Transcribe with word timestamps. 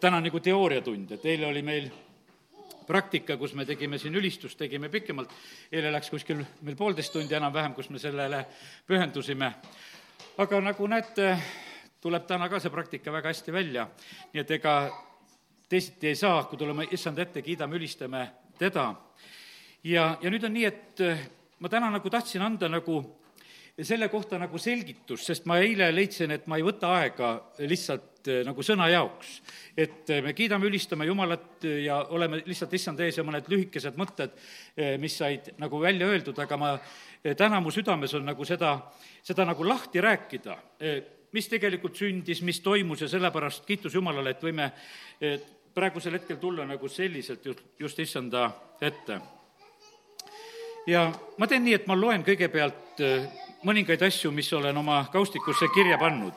täna 0.00 0.16
on 0.16 0.24
nagu 0.24 0.40
teooriatund, 0.40 1.10
et 1.12 1.24
eile 1.28 1.46
oli 1.46 1.60
meil 1.62 1.88
praktika, 2.88 3.36
kus 3.36 3.52
me 3.54 3.66
tegime 3.68 3.98
siin 4.00 4.14
ülistust, 4.16 4.56
tegime 4.58 4.88
pikemalt, 4.88 5.32
eile 5.72 5.90
läks 5.92 6.08
kuskil 6.10 6.38
meil 6.64 6.76
poolteist 6.76 7.12
tundi 7.12 7.36
enam-vähem, 7.36 7.74
kus 7.76 7.90
me 7.92 8.00
sellele 8.00 8.40
pühendusime. 8.88 9.52
aga 10.38 10.60
nagu 10.60 10.86
näete, 10.88 11.36
tuleb 12.00 12.24
täna 12.26 12.48
ka 12.48 12.60
see 12.60 12.72
praktika 12.72 13.12
väga 13.12 13.28
hästi 13.28 13.52
välja, 13.52 13.84
nii 14.32 14.40
et 14.40 14.50
ega 14.50 14.74
teisiti 15.68 16.08
ei 16.08 16.16
saa, 16.16 16.44
kui 16.44 16.58
tuleme 16.58 16.88
issand 16.90 17.18
ette, 17.18 17.42
kiidame, 17.42 17.76
ülistame 17.76 18.30
teda. 18.58 18.94
ja, 19.84 20.16
ja 20.22 20.30
nüüd 20.30 20.44
on 20.44 20.56
nii, 20.56 20.64
et 20.64 21.04
ma 21.58 21.68
täna 21.68 21.90
nagu 21.90 22.10
tahtsin 22.10 22.42
anda 22.42 22.68
nagu 22.68 23.02
selle 23.82 24.08
kohta 24.08 24.38
nagu 24.38 24.58
selgitus, 24.58 25.26
sest 25.26 25.44
ma 25.44 25.58
eile 25.58 25.92
leidsin, 25.94 26.30
et 26.30 26.46
ma 26.46 26.56
ei 26.56 26.64
võta 26.64 26.96
aega 26.96 27.34
lihtsalt 27.58 28.11
nagu 28.46 28.62
sõna 28.62 28.88
jaoks. 28.92 29.40
et 29.76 30.10
eh, 30.10 30.22
me 30.22 30.32
kiidame, 30.32 30.66
ülistame 30.66 31.06
Jumalat 31.06 31.64
ja 31.64 32.02
oleme 32.10 32.42
lihtsalt 32.46 32.74
issand 32.74 33.00
ees 33.00 33.16
ja 33.18 33.24
mõned 33.24 33.48
lühikesed 33.48 33.96
mõtted, 33.96 34.34
eh, 34.76 34.98
mis 34.98 35.16
said 35.16 35.52
nagu 35.58 35.80
välja 35.80 36.06
öeldud, 36.06 36.38
aga 36.38 36.56
ma, 36.56 36.78
täna 37.36 37.60
mu 37.60 37.70
südames 37.70 38.14
on 38.14 38.24
nagu 38.26 38.44
seda, 38.44 38.76
seda 39.22 39.44
nagu 39.46 39.64
lahti 39.64 40.00
rääkida, 40.00 40.56
mis 41.32 41.48
tegelikult 41.48 41.96
sündis, 41.96 42.42
mis 42.42 42.60
toimus 42.60 43.00
ja 43.00 43.08
sellepärast 43.08 43.64
kiitus 43.66 43.94
Jumalale, 43.94 44.30
et 44.30 44.42
võime 44.42 44.72
praegusel 45.74 46.18
hetkel 46.18 46.36
tulla 46.36 46.66
nagu 46.66 46.88
selliselt 46.88 47.46
just, 47.46 47.62
just 47.78 47.98
issanda 47.98 48.50
ette 48.80 49.20
ja 50.86 51.06
ma 51.38 51.46
teen 51.46 51.62
nii, 51.64 51.78
et 51.78 51.86
ma 51.86 51.94
loen 51.96 52.26
kõigepealt 52.26 53.00
mõningaid 53.66 54.02
asju, 54.02 54.32
mis 54.34 54.50
olen 54.52 54.76
oma 54.76 55.04
kaustikusse 55.12 55.68
kirja 55.74 55.98
pannud. 55.98 56.34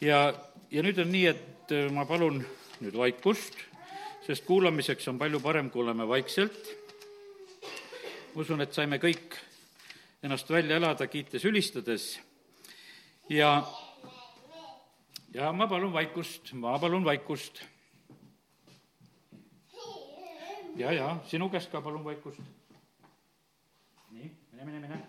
ja, 0.00 0.32
ja 0.72 0.80
nüüd 0.80 0.98
on 1.02 1.10
nii, 1.12 1.26
et 1.28 1.72
äh, 1.74 1.90
ma 1.92 2.06
palun 2.08 2.40
nüüd 2.80 2.96
vaikust, 2.96 3.58
sest 4.24 4.46
kuulamiseks 4.48 5.08
on 5.12 5.18
palju 5.20 5.40
parem, 5.44 5.68
kui 5.70 5.82
oleme 5.84 6.06
vaikselt. 6.08 6.70
ma 8.32 8.40
usun, 8.40 8.64
et 8.64 8.72
saime 8.72 8.96
kõik 8.96 9.36
ennast 10.24 10.48
välja 10.50 10.78
elada, 10.80 11.06
kiites, 11.06 11.44
ülistades 11.44 12.14
ja, 13.28 13.50
ja 15.34 15.52
ma 15.52 15.68
palun 15.68 15.92
vaikust, 15.92 16.54
ma 16.56 16.78
palun 16.80 17.04
vaikust. 17.04 17.62
ja, 20.76 20.92
ja 20.92 21.18
sinu 21.28 21.50
käest 21.52 21.70
ka 21.70 21.84
palun 21.84 22.04
vaikust. 22.04 22.40
nii, 24.10 24.32
mine, 24.52 24.64
mine, 24.64 24.78
mine 24.88 25.04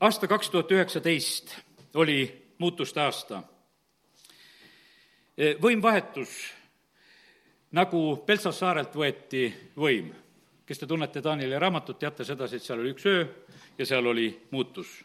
aasta 0.00 0.28
kaks 0.28 0.50
tuhat 0.50 0.70
üheksateist 0.70 1.63
oli 1.94 2.52
muutuste 2.58 3.00
aasta. 3.00 3.42
võim 5.62 5.82
vahetus, 5.82 6.30
nagu 7.72 8.16
Peltsas 8.26 8.58
saarelt 8.58 8.94
võeti 8.94 9.48
võim. 9.76 10.12
kes 10.66 10.78
te 10.78 10.86
tunnete 10.86 11.22
Danieli 11.22 11.58
raamatut, 11.58 11.98
teate 11.98 12.24
sedasi, 12.24 12.56
et 12.56 12.62
seal 12.62 12.80
oli 12.80 12.94
üks 12.94 13.06
öö 13.06 13.24
ja 13.78 13.86
seal 13.86 14.06
oli 14.06 14.40
muutus. 14.50 15.04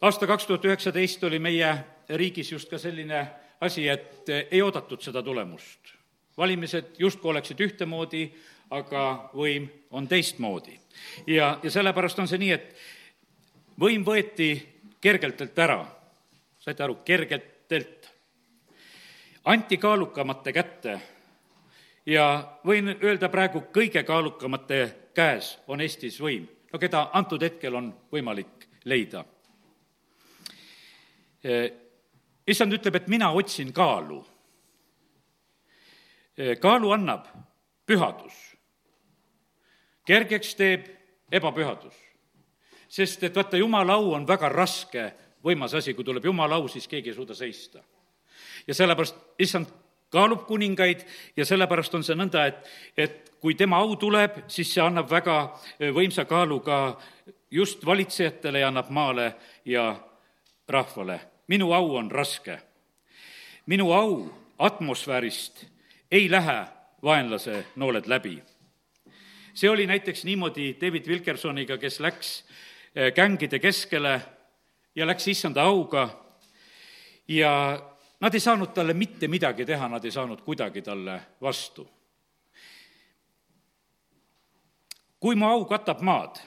aasta 0.00 0.26
kaks 0.26 0.46
tuhat 0.46 0.64
üheksateist 0.64 1.24
oli 1.24 1.38
meie 1.38 1.76
riigis 2.08 2.52
just 2.52 2.70
ka 2.70 2.78
selline 2.78 3.26
asi, 3.60 3.88
et 3.88 4.28
ei 4.50 4.62
oodatud 4.62 5.00
seda 5.00 5.22
tulemust. 5.22 5.94
valimised 6.36 6.94
justkui 6.98 7.30
oleksid 7.30 7.60
ühtemoodi, 7.60 8.30
aga 8.70 9.30
võim 9.34 9.68
on 9.90 10.08
teistmoodi. 10.08 10.80
ja, 11.26 11.58
ja 11.62 11.70
sellepärast 11.70 12.18
on 12.18 12.28
see 12.28 12.38
nii, 12.38 12.50
et 12.50 12.76
võim 13.80 14.04
võeti 14.04 14.79
kergeltelt 15.00 15.58
ära, 15.58 15.86
saite 16.58 16.84
aru, 16.84 16.94
kergetelt. 17.04 18.10
anti 19.44 19.76
kaalukamate 19.76 20.52
kätte 20.52 21.00
ja 22.06 22.24
võin 22.66 22.92
öelda 23.02 23.28
praegu, 23.32 23.62
kõige 23.72 24.02
kaalukamate 24.04 24.80
käes 25.16 25.58
on 25.66 25.80
Eestis 25.80 26.20
võim, 26.20 26.44
no 26.72 26.78
keda 26.78 27.08
antud 27.12 27.42
hetkel 27.42 27.74
on 27.74 27.94
võimalik 28.12 28.68
leida. 28.84 29.24
issand 32.46 32.72
ütleb, 32.72 32.96
et 32.96 33.08
mina 33.08 33.30
otsin 33.32 33.72
kaalu. 33.72 34.26
kaalu 36.60 36.92
annab 36.92 37.26
pühadus. 37.86 38.34
kergeks 40.04 40.54
teeb 40.54 40.86
ebapühadus 41.32 42.09
sest 42.90 43.24
et 43.24 43.36
vaata, 43.36 43.56
jumala 43.56 43.94
au 43.94 44.12
on 44.16 44.26
väga 44.26 44.50
raske, 44.50 45.10
võimas 45.44 45.74
asi, 45.78 45.94
kui 45.94 46.04
tuleb 46.04 46.24
jumala 46.26 46.58
au, 46.58 46.68
siis 46.68 46.88
keegi 46.90 47.12
ei 47.12 47.16
suuda 47.16 47.34
seista. 47.34 47.82
ja 48.66 48.74
sellepärast 48.74 49.16
issand 49.38 49.66
kaalub 50.10 50.42
kuningaid 50.46 51.04
ja 51.36 51.44
sellepärast 51.46 51.94
on 51.94 52.04
see 52.04 52.16
nõnda, 52.18 52.46
et, 52.46 52.66
et 52.96 53.30
kui 53.40 53.54
tema 53.54 53.78
au 53.78 53.94
tuleb, 53.96 54.42
siis 54.48 54.72
see 54.74 54.82
annab 54.82 55.08
väga 55.10 55.36
võimsa 55.94 56.26
kaalu 56.28 56.60
ka 56.60 56.98
just 57.50 57.86
valitsejatele 57.86 58.60
ja 58.60 58.68
annab 58.68 58.90
maale 58.90 59.34
ja 59.64 59.94
rahvale. 60.68 61.20
minu 61.48 61.72
au 61.72 61.96
on 61.96 62.10
raske. 62.10 62.58
minu 63.66 63.92
au 63.92 64.32
atmosfäärist 64.58 65.66
ei 66.10 66.30
lähe 66.30 66.66
vaenlase 67.02 67.64
nooled 67.76 68.06
läbi. 68.06 68.42
see 69.54 69.70
oli 69.70 69.86
näiteks 69.86 70.24
niimoodi 70.24 70.76
David 70.80 71.06
Wilkersoniga, 71.06 71.78
kes 71.78 72.00
läks 72.00 72.44
Eh, 72.44 72.68
kängide 73.14 73.58
keskele 73.58 74.20
ja 74.94 75.06
läks 75.06 75.28
issanda 75.28 75.62
auga 75.62 76.08
ja 77.28 77.82
nad 78.20 78.34
ei 78.34 78.40
saanud 78.40 78.72
talle 78.74 78.94
mitte 78.94 79.28
midagi 79.28 79.64
teha, 79.66 79.88
nad 79.88 80.04
ei 80.04 80.10
saanud 80.10 80.40
kuidagi 80.40 80.82
talle 80.82 81.20
vastu. 81.40 81.88
kui 85.20 85.34
mu 85.36 85.44
au 85.46 85.64
katab 85.64 86.00
maad, 86.00 86.38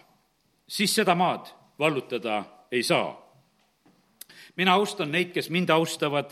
siis 0.67 0.95
seda 0.95 1.15
maad 1.15 1.45
vallutada 1.79 2.43
ei 2.71 2.83
saa. 2.83 3.21
mina 4.55 4.73
austan 4.73 5.11
neid, 5.11 5.31
kes 5.31 5.49
mind 5.49 5.69
austavad, 5.69 6.31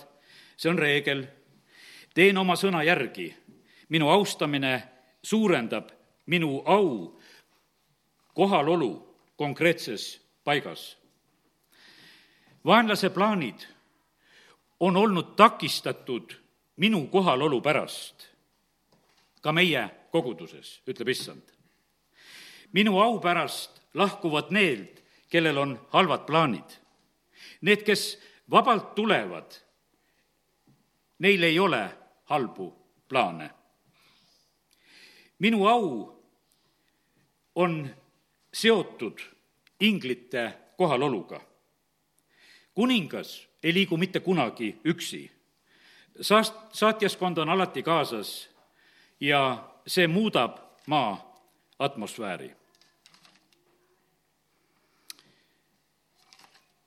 see 0.57 0.69
on 0.69 0.79
reegel. 0.79 1.25
teen 2.13 2.37
oma 2.37 2.55
sõna 2.55 2.83
järgi. 2.83 3.35
minu 3.89 4.09
austamine 4.09 4.83
suurendab 5.23 6.01
minu 6.25 6.63
au 6.65 7.19
kohalolu 8.33 9.10
konkreetses 9.35 10.21
paigas. 10.43 10.97
vaenlase 12.65 13.09
plaanid 13.09 13.59
on 14.79 14.97
olnud 14.97 15.35
takistatud 15.35 16.33
minu 16.75 17.07
kohalolu 17.07 17.61
pärast 17.61 18.31
ka 19.41 19.51
meie 19.51 19.89
koguduses, 20.11 20.81
ütleb 20.87 21.09
issand. 21.09 21.43
minu 22.73 22.99
au 22.99 23.19
pärast 23.19 23.81
lahkuvad 23.93 24.51
need, 24.51 25.01
kellel 25.29 25.57
on 25.57 25.79
halvad 25.89 26.25
plaanid. 26.25 26.77
Need, 27.61 27.83
kes 27.83 28.19
vabalt 28.51 28.95
tulevad, 28.95 29.57
neil 31.19 31.43
ei 31.43 31.59
ole 31.59 31.89
halbu 32.25 32.73
plaane. 33.07 33.49
minu 35.39 35.67
au 35.67 35.85
on 37.55 37.89
seotud 38.53 39.19
inglite 39.79 40.53
kohaloluga. 40.77 41.41
kuningas 42.73 43.47
ei 43.63 43.73
liigu 43.73 43.97
mitte 43.97 44.19
kunagi 44.19 44.79
üksi. 44.85 45.31
Saast-, 46.21 46.73
saatjaskond 46.73 47.37
on 47.37 47.49
alati 47.49 47.83
kaasas 47.83 48.49
ja 49.19 49.69
see 49.87 50.07
muudab 50.07 50.57
maa 50.87 51.35
atmosfääri. 51.79 52.55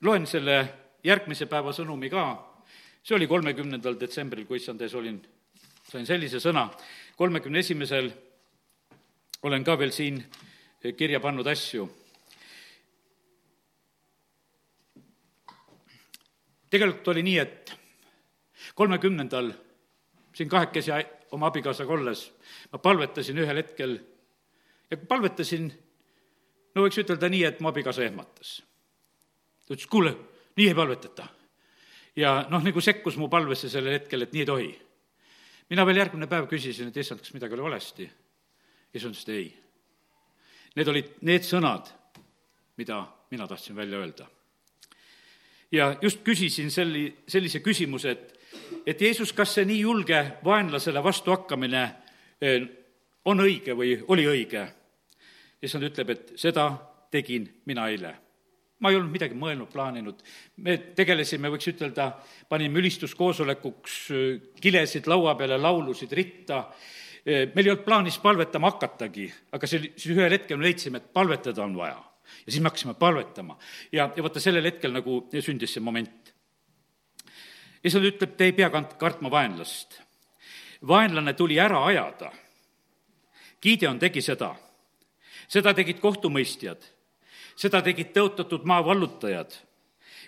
loen 0.01 0.27
selle 0.27 0.73
järgmise 1.03 1.45
päeva 1.49 1.71
sõnumi 1.73 2.11
ka, 2.13 2.23
see 3.01 3.15
oli 3.15 3.27
kolmekümnendal 3.27 3.95
detsembril, 3.99 4.45
kui 4.45 4.59
issand 4.59 4.81
ees 4.85 4.93
olin, 4.93 5.17
sain 5.89 6.05
sellise 6.05 6.37
sõna, 6.43 6.67
kolmekümne 7.17 7.63
esimesel 7.63 8.11
olen 9.43 9.63
ka 9.63 9.77
veel 9.79 9.93
siin 9.95 10.19
kirja 10.93 11.19
pannud 11.19 11.47
asju. 11.47 11.87
tegelikult 16.69 17.07
oli 17.07 17.23
nii, 17.23 17.37
et 17.39 17.71
kolmekümnendal 18.75 19.51
siin 20.35 20.49
kahekesi 20.49 20.91
oma 21.31 21.47
abikaasaga 21.47 21.93
olles 21.93 22.25
ma 22.73 22.81
palvetasin 22.83 23.37
ühel 23.39 23.61
hetkel 23.61 23.95
ja 24.91 24.97
palvetasin, 24.97 25.69
no 26.75 26.85
võiks 26.85 26.99
ütelda 26.99 27.29
nii, 27.31 27.43
et 27.47 27.61
mu 27.63 27.71
abikaasa 27.71 28.03
ehmatas. 28.03 28.57
ta 29.65 29.73
ütles, 29.73 29.87
kuule, 29.87 30.15
nii 30.57 30.67
ei 30.67 30.77
palvetata. 30.77 31.27
ja 32.15 32.45
noh, 32.49 32.63
nagu 32.63 32.81
sekkus 32.81 33.17
mu 33.17 33.29
palvesse 33.29 33.69
sellel 33.69 33.99
hetkel, 33.99 34.21
et 34.21 34.33
nii 34.33 34.43
ei 34.43 34.51
tohi. 34.51 34.71
mina 35.69 35.85
veel 35.85 36.03
järgmine 36.03 36.27
päev 36.27 36.49
küsisin, 36.51 36.89
et 36.89 36.97
issand, 36.97 37.23
kas 37.23 37.33
midagi 37.33 37.53
oli 37.53 37.69
valesti. 37.71 38.09
issand 38.93 39.15
ütles, 39.15 39.29
et 39.29 39.37
ei 39.37 39.64
Need 40.75 40.89
olid 40.91 41.11
need 41.23 41.45
sõnad, 41.47 41.87
mida 42.75 42.99
mina 43.31 43.47
tahtsin 43.47 43.75
välja 43.75 43.99
öelda. 43.99 44.27
ja 45.71 45.95
just 46.01 46.19
küsisin 46.23 46.71
selli, 46.71 47.15
sellise 47.27 47.59
küsimuse, 47.59 48.11
et, 48.11 48.39
et 48.85 49.01
Jeesus, 49.01 49.33
kas 49.33 49.53
see 49.55 49.65
nii 49.65 49.79
julge 49.79 50.19
vaenlasele 50.43 51.03
vastuhakkamine 51.03 51.83
eh, 52.41 52.67
on 53.25 53.39
õige 53.39 53.75
või 53.75 53.95
oli 54.07 54.27
õige? 54.27 54.67
issand 55.65 55.87
ütleb, 55.87 56.09
et 56.09 56.33
seda 56.37 56.67
tegin 57.11 57.47
mina 57.65 57.87
eile. 57.89 58.13
ma 58.79 58.91
ei 58.91 58.97
olnud 58.99 59.11
midagi 59.11 59.33
mõelnud, 59.33 59.71
plaaninud. 59.71 60.19
me 60.57 60.77
tegelesime, 60.95 61.49
võiks 61.49 61.71
ütelda, 61.71 62.11
panime 62.49 62.79
ülistuskoosolekuks 62.83 63.97
eh, 64.11 64.41
kilesid 64.61 65.07
laua 65.07 65.35
peale, 65.35 65.57
laulusid 65.57 66.11
ritta, 66.11 66.65
meil 67.25 67.65
ei 67.65 67.71
olnud 67.71 67.85
plaanis 67.85 68.19
palvetama 68.21 68.69
hakatagi, 68.75 69.29
aga 69.57 69.67
see, 69.67 69.93
siis 69.97 70.13
ühel 70.13 70.29
hetkel 70.35 70.59
me 70.59 70.67
leidsime, 70.67 71.01
et 71.01 71.13
palvetada 71.13 71.63
on 71.65 71.73
vaja 71.77 71.97
ja 72.45 72.51
siis 72.51 72.61
me 72.61 72.69
hakkasime 72.69 72.93
palvetama. 72.93 73.57
ja, 73.91 74.09
ja 74.15 74.23
vaata, 74.23 74.39
sellel 74.39 74.65
hetkel 74.65 74.93
nagu 74.93 75.27
sündis 75.41 75.73
see 75.73 75.83
moment. 75.83 76.33
issand 77.83 78.05
ütleb, 78.05 78.35
te 78.37 78.49
ei 78.49 78.53
pea 78.53 78.69
kant-, 78.69 78.97
kartma 78.97 79.31
vaenlast. 79.31 80.01
vaenlane 80.87 81.33
tuli 81.33 81.59
ära 81.59 81.85
ajada. 81.85 82.31
Gideon 83.61 83.99
tegi 83.99 84.21
seda. 84.21 84.55
seda 85.47 85.73
tegid 85.73 85.99
kohtumõistjad. 85.99 86.81
seda 87.55 87.81
tegid 87.81 88.13
tõotatud 88.13 88.65
maa 88.65 88.85
vallutajad. 88.85 89.53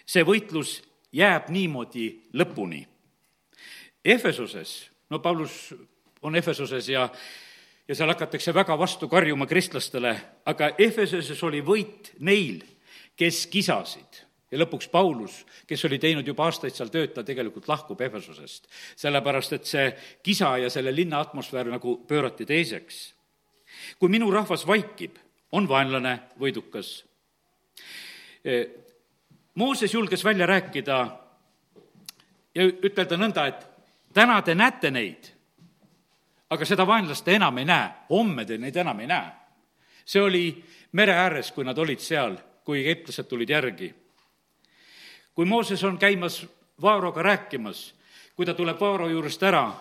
see 0.05 0.23
võitlus 0.23 0.81
jääb 1.11 1.49
niimoodi 1.49 2.29
lõpuni. 2.33 2.87
Efesoses, 4.05 4.89
no 5.09 5.19
Paulus 5.19 5.73
on 6.21 6.35
Efesoses 6.35 6.89
ja 6.89 7.09
ja 7.87 7.95
seal 7.95 8.11
hakatakse 8.11 8.53
väga 8.53 8.75
vastu 8.79 9.07
karjuma 9.07 9.47
kristlastele, 9.47 10.13
aga 10.45 10.73
Efesuses 10.77 11.43
oli 11.47 11.61
võit 11.63 12.11
neil, 12.19 12.59
kes 13.17 13.45
kisasid 13.51 14.23
ja 14.51 14.59
lõpuks 14.59 14.89
Paulus, 14.91 15.41
kes 15.67 15.85
oli 15.87 15.99
teinud 15.99 16.27
juba 16.27 16.47
aastaid 16.47 16.75
seal 16.75 16.91
tööd, 16.91 17.13
ta 17.15 17.23
tegelikult 17.27 17.67
lahkub 17.67 18.01
Efesusest. 18.01 18.67
sellepärast, 18.95 19.53
et 19.53 19.65
see 19.65 19.87
kisa 20.23 20.57
ja 20.57 20.69
selle 20.69 20.95
linna 20.95 21.19
atmosfäär 21.19 21.71
nagu 21.71 21.97
pöörati 22.07 22.45
teiseks. 22.45 23.13
kui 23.99 24.09
minu 24.09 24.31
rahvas 24.31 24.67
vaikib, 24.67 25.17
on 25.51 25.67
vaenlane 25.67 26.19
võidukas. 26.39 27.05
E, 28.43 28.65
Mooses 29.55 29.93
julges 29.93 30.23
välja 30.23 30.45
rääkida 30.45 30.97
ja 32.55 32.63
ütelda 32.63 33.17
nõnda, 33.17 33.47
et 33.47 33.67
täna 34.13 34.41
te 34.41 34.55
näete 34.55 34.91
neid 34.91 35.36
aga 36.49 36.65
seda 36.65 36.87
vaenlast 36.87 37.25
te 37.25 37.35
enam 37.35 37.57
ei 37.57 37.65
näe, 37.65 37.89
homme 38.09 38.45
te 38.45 38.57
neid 38.57 38.75
enam 38.75 38.99
ei 38.99 39.07
näe. 39.07 39.31
see 40.05 40.21
oli 40.21 40.63
mere 40.91 41.13
ääres, 41.13 41.51
kui 41.51 41.65
nad 41.65 41.77
olid 41.77 41.99
seal, 41.99 42.37
kui 42.63 42.79
egiptlased 42.79 43.27
tulid 43.27 43.49
järgi. 43.49 43.93
kui 45.35 45.45
Mooses 45.45 45.83
on 45.83 45.97
käimas 45.97 46.45
Vaaroga 46.81 47.21
rääkimas, 47.21 47.93
kui 48.35 48.45
ta 48.45 48.53
tuleb 48.53 48.79
Vaaro 48.79 49.09
juurest 49.09 49.43
ära, 49.43 49.71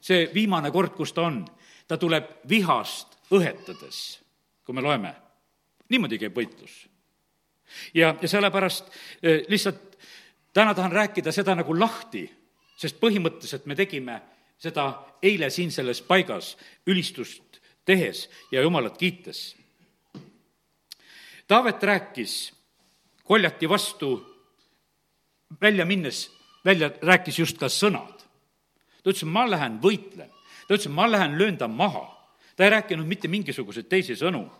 see 0.00 0.30
viimane 0.34 0.70
kord, 0.70 0.94
kus 0.96 1.12
ta 1.12 1.26
on, 1.28 1.44
ta 1.88 1.96
tuleb 1.96 2.24
vihast 2.48 3.18
õhetades, 3.30 4.20
kui 4.64 4.74
me 4.74 4.80
loeme. 4.80 5.14
niimoodi 5.88 6.18
käib 6.18 6.36
võitlus. 6.36 6.88
ja, 7.94 8.14
ja 8.20 8.28
sellepärast 8.28 8.90
eh, 9.22 9.44
lihtsalt 9.48 9.98
täna 10.52 10.74
tahan 10.74 10.92
rääkida 10.92 11.32
seda 11.32 11.54
nagu 11.54 11.78
lahti, 11.78 12.24
sest 12.76 12.96
põhimõtteliselt 13.00 13.66
me 13.66 13.74
tegime 13.74 14.20
seda 14.58 14.86
eile 15.22 15.50
siin 15.50 15.72
selles 15.72 16.02
paigas 16.02 16.56
ülistust 16.86 17.60
tehes 17.84 18.26
ja 18.52 18.62
Jumalat 18.62 18.98
kiites. 18.98 19.56
Taavet 21.46 21.82
rääkis 21.82 22.52
koljati 23.24 23.68
vastu 23.68 24.10
välja 25.60 25.86
minnes, 25.86 26.32
välja 26.64 26.90
rääkis 27.02 27.38
just 27.38 27.58
ka 27.58 27.66
sõnad. 27.66 28.24
ta 29.02 29.10
ütles, 29.10 29.24
ma 29.24 29.46
lähen 29.50 29.78
võitlen. 29.82 30.30
ta 30.68 30.74
ütles, 30.74 30.90
ma 30.90 31.10
lähen 31.10 31.38
löön 31.38 31.58
ta 31.58 31.68
maha. 31.68 32.32
ta 32.56 32.64
ei 32.64 32.70
rääkinud 32.70 33.06
mitte 33.06 33.28
mingisuguseid 33.28 33.88
teisi 33.88 34.16
sõnu. 34.16 34.50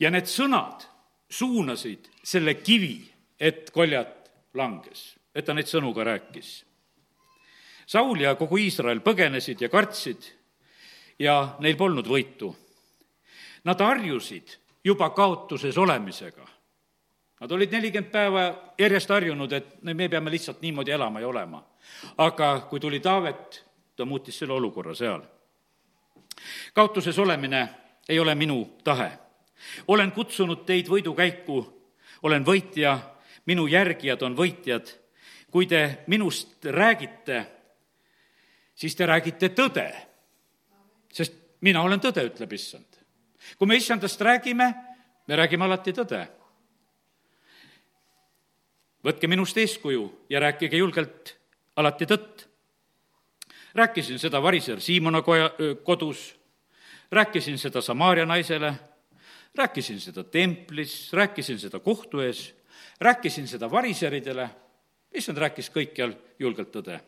ja 0.00 0.10
need 0.10 0.24
sõnad 0.24 0.86
suunasid 1.30 2.08
selle 2.22 2.54
kivi, 2.54 3.12
et 3.40 3.70
koljat 3.70 4.30
langes, 4.54 5.16
et 5.34 5.44
ta 5.44 5.54
neid 5.54 5.66
sõnu 5.66 5.94
ka 5.94 6.04
rääkis 6.04 6.64
Saul 7.86 8.20
ja 8.20 8.34
kogu 8.34 8.56
Iisrael 8.56 9.00
põgenesid 9.04 9.60
ja 9.60 9.68
kartsid 9.68 10.24
ja 11.18 11.56
neil 11.60 11.76
polnud 11.76 12.06
võitu. 12.08 12.54
Nad 13.64 13.80
harjusid 13.80 14.56
juba 14.84 15.10
kaotuses 15.10 15.78
olemisega. 15.78 16.46
Nad 17.40 17.52
olid 17.52 17.72
nelikümmend 17.72 18.12
päeva 18.12 18.42
järjest 18.78 19.10
harjunud, 19.10 19.52
et 19.52 19.82
me 19.82 20.08
peame 20.08 20.30
lihtsalt 20.30 20.62
niimoodi 20.62 20.90
elama 20.90 21.20
ja 21.20 21.28
olema. 21.28 21.64
aga 22.18 22.66
kui 22.70 22.80
tuli 22.80 23.00
Taavet, 23.00 23.64
ta 23.96 24.04
muutis 24.04 24.38
selle 24.38 24.52
olukorra 24.52 24.94
seal. 24.94 25.22
kaotuses 26.74 27.18
olemine 27.18 27.68
ei 28.08 28.20
ole 28.20 28.34
minu 28.34 28.76
tahe. 28.84 29.18
olen 29.88 30.12
kutsunud 30.12 30.64
teid 30.66 30.88
võidukäiku, 30.88 31.82
olen 32.22 32.46
võitja, 32.46 32.98
minu 33.46 33.66
järgijad 33.66 34.22
on 34.22 34.36
võitjad. 34.36 34.88
kui 35.50 35.66
te 35.66 35.98
minust 36.06 36.64
räägite, 36.64 37.46
siis 38.74 38.96
te 38.96 39.06
räägite 39.06 39.48
tõde. 39.48 39.86
sest 41.12 41.34
mina 41.60 41.82
olen 41.82 42.00
tõde, 42.00 42.24
ütleb 42.26 42.52
issand. 42.52 42.98
kui 43.58 43.66
me 43.66 43.76
issandast 43.76 44.20
räägime, 44.20 44.74
me 45.26 45.36
räägime 45.36 45.64
alati 45.64 45.92
tõde. 45.92 46.26
võtke 49.04 49.28
minust 49.28 49.56
eeskuju 49.56 50.26
ja 50.30 50.40
rääkige 50.40 50.76
julgelt 50.76 51.36
alati 51.76 52.06
tõtt. 52.06 52.46
rääkisin 53.74 54.18
seda 54.18 54.42
variser 54.42 54.80
Siimona 54.80 55.22
koja, 55.22 55.50
kodus, 55.84 56.34
rääkisin 57.10 57.58
seda 57.58 57.80
Samaaria 57.80 58.26
naisele, 58.26 58.74
rääkisin 59.54 60.00
seda 60.00 60.24
templis, 60.24 61.12
rääkisin 61.12 61.58
seda 61.58 61.78
kohtu 61.78 62.20
ees, 62.20 62.54
rääkisin 63.00 63.48
seda 63.48 63.70
variseridele, 63.70 64.50
issand 65.14 65.38
rääkis 65.38 65.70
kõikjal 65.70 66.14
julgelt 66.38 66.72
tõde 66.72 67.00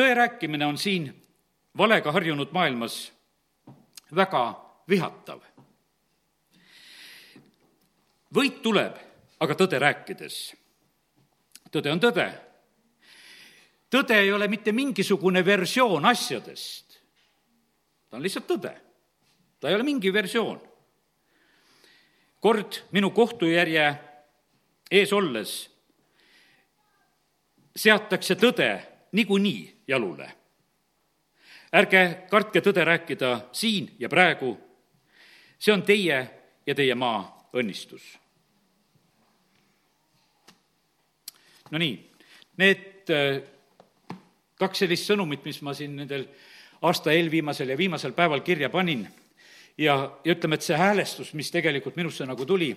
tõe 0.00 0.14
rääkimine 0.14 0.66
on 0.66 0.78
siin 0.78 1.10
valega 1.76 2.12
harjunud 2.12 2.52
maailmas 2.56 3.12
väga 4.16 4.44
vihatav. 4.88 5.40
võit 8.34 8.62
tuleb 8.62 8.96
aga 9.40 9.54
tõde 9.54 9.78
rääkides. 9.78 10.54
tõde 11.70 11.92
on 11.92 12.00
tõde. 12.00 12.32
tõde 13.90 14.16
ei 14.20 14.32
ole 14.32 14.48
mitte 14.48 14.72
mingisugune 14.72 15.44
versioon 15.44 16.04
asjadest. 16.04 17.00
ta 18.10 18.16
on 18.16 18.22
lihtsalt 18.22 18.46
tõde. 18.46 18.74
ta 19.60 19.68
ei 19.68 19.74
ole 19.74 19.82
mingi 19.82 20.12
versioon. 20.12 20.60
kord 22.40 22.82
minu 22.90 23.10
kohtujärje 23.10 23.98
ees 24.90 25.12
olles 25.12 25.70
seatakse 27.76 28.34
tõde 28.34 28.89
niikuinii 29.12 29.82
jalule. 29.88 30.32
ärge 31.72 32.26
kartke 32.30 32.60
tõde 32.60 32.84
rääkida 32.84 33.40
siin 33.52 33.94
ja 33.98 34.08
praegu, 34.08 34.56
see 35.58 35.72
on 35.72 35.82
teie 35.82 36.18
ja 36.66 36.74
teie 36.74 36.94
maa 36.94 37.48
õnnistus. 37.54 38.02
Nonii, 41.70 41.94
need 42.58 43.10
äh, 43.14 43.42
kaks 44.58 44.82
sellist 44.82 45.06
sõnumit, 45.06 45.44
mis 45.46 45.60
ma 45.62 45.74
siin 45.74 45.94
nendel 45.96 46.26
aasta 46.82 47.12
eelviimasel 47.12 47.70
ja 47.70 47.78
viimasel 47.78 48.12
päeval 48.16 48.42
kirja 48.42 48.70
panin 48.70 49.06
ja, 49.78 49.94
ja 50.24 50.34
ütleme, 50.34 50.58
et 50.58 50.66
see 50.66 50.78
häälestus, 50.78 51.32
mis 51.38 51.50
tegelikult 51.52 51.96
minusse 51.96 52.26
nagu 52.26 52.46
tuli, 52.46 52.72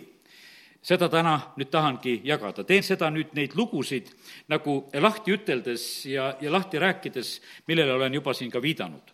seda 0.83 1.07
täna 1.09 1.37
nüüd 1.57 1.71
tahangi 1.71 2.19
jagada. 2.27 2.63
teen 2.63 2.83
seda 2.83 3.09
nüüd 3.11 3.33
neid 3.37 3.55
lugusid 3.55 4.11
nagu 4.51 4.83
lahti 4.93 5.35
üteldes 5.35 6.05
ja, 6.11 6.33
ja 6.41 6.51
lahti 6.51 6.79
rääkides, 6.79 7.39
millele 7.67 7.93
olen 7.93 8.13
juba 8.13 8.33
siin 8.33 8.51
ka 8.51 8.61
viidanud. 8.61 9.13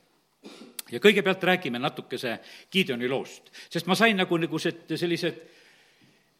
ja 0.91 0.99
kõigepealt 0.99 1.43
räägime 1.43 1.79
natukese 1.79 2.39
Gideoni 2.71 3.07
loost, 3.07 3.51
sest 3.69 3.87
ma 3.87 3.95
sain 3.95 4.17
nagu 4.17 4.37
niisugused 4.37 4.95
sellised 4.97 5.41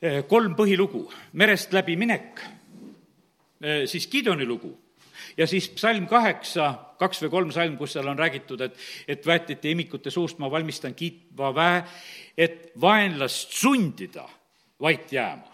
eh, 0.02 0.24
kolm 0.28 0.56
põhilugu, 0.56 1.06
merest 1.34 1.74
läbi 1.74 1.96
minek, 1.96 2.42
eh, 3.62 3.86
siis 3.86 4.10
Gideoni 4.10 4.46
lugu 4.46 4.74
ja 5.38 5.46
siis 5.48 5.70
psalm 5.70 6.08
kaheksa, 6.08 6.74
kaks 7.00 7.22
või 7.24 7.30
kolm 7.30 7.52
salm, 7.54 7.78
kus 7.78 7.94
seal 7.94 8.08
on 8.10 8.18
räägitud, 8.18 8.62
et, 8.66 8.76
et 9.08 9.26
väetite 9.28 9.70
imikute 9.70 10.10
suust 10.10 10.40
ma 10.40 10.50
valmistan 10.52 10.98
kiitva 10.98 11.54
väe, 11.56 11.84
et 12.38 12.72
vaenlast 12.82 13.54
sundida 13.54 14.26
vait 14.82 15.12
jääma. 15.12 15.46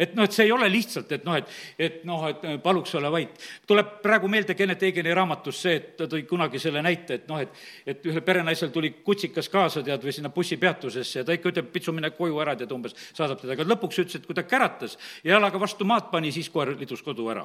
et 0.00 0.14
noh, 0.16 0.24
et 0.24 0.32
see 0.32 0.46
ei 0.48 0.52
ole 0.52 0.64
lihtsalt, 0.72 1.10
et 1.12 1.26
noh, 1.28 1.34
et, 1.36 1.48
et 1.76 1.96
noh, 2.08 2.22
et 2.30 2.44
paluks 2.64 2.94
ole 2.96 3.10
vait. 3.12 3.42
tuleb 3.68 3.90
praegu 4.00 4.30
meelde 4.32 4.54
Kennet 4.56 4.82
Eigeni 4.88 5.12
raamatus 5.14 5.58
see, 5.60 5.74
et 5.76 5.90
ta 5.98 6.06
tõi 6.08 6.22
kunagi 6.28 6.58
selle 6.62 6.80
näite, 6.80 7.18
et 7.20 7.28
noh, 7.28 7.42
et 7.42 7.52
et 7.84 8.08
ühel 8.08 8.24
perenaisel 8.24 8.72
tuli 8.72 8.94
kutsikas 9.04 9.50
kaasa, 9.52 9.82
tead, 9.84 10.00
või 10.00 10.14
sinna 10.16 10.32
bussipeatusesse 10.32 11.20
ja 11.20 11.26
ta 11.28 11.36
ikka 11.36 11.52
ütleb, 11.52 11.68
pitsu, 11.74 11.92
mine 11.92 12.14
koju 12.16 12.40
ära, 12.40 12.56
tead, 12.56 12.72
umbes 12.72 12.96
saadab 13.12 13.42
teda, 13.42 13.58
aga 13.58 13.68
lõpuks 13.68 14.00
ütles, 14.00 14.16
et 14.16 14.26
kui 14.26 14.38
ta 14.38 14.46
käratas 14.48 14.96
ja 15.20 15.34
jalaga 15.34 15.60
vastu 15.60 15.84
maad 15.84 16.08
pani, 16.08 16.32
siis 16.32 16.48
koer 16.48 16.72
lidus 16.80 17.04
kodu 17.04 17.28
ära. 17.28 17.44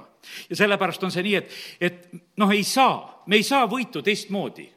ja 0.50 0.64
sellepärast 0.64 1.04
on 1.04 1.12
see 1.12 1.28
nii, 1.28 1.36
et, 1.44 1.62
et 1.92 2.10
noh, 2.40 2.56
ei 2.56 2.64
saa, 2.64 3.24
me 3.28 3.36
ei 3.36 3.44
saa 3.44 3.68
võitu 3.68 4.06
teistmoodi 4.06 4.72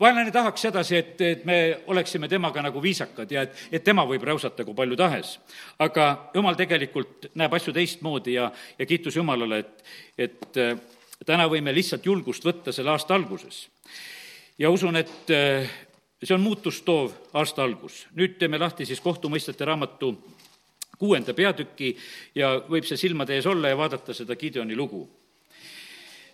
vaenlane 0.00 0.30
tahaks 0.30 0.66
sedasi, 0.66 0.96
et, 0.96 1.20
et 1.20 1.44
me 1.44 1.58
oleksime 1.86 2.28
temaga 2.28 2.62
nagu 2.62 2.82
viisakad 2.82 3.30
ja 3.30 3.44
et, 3.46 3.62
et 3.72 3.84
tema 3.84 4.04
võib 4.08 4.24
räusata 4.26 4.64
kui 4.64 4.74
palju 4.74 4.96
tahes. 4.98 5.38
aga 5.78 6.30
jumal 6.34 6.58
tegelikult 6.58 7.30
näeb 7.34 7.54
asju 7.54 7.72
teistmoodi 7.72 8.34
ja, 8.34 8.50
ja 8.78 8.86
kiitus 8.86 9.16
Jumalale, 9.16 9.58
et, 9.58 9.84
et 10.18 10.60
äh, 10.60 10.76
täna 11.26 11.48
võime 11.50 11.74
lihtsalt 11.74 12.06
julgust 12.06 12.44
võtta 12.44 12.72
selle 12.72 12.90
aasta 12.90 13.14
alguses. 13.14 13.68
ja 14.58 14.70
usun, 14.70 14.96
et 14.96 15.30
äh, 15.30 15.70
see 16.22 16.34
on 16.34 16.44
muutust 16.44 16.84
toov 16.84 17.12
aasta 17.32 17.62
algus. 17.62 18.06
nüüd 18.14 18.38
teeme 18.38 18.58
lahti 18.58 18.86
siis 18.86 19.00
kohtumõistete 19.00 19.64
raamatu 19.64 20.14
kuuenda 20.98 21.34
peatüki 21.34 21.96
ja 22.34 22.56
võib 22.68 22.86
see 22.86 22.96
silmade 22.96 23.34
ees 23.34 23.46
olla 23.46 23.68
ja 23.68 23.76
vaadata 23.78 24.14
seda 24.14 24.36
Gideoni 24.36 24.76
lugu 24.76 25.06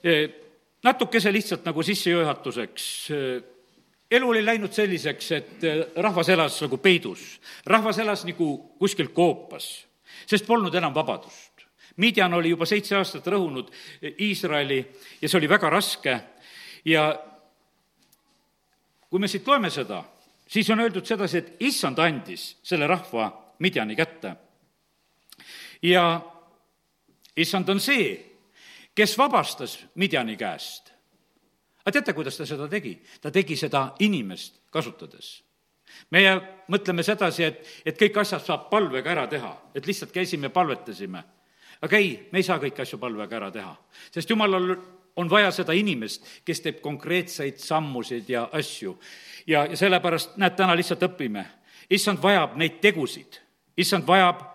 äh, 0.05 0.31
natukese 0.83 1.33
lihtsalt 1.33 1.65
nagu 1.65 1.83
sissejuhatuseks. 1.83 3.09
elu 4.11 4.29
oli 4.29 4.45
läinud 4.45 4.73
selliseks, 4.73 5.33
et 5.33 5.63
rahvas 5.97 6.29
elas 6.29 6.61
nagu 6.63 6.77
peidus. 6.77 7.41
rahvas 7.67 7.99
elas 7.99 8.25
nagu 8.25 8.59
kuskil 8.79 9.09
koopas, 9.09 9.87
sest 10.27 10.47
polnud 10.47 10.75
enam 10.75 10.95
vabadust. 10.95 11.51
Midjan 11.97 12.35
oli 12.35 12.51
juba 12.51 12.67
seitse 12.67 12.97
aastat 12.97 13.27
rõhunud 13.27 13.69
Iisraeli 14.21 14.79
ja 15.23 15.29
see 15.29 15.39
oli 15.39 15.49
väga 15.49 15.71
raske 15.71 16.21
ja 16.85 17.11
kui 19.11 19.19
me 19.19 19.29
siit 19.29 19.47
loeme 19.47 19.71
seda, 19.71 20.05
siis 20.47 20.71
on 20.71 20.81
öeldud 20.81 21.07
sedasi, 21.07 21.39
et 21.39 21.63
issand 21.67 21.99
andis 21.99 22.57
selle 22.63 22.87
rahva 22.87 23.31
Midjani 23.59 23.97
kätte. 23.97 24.37
ja 25.83 26.21
issand 27.37 27.69
on 27.69 27.81
see, 27.81 28.30
kes 28.95 29.19
vabastas 29.19 29.79
Midjani 29.95 30.37
käest. 30.37 30.93
aga 31.81 31.93
teate, 31.93 32.13
kuidas 32.13 32.37
ta 32.37 32.47
seda 32.47 32.69
tegi? 32.69 33.03
ta 33.21 33.31
tegi 33.31 33.57
seda 33.57 33.95
inimest 33.99 34.61
kasutades. 34.71 35.43
meie 36.11 36.37
mõtleme 36.69 37.03
sedasi, 37.03 37.45
et, 37.45 37.67
et 37.85 37.99
kõik 37.99 38.21
asjad 38.21 38.45
saab 38.45 38.71
palvega 38.71 39.11
ära 39.11 39.27
teha, 39.27 39.53
et 39.75 39.87
lihtsalt 39.87 40.13
käisime, 40.13 40.49
palvetasime. 40.49 41.25
aga 41.83 41.97
ei, 41.97 42.29
me 42.33 42.39
ei 42.39 42.43
saa 42.43 42.59
kõiki 42.59 42.83
asju 42.83 42.99
palvega 42.99 43.37
ära 43.37 43.51
teha, 43.51 43.77
sest 44.11 44.31
jumalal 44.31 44.77
on 45.17 45.31
vaja 45.31 45.51
seda 45.51 45.73
inimest, 45.73 46.27
kes 46.45 46.61
teeb 46.61 46.81
konkreetseid 46.81 47.59
sammusid 47.59 48.29
ja 48.29 48.49
asju. 48.53 48.99
ja, 49.47 49.67
ja 49.67 49.77
sellepärast, 49.77 50.37
näed, 50.37 50.57
täna 50.57 50.77
lihtsalt 50.77 51.03
õpime. 51.03 51.45
issand 51.91 52.23
vajab 52.23 52.57
neid 52.57 52.81
tegusid, 52.81 53.41
issand 53.77 54.07
vajab 54.07 54.47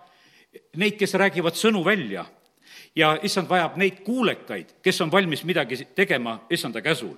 neid, 0.76 0.96
kes 0.96 1.14
räägivad 1.14 1.56
sõnu 1.56 1.84
välja 1.84 2.24
ja 2.96 3.16
issand 3.22 3.48
vajab 3.48 3.76
neid 3.76 4.00
kuulekaid, 4.04 4.76
kes 4.82 5.00
on 5.04 5.12
valmis 5.12 5.44
midagi 5.44 5.84
tegema 5.94 6.38
issanda 6.50 6.80
käsul. 6.80 7.16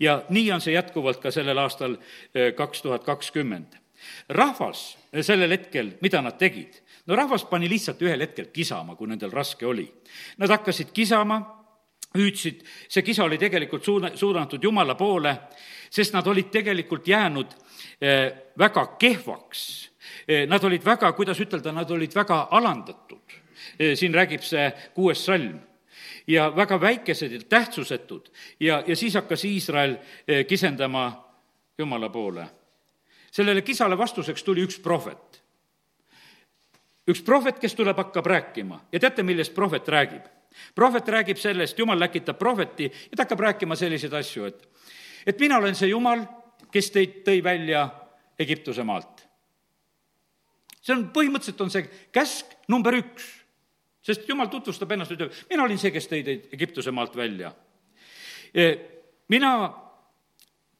ja 0.00 0.22
nii 0.28 0.52
on 0.52 0.60
see 0.60 0.74
jätkuvalt 0.74 1.20
ka 1.20 1.30
sellel 1.30 1.58
aastal 1.58 1.96
eh, 2.34 2.54
kaks 2.54 2.82
tuhat 2.82 3.04
kakskümmend. 3.04 3.76
rahvas 4.28 4.98
eh, 5.12 5.24
sellel 5.24 5.50
hetkel, 5.50 5.92
mida 6.00 6.22
nad 6.22 6.38
tegid? 6.38 6.82
no 7.06 7.16
rahvas 7.16 7.44
pani 7.44 7.68
lihtsalt 7.68 8.02
ühel 8.02 8.20
hetkel 8.20 8.46
kisama, 8.52 8.94
kui 8.94 9.08
nendel 9.08 9.32
raske 9.32 9.66
oli. 9.66 9.92
Nad 10.38 10.50
hakkasid 10.50 10.92
kisama, 10.92 11.40
hüüdsid, 12.18 12.60
see 12.88 13.02
kisa 13.02 13.24
oli 13.24 13.38
tegelikult 13.38 13.84
suuna-, 13.84 14.16
suunatud 14.16 14.62
Jumala 14.62 14.94
poole, 14.94 15.36
sest 15.90 16.12
nad 16.14 16.26
olid 16.26 16.50
tegelikult 16.50 17.08
jäänud 17.08 17.56
eh, 18.00 18.32
väga 18.58 18.86
kehvaks. 18.98 19.90
Nad 20.48 20.64
olid 20.64 20.84
väga, 20.84 21.10
kuidas 21.12 21.40
ütelda, 21.40 21.72
nad 21.72 21.90
olid 21.90 22.12
väga 22.14 22.36
alandatud 22.50 23.43
siin 23.94 24.14
räägib 24.14 24.42
see 24.42 24.66
kuues 24.94 25.24
salm 25.26 25.58
ja 26.26 26.48
väga 26.56 26.80
väikesed 26.80 27.32
ja 27.32 27.40
tähtsusetud 27.48 28.28
ja, 28.60 28.82
ja 28.86 28.96
siis 28.96 29.14
hakkas 29.14 29.44
Iisrael 29.44 29.96
kisendama 30.48 31.24
Jumala 31.78 32.08
poole. 32.08 32.46
sellele 33.30 33.62
kisale 33.62 33.98
vastuseks 33.98 34.44
tuli 34.44 34.62
üks 34.62 34.78
prohvet. 34.80 35.42
üks 37.08 37.22
prohvet, 37.22 37.58
kes 37.58 37.74
tuleb, 37.74 37.96
hakkab 37.96 38.26
rääkima 38.26 38.80
ja 38.92 39.00
teate, 39.00 39.22
millest 39.22 39.54
prohvet 39.54 39.88
räägib? 39.88 40.22
prohvet 40.74 41.08
räägib 41.08 41.36
sellest, 41.36 41.78
Jumal 41.78 42.00
läkitab 42.00 42.38
prohveti 42.38 42.84
ja 42.84 43.16
ta 43.16 43.22
hakkab 43.22 43.40
rääkima 43.40 43.76
selliseid 43.76 44.12
asju, 44.12 44.44
et 44.44 44.68
et 45.26 45.40
mina 45.40 45.58
olen 45.58 45.74
see 45.74 45.88
Jumal, 45.88 46.24
kes 46.72 46.90
teid 46.90 47.22
tõi 47.26 47.42
välja 47.44 47.88
Egiptuse 48.38 48.84
maalt. 48.84 49.26
see 50.80 50.94
on, 50.96 51.08
põhimõtteliselt 51.12 51.60
on 51.60 51.70
see 51.70 51.88
käsk 52.12 52.56
number 52.68 52.94
üks 52.94 53.43
sest 54.04 54.28
jumal 54.28 54.50
tutvustab 54.52 54.92
ennast, 54.94 55.14
ütleb, 55.16 55.32
mina 55.50 55.64
olin 55.64 55.80
see, 55.80 55.92
kes 55.94 56.08
tõi 56.10 56.22
teid 56.26 56.48
Egiptuse 56.52 56.92
maalt 56.94 57.16
välja. 57.16 57.52
E, 58.54 58.70
mina 59.32 59.54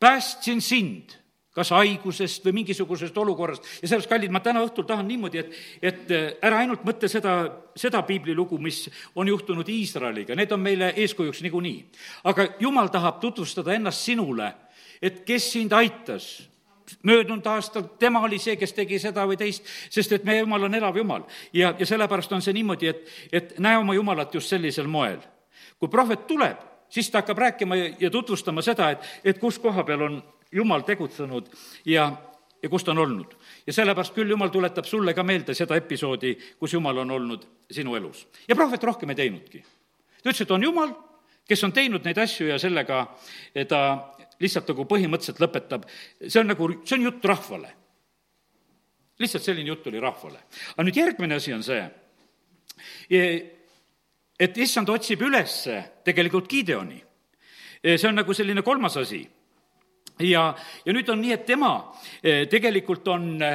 päästsin 0.00 0.60
sind 0.62 1.16
kas 1.54 1.70
haigusest 1.70 2.44
või 2.48 2.56
mingisugusest 2.60 3.18
olukorrast 3.18 3.66
ja 3.82 3.88
sellest, 3.88 4.10
kallid, 4.10 4.32
ma 4.34 4.42
täna 4.42 4.64
õhtul 4.66 4.86
tahan 4.88 5.06
niimoodi, 5.06 5.38
et, 5.38 5.58
et 5.82 6.10
e, 6.10 6.22
ära 6.42 6.58
ainult 6.64 6.82
mõtle 6.86 7.08
seda, 7.10 7.34
seda 7.78 8.02
piiblilugu, 8.06 8.58
mis 8.58 8.84
on 9.14 9.30
juhtunud 9.30 9.68
Iisraeliga, 9.70 10.34
need 10.34 10.52
on 10.52 10.64
meile 10.64 10.90
eeskujuks 11.04 11.44
niikuinii. 11.46 11.78
aga 12.30 12.48
jumal 12.60 12.90
tahab 12.90 13.20
tutvustada 13.22 13.74
ennast 13.74 14.02
sinule, 14.02 14.50
et 15.02 15.22
kes 15.26 15.52
sind 15.54 15.72
aitas, 15.72 16.48
möödunud 17.02 17.46
aastal 17.46 17.82
tema 17.98 18.20
oli 18.20 18.38
see, 18.38 18.56
kes 18.56 18.72
tegi 18.72 18.98
seda 18.98 19.26
või 19.28 19.38
teist, 19.40 19.66
sest 19.90 20.12
et 20.12 20.24
meie 20.24 20.42
jumal 20.42 20.68
on 20.68 20.74
elav 20.74 20.96
jumal. 20.96 21.24
ja, 21.52 21.74
ja 21.78 21.86
sellepärast 21.86 22.32
on 22.32 22.42
see 22.42 22.52
niimoodi, 22.52 22.88
et, 22.88 23.08
et 23.32 23.58
näe 23.58 23.78
oma 23.78 23.94
jumalat 23.94 24.34
just 24.34 24.48
sellisel 24.48 24.86
moel. 24.86 25.18
kui 25.78 25.88
prohvet 25.88 26.26
tuleb, 26.26 26.60
siis 26.88 27.10
ta 27.10 27.22
hakkab 27.22 27.38
rääkima 27.38 27.76
ja, 27.76 27.90
ja 28.00 28.10
tutvustama 28.10 28.62
seda, 28.62 28.90
et, 28.90 29.10
et 29.24 29.38
kus 29.38 29.58
koha 29.58 29.84
peal 29.84 30.02
on 30.02 30.22
jumal 30.52 30.84
tegutsenud 30.86 31.48
ja, 31.84 32.10
ja 32.62 32.68
kus 32.68 32.84
ta 32.84 32.92
on 32.92 32.98
olnud. 32.98 33.34
ja 33.66 33.72
sellepärast 33.72 34.14
küll 34.14 34.30
jumal 34.30 34.48
tuletab 34.48 34.84
sulle 34.84 35.14
ka 35.14 35.22
meelde 35.22 35.54
seda 35.54 35.76
episoodi, 35.76 36.36
kus 36.58 36.72
jumal 36.72 37.02
on 37.04 37.10
olnud 37.10 37.48
sinu 37.70 37.96
elus. 37.96 38.26
ja 38.48 38.54
prohvet 38.56 38.84
rohkem 38.84 39.10
ei 39.10 39.16
teinudki. 39.24 39.64
ta 40.22 40.30
ütles, 40.30 40.42
et 40.42 40.50
on 40.50 40.62
jumal, 40.62 40.94
kes 41.48 41.64
on 41.64 41.72
teinud 41.72 42.04
neid 42.04 42.18
asju 42.18 42.48
ja 42.48 42.58
sellega 42.58 43.06
ta 43.68 43.80
lihtsalt 44.42 44.70
nagu 44.72 44.86
põhimõtteliselt 44.88 45.40
lõpetab, 45.42 45.86
see 46.26 46.40
on 46.40 46.50
nagu, 46.50 46.68
see 46.84 46.98
on 46.98 47.08
jutt 47.08 47.24
rahvale. 47.30 47.72
lihtsalt 49.18 49.44
selline 49.44 49.68
jutt 49.68 49.86
oli 49.86 50.00
rahvale. 50.00 50.40
aga 50.74 50.86
nüüd 50.86 50.96
järgmine 50.96 51.34
asi 51.34 51.52
on 51.54 51.62
see, 51.62 51.82
et 54.38 54.58
issand 54.58 54.88
otsib 54.88 55.22
üles 55.22 55.68
tegelikult 56.04 56.48
Gideoni. 56.50 57.02
see 57.82 58.08
on 58.08 58.14
nagu 58.14 58.34
selline 58.34 58.62
kolmas 58.62 58.96
asi. 58.96 59.26
ja, 60.18 60.54
ja 60.84 60.92
nüüd 60.92 61.08
on 61.08 61.20
nii, 61.20 61.32
et 61.32 61.46
tema 61.46 61.92
e, 62.22 62.46
tegelikult 62.46 63.08
on 63.08 63.42
e, 63.42 63.54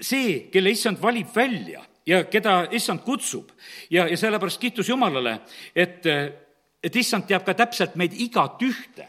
see, 0.00 0.50
kelle 0.52 0.70
issand 0.70 1.00
valib 1.00 1.28
välja 1.34 1.84
ja 2.06 2.24
keda 2.24 2.66
issand 2.74 3.04
kutsub 3.06 3.50
ja, 3.90 4.08
ja 4.08 4.16
sellepärast 4.16 4.60
kiitus 4.60 4.88
Jumalale, 4.88 5.38
et, 5.74 6.06
et 6.82 6.96
issand 6.96 7.28
teab 7.28 7.44
ka 7.46 7.54
täpselt 7.54 7.94
meid 7.96 8.16
igat 8.18 8.62
ühte 8.62 9.06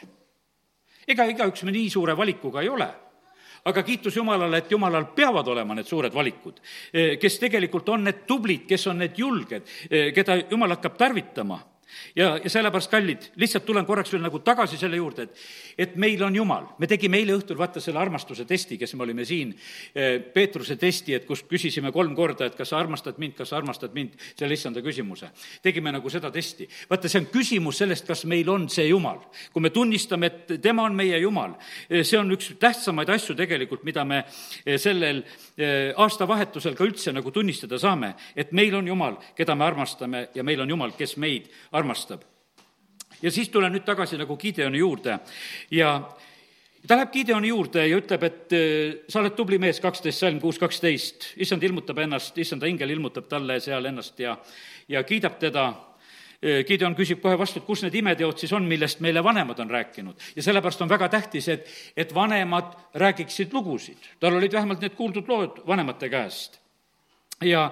ega 1.07 1.25
igaüks 1.29 1.63
me 1.63 1.73
nii 1.75 1.89
suure 1.89 2.17
valikuga 2.17 2.61
ei 2.61 2.69
ole. 2.69 2.89
Aga 3.65 3.83
kiitus 3.83 4.17
Jumalale, 4.17 4.57
et 4.59 4.71
Jumalal 4.71 5.05
peavad 5.15 5.47
olema 5.47 5.75
need 5.75 5.87
suured 5.87 6.13
valikud, 6.13 6.57
kes 7.19 7.37
tegelikult 7.39 7.89
on 7.93 8.03
need 8.03 8.25
tublid, 8.27 8.65
kes 8.67 8.87
on 8.91 8.99
need 8.99 9.15
julged, 9.15 9.69
keda 10.15 10.35
Jumal 10.49 10.75
hakkab 10.75 10.97
tarvitama 10.99 11.61
ja, 12.15 12.37
ja 12.43 12.49
sellepärast, 12.49 12.91
kallid, 12.91 13.29
lihtsalt 13.39 13.65
tulen 13.65 13.85
korraks 13.85 14.11
veel 14.13 14.23
nagu 14.23 14.39
tagasi 14.45 14.77
selle 14.79 14.97
juurde, 14.99 15.27
et, 15.27 15.43
et 15.85 15.95
meil 15.99 16.21
on 16.23 16.35
Jumal. 16.35 16.67
me 16.79 16.87
tegime 16.89 17.19
eile 17.19 17.35
õhtul, 17.37 17.57
vaata, 17.59 17.81
selle 17.83 18.01
armastuse 18.01 18.45
testi, 18.49 18.77
kes 18.81 18.95
me 18.97 19.05
olime 19.05 19.25
siin, 19.25 19.53
eh, 19.95 20.19
Peetruse 20.33 20.77
testi, 20.81 21.15
et 21.17 21.25
kus 21.27 21.43
küsisime 21.49 21.91
kolm 21.93 22.15
korda, 22.15 22.47
et 22.49 22.57
kas 22.57 22.73
sa 22.73 22.79
armastad 22.79 23.19
mind, 23.21 23.35
kas 23.37 23.53
sa 23.53 23.57
armastad 23.59 23.93
mind, 23.95 24.17
selle 24.39 24.57
issanda 24.57 24.81
küsimuse. 24.85 25.29
tegime 25.61 25.91
nagu 25.91 26.09
seda 26.09 26.31
testi. 26.31 26.67
vaata, 26.89 27.09
see 27.09 27.19
on 27.19 27.29
küsimus 27.31 27.77
sellest, 27.77 28.07
kas 28.07 28.25
meil 28.25 28.49
on 28.49 28.69
see 28.69 28.87
Jumal. 28.87 29.19
kui 29.53 29.61
me 29.61 29.69
tunnistame, 29.69 30.25
et 30.25 30.61
tema 30.61 30.83
on 30.83 30.95
meie 30.95 31.19
Jumal, 31.19 31.55
eh, 31.89 32.03
see 32.03 32.19
on 32.19 32.31
üks 32.31 32.53
tähtsamaid 32.59 33.09
asju 33.09 33.35
tegelikult, 33.35 33.83
mida 33.83 34.05
me 34.05 34.23
eh, 34.65 34.77
sellel 34.77 35.23
aastavahetusel 35.97 36.73
ka 36.75 36.85
üldse 36.85 37.11
nagu 37.13 37.31
tunnistada 37.31 37.77
saame, 37.79 38.13
et 38.35 38.51
meil 38.51 38.73
on 38.75 38.87
Jumal, 38.87 39.17
keda 39.37 39.55
me 39.55 39.65
armastame 39.65 40.27
ja 40.35 40.43
meil 40.43 40.61
on 40.61 40.69
Jumal, 40.69 40.93
kes 40.97 41.17
meid 41.17 41.49
armastab. 41.71 41.82
Ja 43.23 43.31
siis 43.31 43.49
tulen 43.49 43.73
nüüd 43.73 43.85
tagasi 43.87 44.19
nagu 44.19 44.37
Gideoni 44.37 44.81
juurde 44.81 45.17
ja, 45.71 45.93
ta 46.87 46.97
läheb 46.97 47.13
Gideoni 47.13 47.53
juurde 47.53 47.85
ja 47.87 47.99
ütleb, 47.99 48.27
et 48.27 48.57
äh, 48.57 48.99
sa 49.07 49.21
oled 49.21 49.37
tubli 49.37 49.59
mees, 49.61 49.79
kaksteist 49.83 50.23
salm 50.25 50.41
kuus 50.43 50.59
kaksteist, 50.61 51.31
issand 51.43 51.63
ilmutab 51.63 52.03
ennast, 52.03 52.37
issanda 52.37 52.69
ingel 52.69 52.93
ilmutab 52.95 53.29
talle 53.31 53.59
seal 53.63 53.91
ennast 53.91 54.19
ja, 54.19 54.35
ja 54.91 55.03
kiidab 55.07 55.39
teda 55.41 55.69
äh, 55.71 56.61
Gideon 56.67 56.97
küsib 56.99 57.23
kohe 57.23 57.39
vastu, 57.39 57.61
et 57.61 57.69
kus 57.69 57.85
need 57.85 57.95
imeteod 58.03 58.43
siis 58.43 58.53
on, 58.55 58.67
millest 58.67 59.03
meile 59.05 59.23
vanemad 59.23 59.63
on 59.63 59.71
rääkinud. 59.71 60.29
ja 60.35 60.43
sellepärast 60.43 60.83
on 60.83 60.91
väga 60.91 61.09
tähtis, 61.15 61.47
et, 61.47 61.69
et 61.97 62.15
vanemad 62.15 62.75
räägiksid 62.93 63.53
lugusid. 63.53 64.11
tal 64.19 64.35
olid 64.35 64.53
vähemalt 64.53 64.83
need 64.83 64.99
kuuldud 64.99 65.29
lood 65.31 65.63
vanemate 65.67 66.09
käest. 66.09 66.59
ja 67.41 67.71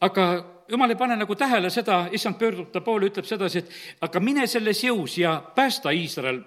aga 0.00 0.53
jumal 0.68 0.90
ei 0.90 0.96
pane 0.96 1.16
nagu 1.16 1.34
tähele 1.36 1.70
seda, 1.70 2.04
issand 2.12 2.38
pöördub 2.40 2.72
ta 2.72 2.80
poole, 2.80 3.10
ütleb 3.10 3.26
sedasi, 3.28 3.62
et 3.62 4.04
aga 4.06 4.20
mine 4.20 4.46
selles 4.50 4.82
jõus 4.84 5.18
ja 5.20 5.36
päästa 5.54 5.92
Iisrael 5.94 6.42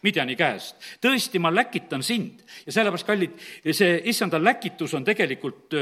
Midjani 0.00 0.32
käest. 0.36 0.76
tõesti, 1.00 1.38
ma 1.38 1.50
läkitan 1.52 2.02
sind 2.02 2.40
ja 2.66 2.72
sellepärast, 2.72 3.06
kallid, 3.06 3.34
see 3.76 3.98
issanda 4.08 4.38
läkitus 4.40 4.94
on 4.96 5.04
tegelikult 5.04 5.76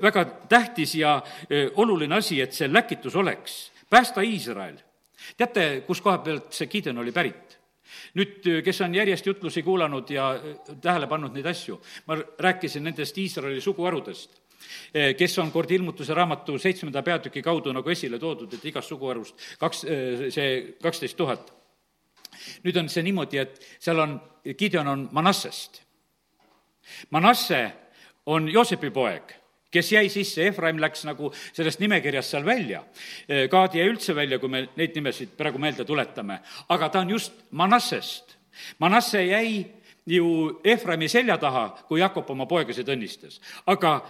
väga 0.00 0.24
tähtis 0.48 0.94
ja 0.96 1.18
oluline 1.76 2.16
asi, 2.16 2.40
et 2.40 2.56
see 2.56 2.72
läkitus 2.72 3.16
oleks. 3.16 3.72
päästa 3.90 4.20
Iisrael. 4.20 4.76
teate, 5.36 5.84
kus 5.86 6.00
koha 6.00 6.18
pealt 6.18 6.52
see 6.52 6.66
Gideon 6.66 6.98
oli 6.98 7.12
pärit? 7.12 7.58
nüüd, 8.14 8.64
kes 8.64 8.80
on 8.80 8.94
järjest 8.94 9.26
jutlusi 9.26 9.62
kuulanud 9.62 10.10
ja 10.10 10.40
tähele 10.80 11.06
pannud 11.06 11.34
neid 11.34 11.46
asju, 11.46 11.80
ma 12.06 12.16
rääkisin 12.38 12.84
nendest 12.84 13.18
Iisraeli 13.18 13.60
suguharudest 13.60 14.40
kes 15.16 15.38
on 15.38 15.50
kord 15.52 15.70
ilmutuse 15.70 16.14
raamatu 16.14 16.58
seitsmenda 16.58 17.02
peatüki 17.02 17.42
kaudu 17.42 17.72
nagu 17.72 17.90
esile 17.90 18.18
toodud, 18.18 18.52
et 18.54 18.64
igast 18.64 18.88
suguharust 18.88 19.34
kaks, 19.58 19.84
eh, 19.84 20.26
see 20.30 20.76
kaksteist 20.82 21.16
tuhat. 21.16 21.52
nüüd 22.64 22.76
on 22.78 22.88
see 22.88 23.02
niimoodi, 23.02 23.38
et 23.38 23.60
seal 23.78 23.98
on, 23.98 24.20
Gideon 24.58 24.86
on 24.88 25.08
Manassest. 25.12 25.82
Manasse 27.10 27.72
on 28.26 28.48
Joosepi 28.48 28.90
poeg 28.90 29.34
kes 29.70 29.92
jäi 29.92 30.08
sisse, 30.08 30.46
Efraim 30.46 30.80
läks 30.82 31.04
nagu 31.06 31.30
sellest 31.52 31.80
nimekirjast 31.80 32.34
seal 32.34 32.46
välja. 32.46 32.82
Eh, 33.28 33.48
Gaadi 33.50 33.78
jäi 33.78 33.90
üldse 33.92 34.14
välja, 34.14 34.38
kui 34.38 34.48
me 34.48 34.64
neid 34.76 34.96
nimesid 34.96 35.36
praegu 35.38 35.58
meelde 35.62 35.84
tuletame, 35.84 36.40
aga 36.68 36.88
ta 36.88 37.00
on 37.04 37.10
just 37.10 37.32
Manassest. 37.50 38.36
Manasse 38.78 39.22
jäi 39.24 39.66
ju 40.06 40.60
Efraimi 40.64 41.08
selja 41.08 41.38
taha, 41.38 41.68
kui 41.88 42.00
Jakob 42.00 42.30
oma 42.30 42.46
poegasid 42.46 42.88
õnnistas. 42.88 43.40
aga 43.66 44.00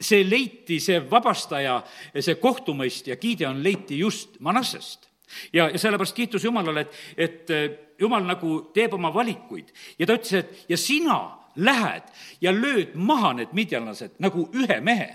see 0.00 0.24
leiti, 0.28 0.78
see 0.80 1.00
vabastaja, 1.10 1.80
see 2.20 2.36
kohtumõistja, 2.40 3.16
Gideon 3.20 3.62
leiti 3.64 3.98
just 3.98 4.40
Manassest. 4.40 5.08
ja, 5.52 5.68
ja 5.68 5.78
sellepärast 5.78 6.14
kiitus 6.14 6.44
Jumalale, 6.44 6.86
et, 6.86 6.96
et 7.16 7.50
eh, 7.50 7.78
Jumal 7.98 8.26
nagu 8.28 8.58
teeb 8.74 8.92
oma 8.94 9.08
valikuid 9.14 9.72
ja 9.98 10.06
ta 10.06 10.14
ütles, 10.18 10.32
et 10.36 10.70
ja 10.70 10.76
sina 10.76 11.16
lähed 11.56 12.10
ja 12.40 12.52
lööd 12.52 12.92
maha 12.94 13.32
need 13.38 13.54
midjanlased 13.56 14.18
nagu 14.22 14.44
ühe 14.54 14.80
mehe 14.84 15.08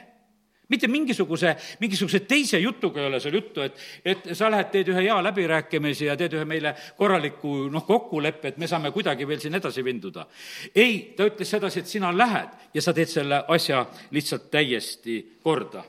mitte 0.72 0.88
mingisuguse, 0.92 1.56
mingisuguse 1.82 2.24
teise 2.28 2.60
jutuga 2.64 3.02
ei 3.02 3.10
ole 3.10 3.20
seal 3.20 3.38
juttu, 3.38 3.62
et, 3.66 3.78
et 4.06 4.32
sa 4.38 4.50
lähed, 4.52 4.72
teed 4.74 4.92
ühe 4.94 5.06
hea 5.08 5.18
läbirääkimise 5.28 6.08
ja 6.08 6.18
teed 6.20 6.38
ühe 6.40 6.48
meile 6.48 6.74
korraliku 6.98 7.68
noh, 7.72 7.86
kokkuleppe, 7.88 8.54
et 8.54 8.60
me 8.62 8.70
saame 8.72 8.94
kuidagi 8.96 9.28
veel 9.28 9.42
siin 9.44 9.58
edasi 9.60 9.84
vinduda. 9.86 10.28
ei, 10.76 11.14
ta 11.18 11.28
ütles 11.30 11.50
sedasi, 11.58 11.84
et 11.84 11.92
sina 11.92 12.12
lähed 12.16 12.74
ja 12.74 12.82
sa 12.82 12.94
teed 12.96 13.12
selle 13.12 13.44
asja 13.48 13.86
lihtsalt 14.12 14.50
täiesti 14.52 15.22
korda. 15.44 15.84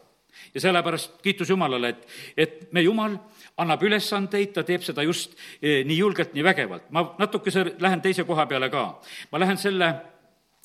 ja 0.55 0.61
sellepärast 0.61 1.23
kiitus 1.23 1.51
Jumalale, 1.51 1.89
et, 1.89 2.09
et 2.37 2.73
me 2.73 2.83
Jumal 2.83 3.17
annab 3.63 3.83
ülesandeid, 3.85 4.53
ta 4.55 4.65
teeb 4.67 4.83
seda 4.85 5.05
just 5.07 5.37
eh, 5.61 5.83
nii 5.87 5.99
julgelt, 5.99 6.35
nii 6.35 6.45
vägevalt. 6.45 6.91
ma 6.91 7.05
natukese 7.19 7.65
lähen 7.79 8.01
teise 8.01 8.25
koha 8.25 8.47
peale 8.47 8.71
ka. 8.71 8.87
ma 9.31 9.41
lähen 9.41 9.59
selle 9.59 9.95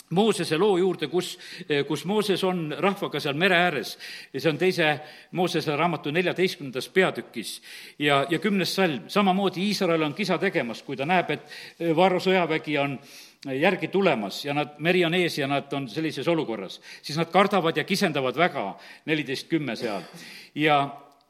Moosese 0.10 0.58
loo 0.58 0.78
juurde, 0.80 1.10
kus, 1.12 1.34
kus 1.88 2.06
Mooses 2.06 2.44
on 2.48 2.70
rahvaga 2.80 3.20
seal 3.20 3.36
mere 3.36 3.58
ääres. 3.60 3.98
Ja 4.34 4.40
see 4.40 4.52
on 4.54 4.60
teise 4.60 4.92
Moosese 5.36 5.76
raamatu 5.76 6.12
neljateistkümnendas 6.16 6.90
peatükis. 6.90 7.62
ja, 8.00 8.26
ja 8.30 8.40
kümnes 8.40 8.76
salm, 8.76 9.10
samamoodi 9.12 9.68
Iisrael 9.68 10.02
on 10.02 10.14
kisa 10.14 10.38
tegemas, 10.38 10.84
kui 10.84 10.96
ta 10.96 11.06
näeb, 11.06 11.32
et 11.32 11.96
Vaaro 11.96 12.20
sõjavägi 12.24 12.78
on 12.80 13.00
järgi 13.46 13.88
tulemas 13.88 14.46
ja 14.46 14.54
nad, 14.54 14.78
meri 14.80 15.04
on 15.06 15.14
ees 15.14 15.38
ja 15.38 15.48
nad 15.48 15.74
on 15.74 15.90
sellises 15.90 16.28
olukorras, 16.28 16.80
siis 17.02 17.18
nad 17.18 17.30
kardavad 17.32 17.78
ja 17.78 17.84
kisendavad 17.84 18.38
väga, 18.38 18.78
neliteist 19.06 19.48
kümme 19.50 19.76
seal. 19.76 20.02
ja, 20.56 20.80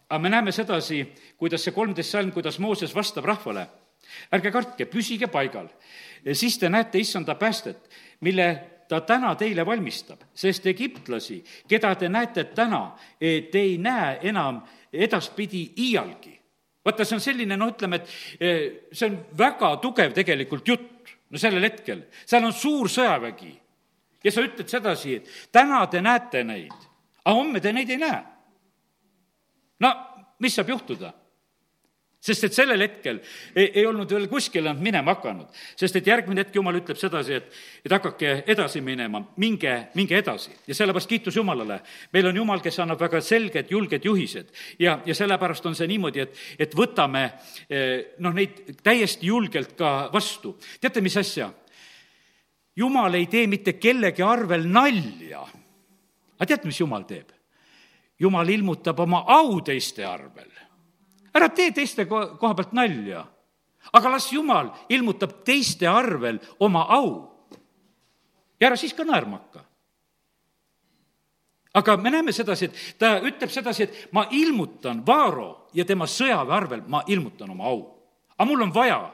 aga 0.09 0.19
me 0.19 0.29
näeme 0.29 0.51
sedasi, 0.51 1.03
kuidas 1.37 1.63
see 1.63 1.73
kolmteist 1.73 2.11
salm, 2.11 2.31
kuidas 2.31 2.59
Mooses 2.59 2.95
vastab 2.95 3.25
rahvale, 3.25 3.67
ärge 4.33 4.51
kartke, 4.51 4.85
püsige 4.85 5.27
paigal, 5.27 5.67
siis 6.33 6.57
te 6.57 6.69
näete 6.69 6.99
issanda 6.99 7.35
päästet 7.35 7.89
mille 8.19 8.63
ta 8.87 9.01
täna 9.01 9.35
teile 9.35 9.65
valmistab, 9.65 10.21
sest 10.33 10.65
egiptlasi, 10.65 11.41
keda 11.67 11.95
te 11.95 12.09
näete 12.09 12.43
täna, 12.55 12.95
e, 13.21 13.41
te 13.51 13.59
ei 13.59 13.77
näe 13.77 14.19
enam 14.29 14.61
edaspidi 14.93 15.73
iialgi. 15.77 16.33
vaata, 16.85 17.03
see 17.03 17.17
on 17.17 17.21
selline, 17.21 17.57
noh, 17.59 17.67
ütleme, 17.67 17.97
et 17.99 18.39
e, 18.39 18.51
see 18.95 19.09
on 19.09 19.17
väga 19.37 19.73
tugev 19.83 20.13
tegelikult 20.15 20.67
jutt, 20.67 21.11
no 21.29 21.39
sellel 21.39 21.67
hetkel, 21.67 22.05
seal 22.25 22.47
on 22.47 22.55
suur 22.55 22.87
sõjavägi 22.87 23.51
ja 24.23 24.31
sa 24.31 24.45
ütled 24.45 24.71
sedasi, 24.71 25.17
et 25.19 25.51
täna 25.51 25.81
te 25.91 25.99
näete 26.01 26.45
neid, 26.47 26.87
aga 27.25 27.35
homme 27.35 27.59
te 27.59 27.73
neid 27.75 27.91
ei 27.91 27.99
näe. 27.99 28.21
no 29.83 29.93
mis 30.39 30.55
saab 30.55 30.69
juhtuda? 30.69 31.11
Sest 32.27 32.47
et 32.47 32.55
sellel 32.55 32.83
hetkel 32.83 33.19
ei, 33.55 33.69
ei 33.79 33.85
olnud 33.87 34.11
veel 34.11 34.27
kuskile 34.31 34.71
nad 34.71 34.81
minema 34.83 35.15
hakanud. 35.15 35.47
sest 35.79 35.99
et 35.99 36.07
järgmine 36.07 36.43
hetk 36.43 36.55
Jumal 36.57 36.79
ütleb 36.79 36.99
sedasi, 36.99 37.37
et, 37.39 37.59
et 37.85 37.93
hakake 37.93 38.33
edasi 38.53 38.81
minema, 38.83 39.21
minge, 39.39 39.75
minge 39.95 40.17
edasi. 40.17 40.51
ja 40.67 40.75
sellepärast 40.75 41.09
kiitus 41.09 41.35
Jumalale. 41.35 41.79
meil 42.13 42.27
on 42.31 42.41
Jumal, 42.41 42.63
kes 42.63 42.79
annab 42.83 43.01
väga 43.01 43.21
selged, 43.21 43.71
julged 43.71 44.05
juhised. 44.05 44.51
ja, 44.79 44.99
ja 45.05 45.15
sellepärast 45.15 45.65
on 45.65 45.77
see 45.77 45.87
niimoodi, 45.87 46.25
et, 46.25 46.43
et 46.67 46.75
võtame 46.75 47.23
eh, 47.69 48.17
noh, 48.23 48.35
neid 48.35 48.77
täiesti 48.83 49.31
julgelt 49.31 49.77
ka 49.77 50.09
vastu. 50.13 50.57
teate, 50.81 51.01
mis 51.01 51.17
asja? 51.17 51.51
Jumal 52.77 53.15
ei 53.17 53.25
tee 53.25 53.47
mitte 53.49 53.73
kellegi 53.73 54.21
arvel 54.21 54.67
nalja. 54.69 55.41
aga 56.37 56.51
teate, 56.51 56.67
mis 56.67 56.79
Jumal 56.83 57.07
teeb? 57.09 57.31
Jumal 58.19 58.49
ilmutab 58.49 58.99
oma 58.99 59.23
au 59.29 59.59
teiste 59.61 60.05
arvel 60.05 60.56
ära 61.35 61.49
tee 61.49 61.71
teiste 61.71 62.05
koha 62.07 62.53
pealt 62.55 62.73
nalja, 62.75 63.23
aga 63.93 64.11
las 64.11 64.31
Jumal 64.33 64.71
ilmutab 64.89 65.41
teiste 65.47 65.87
arvel 65.87 66.39
oma 66.59 66.85
au. 66.89 67.09
ja 68.59 68.67
ära 68.67 68.77
siis 68.77 68.93
ka 68.93 69.03
naerma 69.03 69.37
hakka. 69.37 69.63
aga 71.73 71.97
me 71.97 72.09
näeme 72.09 72.31
sedasi, 72.31 72.65
et 72.65 72.95
ta 72.99 73.19
ütleb 73.19 73.49
sedasi, 73.49 73.83
et 73.83 74.07
ma 74.11 74.27
ilmutan 74.31 75.05
Vaaro 75.05 75.69
ja 75.73 75.85
tema 75.85 76.05
sõjaväe 76.05 76.55
arvel, 76.55 76.81
ma 76.87 77.03
ilmutan 77.07 77.49
oma 77.49 77.65
au. 77.65 77.83
aga 78.37 78.45
mul 78.45 78.61
on 78.61 78.73
vaja 78.73 79.13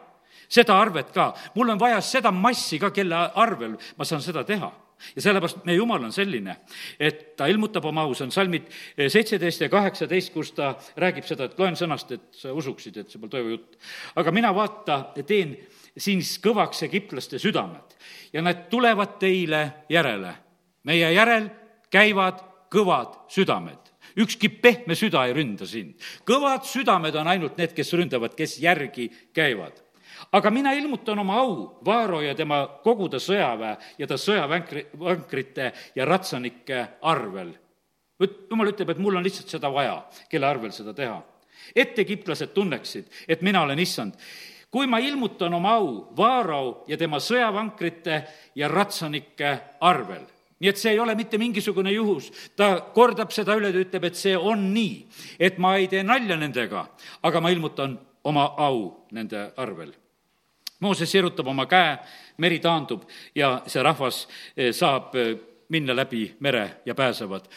seda 0.49 0.79
arvet 0.79 1.11
ka, 1.13 1.33
mul 1.55 1.69
on 1.69 1.79
vaja 1.79 2.01
seda 2.01 2.31
massi 2.31 2.79
ka, 2.79 2.91
kelle 2.91 3.15
arvel 3.15 3.77
ma 3.97 4.05
saan 4.05 4.21
seda 4.21 4.43
teha 4.43 4.82
ja 5.15 5.21
sellepärast 5.25 5.63
meie 5.67 5.77
Jumal 5.77 6.03
on 6.07 6.13
selline, 6.15 6.55
et 6.99 7.35
ta 7.37 7.47
ilmutab 7.51 7.85
oma 7.89 8.05
au, 8.07 8.15
see 8.17 8.27
on 8.27 8.33
salmid 8.33 8.69
seitseteist 8.97 9.65
ja 9.65 9.69
kaheksateist, 9.73 10.33
kus 10.33 10.53
ta 10.57 10.73
räägib 10.99 11.27
seda, 11.27 11.47
et 11.49 11.59
loen 11.59 11.77
sõnast, 11.79 12.11
et 12.15 12.27
sa 12.37 12.53
usuksid, 12.55 12.97
et 12.97 13.11
see 13.11 13.21
pole 13.21 13.33
toivu 13.33 13.55
jutt. 13.55 13.77
aga 14.15 14.35
mina, 14.35 14.53
vaata, 14.55 14.99
teen 15.27 15.55
siis 15.97 16.37
kõvaks 16.43 16.85
egiptlaste 16.87 17.39
südamed 17.41 17.97
ja 18.33 18.41
nad 18.41 18.67
tulevad 18.69 19.19
teile 19.21 19.85
järele. 19.89 20.35
meie 20.83 21.13
järel 21.13 21.49
käivad 21.91 22.41
kõvad 22.73 23.29
südamed 23.29 23.93
ükski 24.17 24.49
pehme 24.61 24.95
süda 24.95 25.25
ei 25.27 25.33
ründa 25.33 25.65
sind. 25.65 25.95
kõvad 26.25 26.65
südamed 26.67 27.15
on 27.15 27.27
ainult 27.27 27.57
need, 27.57 27.73
kes 27.73 27.93
ründavad, 27.93 28.35
kes 28.37 28.59
järgi 28.61 29.09
käivad 29.33 29.79
aga 30.33 30.49
mina 30.49 30.73
ilmutan 30.73 31.19
oma 31.19 31.37
au 31.39 31.79
Vaaro 31.85 32.21
ja 32.21 32.33
tema 32.35 32.65
kogude 32.83 33.19
sõjaväe 33.21 33.75
ja 33.97 34.07
ta 34.09 34.17
sõjavänkri, 34.17 34.87
vankrite 34.99 35.71
ja 35.95 36.05
ratsanike 36.05 36.87
arvel. 37.01 37.53
jumal 38.49 38.71
ütleb, 38.71 38.89
et 38.89 38.97
mul 38.97 39.17
on 39.17 39.23
lihtsalt 39.23 39.49
seda 39.49 39.69
vaja, 39.69 40.03
kelle 40.29 40.47
arvel 40.47 40.71
seda 40.71 40.93
teha. 40.93 41.21
et 41.75 41.99
egiptlased 41.99 42.53
tunneksid, 42.53 43.05
et 43.27 43.41
mina 43.41 43.61
olen 43.61 43.79
issand. 43.79 44.13
kui 44.71 44.87
ma 44.87 44.97
ilmutan 44.97 45.53
oma 45.53 45.75
au 45.75 46.15
Vaaro 46.17 46.83
ja 46.87 46.97
tema 46.97 47.19
sõjavankrite 47.19 48.23
ja 48.55 48.67
ratsanike 48.67 49.59
arvel, 49.81 50.25
nii 50.59 50.69
et 50.69 50.77
see 50.77 50.91
ei 50.91 50.99
ole 50.99 51.15
mitte 51.15 51.37
mingisugune 51.37 51.91
juhus, 51.91 52.31
ta 52.55 52.81
kordab 52.93 53.31
seda 53.31 53.53
üle, 53.55 53.71
ta 53.71 53.77
ütleb, 53.77 54.03
et 54.03 54.15
see 54.15 54.37
on 54.37 54.73
nii, 54.73 55.05
et 55.39 55.57
ma 55.57 55.75
ei 55.77 55.87
tee 55.87 56.03
nalja 56.03 56.35
nendega, 56.37 56.87
aga 57.21 57.41
ma 57.41 57.49
ilmutan 57.49 57.99
oma 58.23 58.55
au 58.57 59.05
nende 59.11 59.51
arvel 59.57 59.93
Mooses 60.83 61.11
sirutab 61.11 61.47
oma 61.47 61.65
käe, 61.69 61.95
meri 62.43 62.59
taandub 62.59 63.07
ja 63.35 63.55
see 63.67 63.83
rahvas 63.83 64.25
eh, 64.57 64.73
saab 64.75 65.15
eh, 65.15 65.33
minna 65.73 65.95
läbi 65.95 66.27
mere 66.39 66.81
ja 66.85 66.95
pääsevad. 66.95 67.47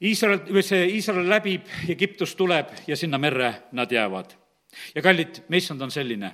Iisrael, 0.00 0.40
või 0.48 0.62
see 0.64 0.86
Iisrael 0.96 1.28
läbib, 1.28 1.66
Egiptus 1.92 2.32
tuleb 2.34 2.72
ja 2.88 2.96
sinna 2.96 3.18
merre 3.20 3.52
nad 3.76 3.92
jäävad. 3.92 4.32
ja 4.94 5.02
kallid, 5.02 5.42
meissand 5.48 5.82
on 5.82 5.90
selline, 5.90 6.30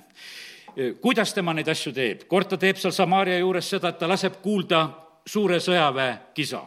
kuidas 1.01 1.33
tema 1.33 1.53
neid 1.53 1.67
asju 1.67 1.91
teeb. 1.93 2.23
kord 2.27 2.47
ta 2.47 2.57
teeb 2.57 2.77
seal 2.77 2.93
Samaaria 2.93 3.39
juures 3.39 3.69
seda, 3.69 3.89
et 3.89 3.99
ta 3.99 4.07
laseb 4.07 4.39
kuulda 4.41 4.87
suure 5.25 5.59
sõjaväe 5.59 6.17
kisa 6.33 6.61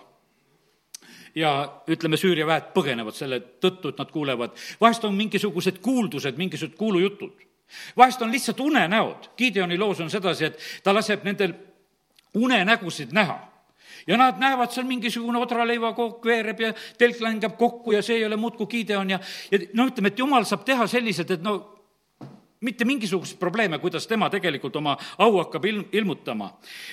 ja 1.35 1.53
ütleme, 1.88 2.18
Süüria 2.18 2.46
väed 2.46 2.72
põgenevad 2.74 3.16
selle 3.16 3.40
tõttu, 3.62 3.92
et 3.92 4.00
nad 4.00 4.11
kuulevad, 4.11 4.57
vahest 4.81 5.05
on 5.07 5.14
mingisugused 5.16 5.81
kuuldused, 5.83 6.38
mingisugused 6.38 6.76
kuulujutud. 6.79 7.46
Vahest 7.97 8.23
on 8.23 8.33
lihtsalt 8.33 8.61
unenäod, 8.61 9.31
Gideoni 9.39 9.79
loos 9.79 10.01
on 10.01 10.11
sedasi, 10.11 10.45
et 10.45 10.59
ta 10.83 10.95
laseb 10.95 11.25
nendel 11.25 11.55
unenägusid 12.35 13.13
näha. 13.13 13.39
Ja 14.07 14.17
nad 14.17 14.39
näevad 14.41 14.73
seal 14.73 14.87
mingisugune 14.89 15.39
odraleivakook 15.39 16.25
veereb 16.25 16.61
ja 16.61 16.73
telk 16.99 17.21
langeb 17.21 17.59
kokku 17.59 17.93
ja 17.93 18.03
see 18.03 18.17
ei 18.21 18.25
ole 18.25 18.37
muudkui 18.37 18.67
Gideon 18.67 19.11
ja, 19.11 19.19
ja 19.51 19.59
no 19.75 19.87
ütleme, 19.91 20.09
et 20.09 20.19
jumal 20.19 20.47
saab 20.49 20.65
teha 20.65 20.87
selliselt, 20.89 21.31
et 21.31 21.43
no 21.45 21.59
mitte 22.61 22.85
mingisuguseid 22.85 23.39
probleeme, 23.41 23.79
kuidas 23.79 24.07
tema 24.07 24.29
tegelikult 24.31 24.77
oma 24.77 24.97
au 25.19 25.39
hakkab 25.39 25.65
ilm, 25.65 25.85
ilmutama. 25.93 26.51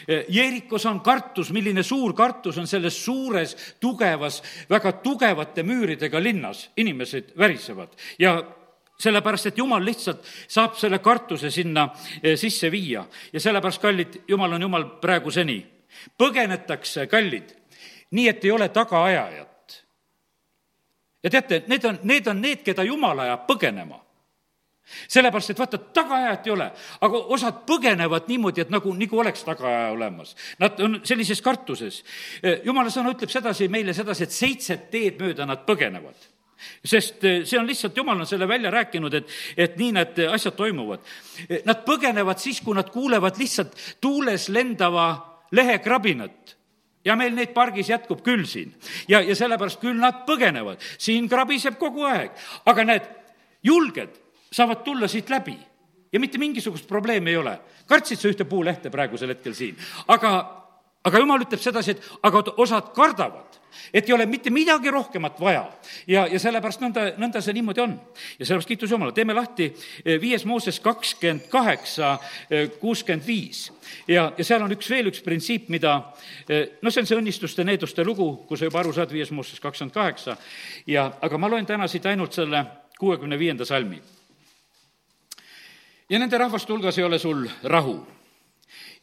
Jeerikos 0.07 0.85
on 0.87 1.01
kartus, 1.03 1.51
milline 1.51 1.83
suur 1.83 2.13
kartus 2.15 2.57
on 2.57 2.67
selles 2.67 2.99
suures, 3.03 3.55
tugevas, 3.79 4.41
väga 4.69 4.93
tugevate 5.03 5.63
müüridega 5.67 6.23
linnas, 6.23 6.69
inimesed 6.77 7.33
värisevad. 7.37 7.97
Ja 8.19 8.37
sellepärast, 8.99 9.45
et 9.45 9.57
jumal 9.57 9.85
lihtsalt 9.85 10.25
saab 10.47 10.77
selle 10.77 10.99
kartuse 10.99 11.51
sinna 11.53 11.89
eh, 12.23 12.37
sisse 12.37 12.71
viia 12.71 13.05
ja 13.33 13.39
sellepärast, 13.39 13.81
kallid, 13.81 14.21
jumal 14.27 14.57
on 14.57 14.61
jumal 14.61 14.85
praeguseni. 15.01 15.65
põgenetakse, 16.17 17.07
kallid, 17.07 17.53
nii 18.11 18.27
et 18.27 18.45
ei 18.45 18.51
ole 18.51 18.69
tagaajajat. 18.69 19.85
ja 21.23 21.29
teate, 21.29 21.63
need 21.67 21.85
on, 21.85 21.99
need 22.03 22.27
on 22.27 22.41
need, 22.41 22.63
keda 22.63 22.83
jumal 22.83 23.19
ajab 23.19 23.47
põgenema 23.47 24.03
sellepärast, 25.07 25.49
et 25.51 25.59
vaata, 25.59 25.77
tagaajat 25.77 26.45
ei 26.47 26.51
ole, 26.51 26.65
aga 27.01 27.19
osad 27.35 27.57
põgenevad 27.67 28.29
niimoodi, 28.31 28.61
et 28.63 28.69
nagu, 28.71 28.93
nagu 28.95 29.19
oleks 29.19 29.43
tagaaja 29.43 29.89
olemas. 29.91 30.31
Nad 30.63 30.79
on 30.79 31.01
sellises 31.03 31.41
kartuses. 31.43 32.03
jumala 32.63 32.89
sõna 32.89 33.11
ütleb 33.11 33.29
sedasi 33.29 33.67
meile 33.67 33.93
sedasi, 33.93 34.23
et 34.23 34.31
seitset 34.31 34.89
teed 34.91 35.19
mööda 35.19 35.45
nad 35.45 35.65
põgenevad 35.67 36.15
sest 36.85 37.23
eh, 37.23 37.39
see 37.45 37.59
on 37.59 37.67
lihtsalt, 37.69 37.97
jumal 37.97 38.19
on 38.19 38.29
selle 38.29 38.47
välja 38.47 38.71
rääkinud, 38.73 39.13
et, 39.13 39.33
et 39.57 39.77
nii 39.79 39.93
need 39.99 40.21
asjad 40.31 40.57
toimuvad. 40.57 41.05
Nad 41.65 41.83
põgenevad 41.85 42.41
siis, 42.41 42.61
kui 42.65 42.77
nad 42.77 42.89
kuulevad 42.93 43.39
lihtsalt 43.39 43.75
tuules 44.01 44.49
lendava 44.49 45.09
lehekrabinat 45.51 46.57
ja 47.07 47.15
meil 47.15 47.35
neid 47.35 47.53
pargis 47.55 47.89
jätkub 47.91 48.21
küll 48.25 48.45
siin. 48.47 48.73
ja, 49.07 49.21
ja 49.21 49.35
sellepärast 49.35 49.81
küll 49.81 49.97
nad 49.99 50.25
põgenevad, 50.27 50.81
siin 50.97 51.29
krabiseb 51.29 51.77
kogu 51.79 52.07
aeg, 52.07 52.35
aga 52.65 52.87
need 52.87 53.09
julged 53.63 54.15
saavad 54.51 54.83
tulla 54.83 55.07
siit 55.11 55.29
läbi 55.29 55.55
ja 56.11 56.19
mitte 56.19 56.37
mingisugust 56.37 56.87
probleemi 56.87 57.31
ei 57.31 57.37
ole. 57.37 57.57
kartsid 57.87 58.19
sa 58.19 58.31
ühte 58.31 58.45
puulehte 58.45 58.91
praegusel 58.91 59.31
hetkel 59.35 59.55
siin, 59.55 59.77
aga, 60.07 60.31
aga 61.03 61.21
jumal 61.21 61.43
ütleb 61.43 61.61
sedasi, 61.61 61.95
et 61.95 62.09
aga 62.25 62.41
osad 62.61 62.91
kardavad, 62.95 63.59
et 63.93 64.07
ei 64.09 64.13
ole 64.15 64.25
mitte 64.25 64.49
midagi 64.51 64.91
rohkemat 64.91 65.39
vaja. 65.39 65.65
ja, 66.07 66.25
ja 66.27 66.39
sellepärast 66.39 66.81
nõnda, 66.81 67.05
nõnda 67.21 67.41
see 67.41 67.53
niimoodi 67.53 67.81
on. 67.83 67.93
ja 68.39 68.45
sellepärast 68.45 68.67
kiitus 68.67 68.91
Jumala, 68.91 69.11
teeme 69.11 69.35
lahti 69.37 69.69
eh, 69.69 70.17
viies 70.21 70.45
Mooses 70.45 70.79
kakskümmend 70.79 71.47
kaheksa, 71.51 72.17
eh, 72.49 72.69
kuuskümmend 72.79 73.27
viis. 73.27 73.71
ja, 74.07 74.31
ja 74.37 74.43
seal 74.43 74.63
on 74.63 74.73
üks, 74.75 74.89
veel 74.89 75.11
üks 75.11 75.23
printsiip, 75.23 75.69
mida, 75.69 75.95
eh, 76.49 76.77
no 76.81 76.91
see 76.91 77.05
on 77.05 77.09
see 77.09 77.19
õnnistuste, 77.19 77.63
needuste 77.63 78.05
lugu, 78.05 78.33
kui 78.49 78.57
sa 78.57 78.67
juba 78.67 78.81
aru 78.83 78.93
saad, 78.93 79.13
viies 79.13 79.31
Mooses 79.31 79.63
kakskümmend 79.63 79.95
kaheksa, 79.95 80.37
ja 80.87 81.11
aga 81.21 81.37
ma 81.37 81.51
loen 81.51 81.65
täna 81.65 81.87
siit 81.87 82.05
ainult 82.05 82.33
selle 82.33 82.65
kuuekümne 82.99 83.39
viienda 83.39 83.65
salmi 83.65 84.01
ja 86.09 86.19
nende 86.19 86.37
rahvaste 86.39 86.73
hulgas 86.73 86.97
ei 86.97 87.03
ole 87.03 87.19
sul 87.19 87.47
rahu. 87.63 87.99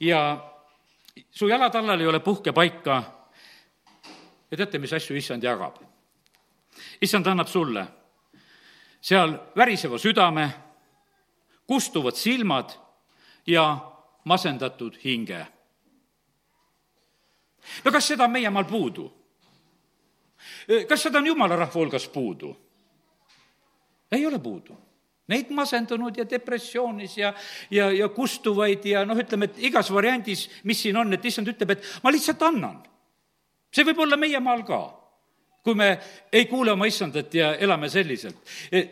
ja 0.01 0.54
su 1.31 1.49
jalatallal 1.49 2.01
ei 2.01 2.07
ole 2.07 2.21
puhkepaika. 2.21 3.03
ja 4.51 4.57
teate, 4.57 4.79
mis 4.79 4.93
asju 4.93 5.17
issand 5.17 5.43
jagab? 5.43 5.77
issand 7.03 7.27
annab 7.27 7.47
sulle 7.47 7.87
seal 9.01 9.39
väriseva 9.57 9.99
südame, 9.99 10.51
kustuvad 11.67 12.15
silmad 12.17 12.71
ja 13.47 13.93
masendatud 14.25 14.97
hinge. 15.05 15.47
no 17.85 17.93
kas 17.93 18.09
seda 18.09 18.25
on 18.25 18.31
meie 18.31 18.51
maal 18.51 18.65
puudu? 18.65 19.13
kas 20.89 21.03
seda 21.03 21.19
on 21.19 21.27
jumala 21.27 21.57
rahva 21.57 21.81
hulgas 21.81 22.09
puudu? 22.09 22.57
ei 24.13 24.27
ole 24.27 24.39
puudu 24.39 24.84
Neid 25.33 25.53
masendunud 25.57 26.19
ja 26.21 26.27
depressioonis 26.29 27.15
ja, 27.17 27.31
ja, 27.73 27.89
ja 27.97 28.09
kustuvaid 28.13 28.85
ja 28.85 29.07
noh, 29.09 29.17
ütleme, 29.17 29.49
et 29.49 29.63
igas 29.71 29.89
variandis, 29.93 30.49
mis 30.69 30.83
siin 30.85 30.99
on, 31.01 31.13
et 31.17 31.25
issand 31.25 31.49
ütleb, 31.49 31.77
et 31.77 31.87
ma 32.05 32.13
lihtsalt 32.13 32.43
annan. 32.45 32.83
see 33.75 33.87
võib 33.89 34.05
olla 34.05 34.17
meie 34.21 34.41
maal 34.41 34.63
ka, 34.69 34.81
kui 35.65 35.75
me 35.75 35.97
ei 36.33 36.45
kuule 36.47 36.75
oma 36.77 36.87
issandat 36.87 37.35
ja 37.35 37.55
elame 37.57 37.89
selliselt. 37.89 38.37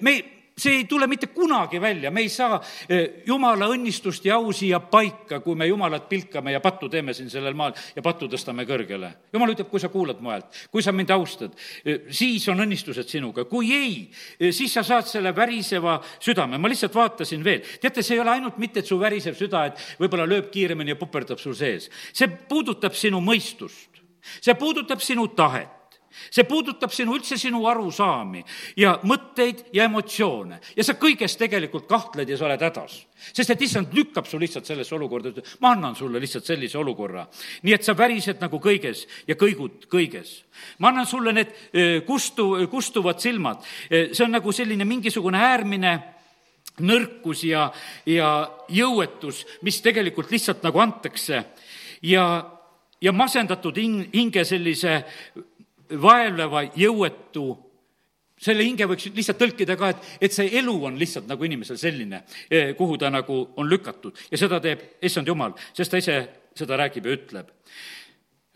me 0.00 0.16
see 0.56 0.76
ei 0.76 0.84
tule 0.84 1.06
mitte 1.06 1.26
kunagi 1.26 1.80
välja, 1.80 2.10
me 2.10 2.20
ei 2.20 2.28
saa 2.28 2.60
eh, 2.88 3.22
jumala 3.26 3.68
õnnistust 3.72 4.24
ja 4.26 4.36
au 4.36 4.52
siia 4.52 4.80
paika, 4.80 5.40
kui 5.40 5.56
me 5.58 5.66
jumalat 5.66 6.08
pilkame 6.08 6.52
ja 6.52 6.60
pattu 6.60 6.88
teeme 6.92 7.14
siin 7.16 7.30
sellel 7.32 7.56
maal 7.56 7.74
ja 7.96 8.04
pattu 8.04 8.28
tõstame 8.30 8.66
kõrgele. 8.68 9.12
jumal 9.32 9.54
ütleb, 9.54 9.70
kui 9.70 9.80
sa 9.80 9.88
kuulad 9.92 10.20
mu 10.20 10.32
häält, 10.32 10.68
kui 10.70 10.84
sa 10.84 10.92
mind 10.92 11.10
austad, 11.16 11.56
eh, 11.84 12.06
siis 12.10 12.46
on 12.52 12.60
õnnistused 12.64 13.08
sinuga, 13.08 13.44
kui 13.48 13.72
ei, 13.72 14.10
eh, 14.38 14.52
siis 14.52 14.72
sa 14.72 14.82
saad 14.82 15.08
selle 15.08 15.34
väriseva 15.36 15.98
südame, 16.20 16.58
ma 16.58 16.68
lihtsalt 16.68 16.94
vaatasin 16.94 17.44
veel. 17.44 17.62
teate, 17.80 18.02
see 18.02 18.16
ei 18.16 18.20
ole 18.20 18.36
ainult 18.36 18.58
mitte, 18.58 18.80
et 18.80 18.86
su 18.86 18.98
värisev 18.98 19.34
süda, 19.34 19.66
et 19.66 19.78
võib-olla 19.98 20.28
lööb 20.28 20.50
kiiremini 20.50 20.92
ja 20.92 20.96
puperdab 20.96 21.38
sul 21.38 21.54
sees. 21.54 21.90
see 22.12 22.28
puudutab 22.28 22.92
sinu 22.92 23.20
mõistust, 23.20 24.02
see 24.40 24.54
puudutab 24.54 25.00
sinu 25.00 25.28
tahet 25.28 25.81
see 26.30 26.44
puudutab 26.48 26.92
sinu, 26.94 27.16
üldse 27.16 27.38
sinu 27.40 27.64
arusaami 27.68 28.44
ja 28.76 28.96
mõtteid 29.08 29.66
ja 29.72 29.86
emotsioone 29.88 30.60
ja 30.76 30.86
sa 30.86 30.96
kõiges 31.00 31.36
tegelikult 31.40 31.88
kahtled 31.90 32.28
ja 32.28 32.38
sa 32.38 32.46
oled 32.48 32.62
hädas. 32.62 33.02
sest 33.32 33.50
et 33.50 33.62
issand 33.62 33.94
lükkab 33.94 34.26
su 34.26 34.38
lihtsalt 34.38 34.66
sellesse 34.66 34.94
olukorda, 34.94 35.30
ütleb, 35.30 35.46
ma 35.60 35.72
annan 35.76 35.94
sulle 35.96 36.20
lihtsalt 36.20 36.44
sellise 36.44 36.78
olukorra. 36.78 37.26
nii 37.62 37.74
et 37.74 37.84
sa 37.84 37.96
värised 37.96 38.40
nagu 38.40 38.58
kõiges 38.58 39.06
ja 39.26 39.34
kõigud 39.34 39.86
kõiges. 39.88 40.42
ma 40.78 40.88
annan 40.88 41.06
sulle 41.06 41.32
need 41.32 41.52
kustu, 42.06 42.66
kustuvad 42.70 43.20
silmad, 43.20 43.62
see 43.88 44.24
on 44.24 44.32
nagu 44.32 44.52
selline 44.52 44.84
mingisugune 44.84 45.38
äärmine 45.38 46.12
nõrkus 46.80 47.44
ja, 47.44 47.66
ja 48.06 48.48
jõuetus, 48.72 49.44
mis 49.62 49.80
tegelikult 49.84 50.30
lihtsalt 50.32 50.62
nagu 50.64 50.80
antakse 50.80 51.42
ja, 52.02 52.24
ja 53.02 53.12
masendatud 53.12 53.76
hing, 53.76 54.06
hinge 54.14 54.44
sellise 54.48 55.02
vaevleva, 56.00 56.64
jõuetu, 56.78 57.46
selle 58.42 58.66
hinge 58.66 58.86
võiks 58.90 59.10
lihtsalt 59.14 59.40
tõlkida 59.40 59.76
ka, 59.78 59.92
et, 59.92 60.06
et 60.26 60.34
see 60.34 60.50
elu 60.58 60.74
on 60.88 60.96
lihtsalt 60.98 61.28
nagu 61.30 61.46
inimesel 61.46 61.78
selline, 61.80 62.24
eh, 62.50 62.72
kuhu 62.78 62.98
ta 62.98 63.10
nagu 63.12 63.42
on 63.56 63.68
lükatud. 63.70 64.18
Ja 64.32 64.40
seda 64.40 64.60
teeb 64.62 64.82
issand 65.04 65.28
jumal, 65.30 65.54
sest 65.76 65.94
ta 65.94 66.00
ise 66.02 66.18
seda 66.58 66.78
räägib 66.80 67.06
ja 67.06 67.18
ütleb. 67.18 67.52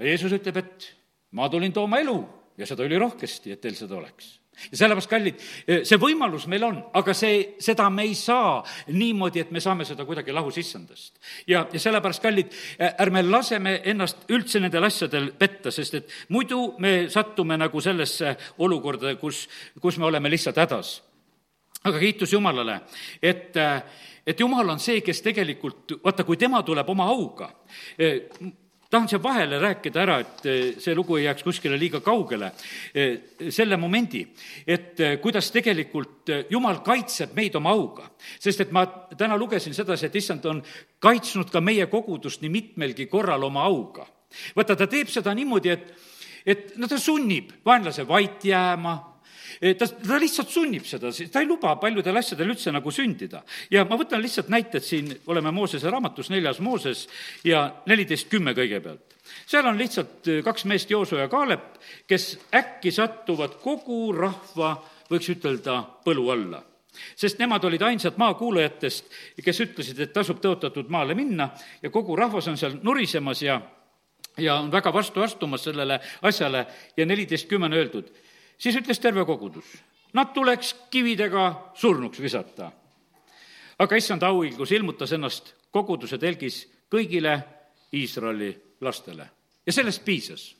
Jeesus 0.02 0.34
ütleb, 0.36 0.58
et 0.60 0.90
ma 1.36 1.48
tulin 1.52 1.72
tooma 1.72 2.02
elu 2.02 2.18
ja 2.58 2.68
seda 2.68 2.84
ülirohkesti, 2.88 3.54
et 3.54 3.62
teil 3.62 3.78
seda 3.78 3.96
oleks 4.00 4.34
ja 4.70 4.78
sellepärast, 4.80 5.10
kallid, 5.10 5.42
see 5.86 5.98
võimalus 6.00 6.46
meil 6.50 6.64
on, 6.66 6.78
aga 6.96 7.14
see, 7.16 7.56
seda 7.62 7.88
me 7.92 8.06
ei 8.08 8.14
saa 8.18 8.62
niimoodi, 8.92 9.44
et 9.44 9.52
me 9.54 9.62
saame 9.62 9.86
seda 9.88 10.06
kuidagi 10.08 10.34
lahus 10.34 10.58
issandast. 10.62 11.18
ja, 11.46 11.66
ja 11.72 11.82
sellepärast, 11.82 12.22
kallid, 12.22 12.56
ärme 12.78 13.22
laseme 13.26 13.80
ennast 13.84 14.26
üldse 14.32 14.60
nendel 14.62 14.88
asjadel 14.88 15.30
petta, 15.38 15.70
sest 15.74 16.00
et 16.00 16.16
muidu 16.34 16.74
me 16.82 17.10
sattume 17.12 17.58
nagu 17.60 17.80
sellesse 17.80 18.36
olukorda, 18.64 19.14
kus, 19.20 19.46
kus 19.80 19.98
me 19.98 20.08
oleme 20.10 20.30
lihtsalt 20.32 20.64
hädas. 20.64 21.00
aga 21.86 21.98
kiitus 21.98 22.32
Jumalale, 22.32 22.80
et 23.22 23.54
et 24.26 24.40
Jumal 24.40 24.68
on 24.68 24.80
see, 24.82 25.00
kes 25.06 25.22
tegelikult, 25.22 26.00
vaata, 26.02 26.24
kui 26.26 26.36
tema 26.36 26.62
tuleb 26.66 26.88
oma 26.90 27.06
auga, 27.12 27.52
tahan 28.90 29.08
siia 29.08 29.22
vahele 29.22 29.58
rääkida 29.58 30.02
ära, 30.02 30.18
et 30.22 30.46
eh, 30.46 30.74
see 30.82 30.94
lugu 30.94 31.16
ei 31.18 31.26
jääks 31.26 31.44
kuskile 31.46 31.78
liiga 31.78 32.00
kaugele, 32.04 32.52
eh, 32.94 33.16
selle 33.50 33.76
momendi, 33.76 34.22
et 34.66 35.00
eh, 35.00 35.16
kuidas 35.22 35.50
tegelikult 35.54 36.30
Jumal 36.50 36.80
kaitseb 36.86 37.34
meid 37.36 37.54
oma 37.54 37.70
auga. 37.70 38.10
sest 38.40 38.60
et 38.60 38.72
ma 38.72 38.86
täna 39.16 39.36
lugesin 39.36 39.74
sedasi, 39.74 40.06
et 40.06 40.16
issand 40.16 40.44
on 40.44 40.62
kaitsnud 40.98 41.50
ka 41.50 41.60
meie 41.60 41.86
kogudust 41.86 42.42
nii 42.42 42.50
mitmelgi 42.50 43.06
korral 43.06 43.42
oma 43.42 43.64
auga. 43.64 44.06
vaata, 44.56 44.76
ta 44.76 44.86
teeb 44.86 45.08
seda 45.08 45.34
niimoodi, 45.34 45.70
et, 45.70 45.92
et 46.46 46.72
no 46.76 46.86
ta 46.86 46.98
sunnib 46.98 47.52
vaenlase 47.64 48.06
vait 48.08 48.44
jääma 48.44 49.15
ta, 49.78 49.88
ta 49.88 50.18
lihtsalt 50.20 50.50
sunnib 50.52 50.86
seda, 50.88 51.10
ta 51.32 51.42
ei 51.42 51.48
luba 51.48 51.74
paljudel 51.80 52.20
asjadel 52.20 52.52
üldse 52.54 52.72
nagu 52.74 52.92
sündida. 52.92 53.42
ja 53.70 53.84
ma 53.88 53.98
võtan 53.98 54.22
lihtsalt 54.22 54.48
näited 54.52 54.84
siin, 54.84 55.12
oleme 55.26 55.52
Moosese 55.54 55.90
raamatus, 55.90 56.30
neljas 56.30 56.60
Mooses 56.60 57.06
ja 57.44 57.66
neliteist 57.86 58.30
kümme 58.32 58.54
kõigepealt. 58.56 59.16
seal 59.46 59.66
on 59.66 59.78
lihtsalt 59.78 60.28
äh, 60.28 60.42
kaks 60.44 60.64
meest, 60.64 60.90
Jooso 60.90 61.18
ja 61.20 61.28
Kaalep, 61.28 61.76
kes 62.06 62.38
äkki 62.54 62.90
satuvad 62.94 63.58
kogu 63.62 64.12
rahva, 64.16 64.76
võiks 65.10 65.30
ütelda, 65.34 65.82
põlu 66.04 66.30
alla 66.30 66.62
sest 66.96 67.36
nemad 67.36 67.64
olid 67.68 67.82
ainsad 67.84 68.16
maakuulajatest, 68.16 69.10
kes 69.44 69.58
ütlesid, 69.60 69.98
et 70.00 70.14
tasub 70.16 70.38
tõotatud 70.40 70.88
maale 70.88 71.12
minna 71.14 71.50
ja 71.82 71.90
kogu 71.92 72.16
rahvas 72.16 72.48
on 72.48 72.56
seal 72.56 72.78
nurisemas 72.80 73.42
ja 73.44 73.60
ja 74.36 74.54
on 74.60 74.72
väga 74.72 74.92
vastu 74.92 75.22
astumas 75.22 75.64
sellele 75.64 76.00
asjale 76.22 76.66
ja 76.96 77.06
neliteist 77.06 77.48
kümme 77.48 77.66
on 77.66 77.72
öeldud. 77.72 78.10
Siis 78.58 78.76
ütles 78.76 79.00
terve 79.00 79.24
kogudus, 79.24 79.64
nad 80.12 80.32
tuleks 80.34 80.74
kividega 80.90 81.72
surnuks 81.74 82.20
visata. 82.20 82.70
aga 83.78 83.96
issand 83.96 84.22
auhiilgus 84.22 84.72
ilmutas 84.72 85.12
ennast 85.12 85.54
koguduse 85.70 86.18
telgis 86.18 86.66
kõigile 86.90 87.40
Iisraeli 87.92 88.56
lastele. 88.80 89.26
Ja 89.66 89.72
sellest 89.72 90.04
piisas. 90.04 90.56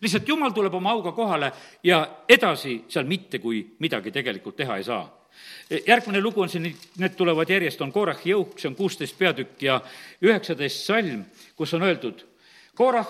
Lihtsalt 0.00 0.28
jumal 0.28 0.50
tuleb 0.50 0.74
oma 0.74 0.90
auga 0.90 1.12
kohale 1.12 1.52
ja 1.84 2.24
edasi 2.28 2.84
seal 2.88 3.04
mitte 3.04 3.38
kui 3.38 3.60
midagi 3.78 4.10
tegelikult 4.10 4.56
teha 4.56 4.76
ei 4.76 4.84
saa. 4.84 5.02
Järgmine 5.86 6.20
lugu 6.20 6.42
on 6.42 6.48
siin, 6.48 6.66
need 6.98 7.14
tulevad 7.16 7.50
järjest, 7.50 7.80
on 7.80 7.92
Korahi 7.92 8.32
jõuk, 8.32 8.56
see 8.58 8.68
on 8.68 8.76
kuusteist 8.76 9.18
peatükk 9.18 9.62
ja 9.62 9.80
üheksateist 10.22 10.86
salm, 10.86 11.24
kus 11.56 11.74
on 11.74 11.84
öeldud, 11.86 12.24
Korah 12.74 13.08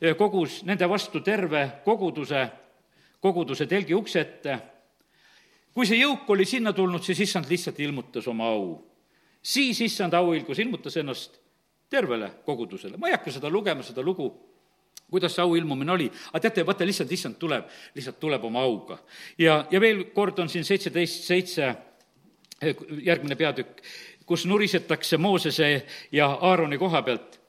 eh, 0.00 0.16
kogus 0.16 0.62
nende 0.66 0.88
vastu 0.88 1.20
terve 1.24 1.64
koguduse, 1.84 2.48
koguduse 3.20 3.66
telgi 3.66 3.94
ukse 3.94 4.20
ette. 4.20 4.58
kui 5.74 5.86
see 5.86 6.00
jõuk 6.00 6.30
oli 6.34 6.44
sinna 6.44 6.72
tulnud, 6.72 7.02
siis 7.02 7.20
issand 7.20 7.46
lihtsalt 7.50 7.80
ilmutas 7.80 8.26
oma 8.28 8.48
au. 8.50 8.78
siis 9.42 9.80
issand 9.80 10.14
auhilgus 10.14 10.58
ilmutas 10.58 10.96
ennast 10.96 11.40
tervele 11.90 12.30
kogudusele, 12.44 12.96
ma 12.96 13.08
ei 13.08 13.16
hakka 13.16 13.32
seda 13.32 13.50
lugema, 13.50 13.82
seda 13.82 14.02
lugu 14.02 14.28
kuidas 15.10 15.34
see 15.34 15.42
au 15.42 15.54
ilmumine 15.56 15.92
oli, 15.92 16.08
aga 16.28 16.40
teate, 16.40 16.66
vaata 16.66 16.86
lihtsalt 16.86 17.12
issand 17.12 17.38
tuleb, 17.40 17.68
lihtsalt 17.94 18.18
tuleb 18.20 18.44
oma 18.44 18.60
auga. 18.60 18.98
ja, 19.38 19.64
ja 19.70 19.80
veel 19.80 20.04
kord 20.14 20.38
on 20.38 20.48
siin 20.48 20.64
seitseteist 20.64 21.24
seitse, 21.24 21.74
eh, 22.62 22.76
järgmine 23.02 23.36
peatükk, 23.36 23.80
kus 24.26 24.44
nurisetakse 24.46 25.16
Moosese 25.16 25.86
ja 26.12 26.26
Aaroni 26.40 26.78
koha 26.78 27.02
pealt. 27.02 27.40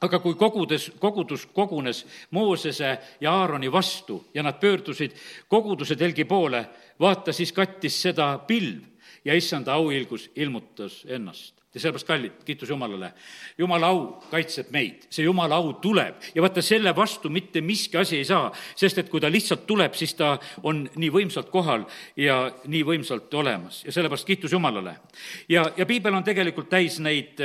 Aga 0.00 0.18
kui 0.18 0.34
kogudes, 0.34 0.90
kogudus 0.98 1.46
kogunes 1.54 2.04
Moosese 2.30 2.98
ja 3.20 3.32
Aaroni 3.32 3.72
vastu 3.72 4.24
ja 4.34 4.42
nad 4.42 4.60
pöördusid 4.60 5.16
koguduse 5.48 5.96
telgi 5.96 6.24
poole, 6.24 6.64
vaata, 7.00 7.32
siis 7.32 7.52
kattis 7.52 8.02
seda 8.02 8.38
pilv 8.46 8.82
ja 9.24 9.34
issanda 9.34 9.74
auilgus 9.74 10.30
ilmutas 10.36 11.04
ennast 11.08 11.60
ja 11.74 11.80
sellepärast, 11.80 12.06
kallid, 12.06 12.32
kiitus 12.44 12.68
Jumalale. 12.68 13.12
Jumala 13.58 13.92
au 13.94 14.00
kaitseb 14.30 14.72
meid, 14.74 15.04
see 15.10 15.22
Jumala 15.22 15.60
au 15.60 15.72
tuleb 15.82 16.24
ja 16.34 16.42
vaata, 16.42 16.62
selle 16.66 16.90
vastu 16.96 17.30
mitte 17.30 17.60
miski 17.62 17.98
asi 18.00 18.18
ei 18.18 18.24
saa, 18.26 18.48
sest 18.76 18.98
et 18.98 19.10
kui 19.10 19.22
ta 19.22 19.30
lihtsalt 19.30 19.68
tuleb, 19.68 19.94
siis 19.94 20.16
ta 20.18 20.32
on 20.66 20.82
nii 20.96 21.12
võimsalt 21.14 21.52
kohal 21.52 21.86
ja 22.18 22.42
nii 22.66 22.82
võimsalt 22.86 23.34
olemas 23.38 23.84
ja 23.86 23.94
sellepärast 23.94 24.26
kiitus 24.26 24.52
Jumalale. 24.56 24.96
ja, 25.48 25.68
ja 25.76 25.86
piibel 25.86 26.14
on 26.14 26.26
tegelikult 26.26 26.68
täis 26.72 26.98
neid, 26.98 27.38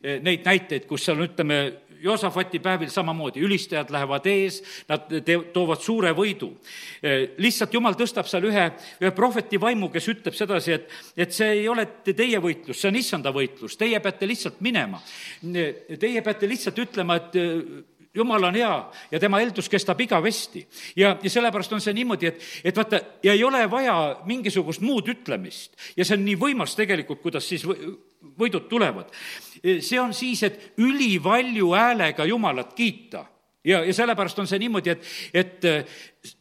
neid 0.00 0.44
näiteid, 0.46 0.86
kus 0.88 1.08
seal 1.08 1.20
ütleme, 1.26 1.60
Joosafati 2.00 2.58
päevil 2.64 2.88
samamoodi, 2.88 3.42
ülistajad 3.44 3.90
lähevad 3.92 4.24
ees, 4.30 4.62
nad 4.88 5.02
te-, 5.10 5.36
toovad 5.52 5.82
suure 5.84 6.14
võidu. 6.16 6.48
lihtsalt 7.44 7.76
Jumal 7.76 7.96
tõstab 7.98 8.28
seal 8.30 8.46
ühe, 8.48 8.64
ühe 9.02 9.10
prohveti 9.12 9.60
vaimu, 9.60 9.90
kes 9.92 10.08
ütleb 10.14 10.36
sedasi, 10.36 10.78
et, 10.78 10.88
et 11.12 11.36
see 11.36 11.50
ei 11.58 11.68
ole 11.68 11.84
teie 12.08 12.40
võitlus, 12.40 12.80
see 12.80 12.88
on 12.88 12.96
issanda 12.96 13.34
võitlus, 13.36 13.76
teie 13.76 14.00
peate 14.00 14.28
lihtsalt 14.28 14.64
minema. 14.64 15.02
Teie 15.44 16.24
peate 16.24 16.48
lihtsalt 16.48 16.80
ütlema, 16.86 17.20
et 17.20 17.36
jumal 18.14 18.48
on 18.48 18.56
hea 18.58 18.74
ja 19.12 19.20
tema 19.20 19.40
eeldus 19.40 19.68
kestab 19.68 20.00
igavesti. 20.00 20.66
ja, 20.96 21.16
ja 21.22 21.30
sellepärast 21.30 21.72
on 21.72 21.84
see 21.84 21.94
niimoodi, 21.94 22.32
et, 22.32 22.46
et 22.64 22.76
vaata, 22.76 23.00
ja 23.22 23.36
ei 23.36 23.44
ole 23.44 23.62
vaja 23.70 23.96
mingisugust 24.26 24.80
muud 24.80 25.08
ütlemist. 25.08 25.76
ja 25.96 26.04
see 26.04 26.16
on 26.16 26.24
nii 26.24 26.38
võimas 26.40 26.74
tegelikult, 26.78 27.22
kuidas 27.22 27.48
siis 27.48 27.66
võidud 28.20 28.68
tulevad. 28.68 29.12
see 29.80 30.00
on 30.00 30.14
siis, 30.14 30.42
et 30.42 30.72
ülivalju 30.78 31.72
häälega 31.72 32.24
Jumalat 32.24 32.74
kiita 32.74 33.24
ja, 33.64 33.84
ja 33.84 33.94
sellepärast 33.94 34.38
on 34.38 34.48
see 34.48 34.58
niimoodi, 34.58 34.90
et, 34.90 35.06
et 35.34 35.68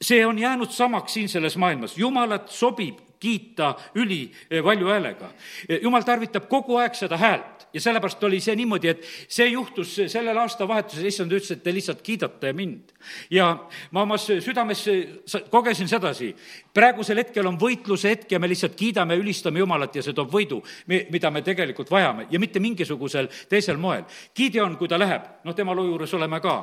see 0.02 0.26
on 0.26 0.40
jäänud 0.40 0.72
samaks 0.72 1.14
siin 1.14 1.30
selles 1.30 1.58
maailmas. 1.58 1.98
Jumalat 1.98 2.50
sobib 2.52 3.00
kiita 3.20 3.76
ülivalju 3.96 4.88
häälega. 4.88 5.32
jumal 5.82 6.04
tarvitab 6.08 6.48
kogu 6.50 6.78
aeg 6.80 6.96
seda 6.96 7.18
häält 7.18 7.60
ja 7.74 7.82
sellepärast 7.82 8.24
oli 8.24 8.40
see 8.42 8.56
niimoodi, 8.58 8.90
et 8.90 9.04
see 9.30 9.50
juhtus 9.52 9.96
sellel 10.10 10.38
aastavahetusel, 10.42 11.06
issand 11.10 11.34
ütles, 11.36 11.52
et 11.54 11.64
te 11.64 11.74
lihtsalt 11.74 12.02
kiidate 12.06 12.54
mind. 12.54 12.94
ja 13.32 13.52
ma 13.92 14.02
oma 14.02 14.18
südames 14.18 14.86
kogesin 15.50 15.88
sedasi, 15.88 16.32
praegusel 16.74 17.22
hetkel 17.22 17.48
on 17.48 17.60
võitluse 17.60 18.10
hetk 18.10 18.32
ja 18.32 18.40
me 18.40 18.50
lihtsalt 18.50 18.76
kiidame, 18.76 19.18
ülistame 19.20 19.60
Jumalat 19.60 19.96
ja 19.96 20.04
see 20.06 20.14
toob 20.18 20.32
võidu, 20.34 20.62
mida 20.88 21.32
me 21.32 21.42
tegelikult 21.46 21.92
vajame 21.92 22.28
ja 22.32 22.40
mitte 22.40 22.60
mingisugusel 22.60 23.30
teisel 23.50 23.78
moel. 23.78 24.06
Gideon, 24.36 24.78
kui 24.78 24.88
ta 24.88 24.98
läheb, 25.00 25.30
noh, 25.44 25.56
tema 25.56 25.76
loo 25.76 25.86
juures 25.86 26.14
oleme 26.14 26.42
ka, 26.42 26.56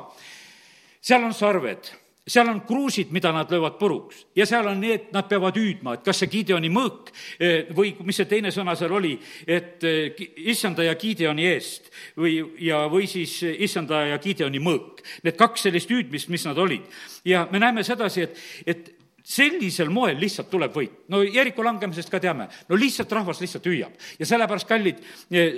seal 1.01 1.23
on 1.23 1.33
sarved 1.33 2.06
seal 2.27 2.49
on 2.51 2.61
kruusid, 2.67 3.11
mida 3.15 3.31
nad 3.31 3.51
löövad 3.51 3.77
puruks 3.79 4.25
ja 4.35 4.45
seal 4.45 4.67
on 4.67 4.83
et 4.83 5.11
nad 5.15 5.27
peavad 5.29 5.55
hüüdma, 5.57 5.95
et 5.95 6.03
kas 6.05 6.21
see 6.21 6.31
Gideoni 6.31 6.69
mõõk 6.73 7.11
eh, 7.39 7.69
või 7.75 7.93
mis 8.05 8.19
see 8.19 8.27
teine 8.29 8.51
sõna 8.51 8.75
seal 8.75 8.93
oli, 8.97 9.15
et 9.47 9.83
eh, 9.87 10.27
issanda 10.51 10.83
ja 10.83 10.95
Gideoni 10.99 11.47
eest 11.47 11.91
või, 12.17 12.39
ja, 12.63 12.83
või 12.91 13.07
siis 13.07 13.39
issanda 13.43 14.03
ja 14.11 14.19
Gideoni 14.21 14.59
mõõk. 14.63 15.01
Need 15.23 15.37
kaks 15.39 15.67
sellist 15.67 15.91
hüüdmist, 15.91 16.29
mis 16.33 16.45
nad 16.45 16.57
olid. 16.57 16.83
ja 17.25 17.47
me 17.51 17.59
näeme 17.59 17.83
sedasi, 17.83 18.27
et, 18.27 18.39
et 18.65 18.96
sellisel 19.27 19.89
moel 19.91 20.15
lihtsalt 20.21 20.47
tuleb 20.47 20.71
võit. 20.71 20.93
no 21.11 21.19
Jeriko 21.23 21.63
langemisest 21.65 22.09
ka 22.11 22.19
teame, 22.23 22.47
no 22.69 22.77
lihtsalt 22.79 23.11
rahvas 23.11 23.41
lihtsalt 23.43 23.65
hüüab. 23.67 23.97
ja 24.19 24.25
sellepärast, 24.25 24.67
kallid, 24.67 25.01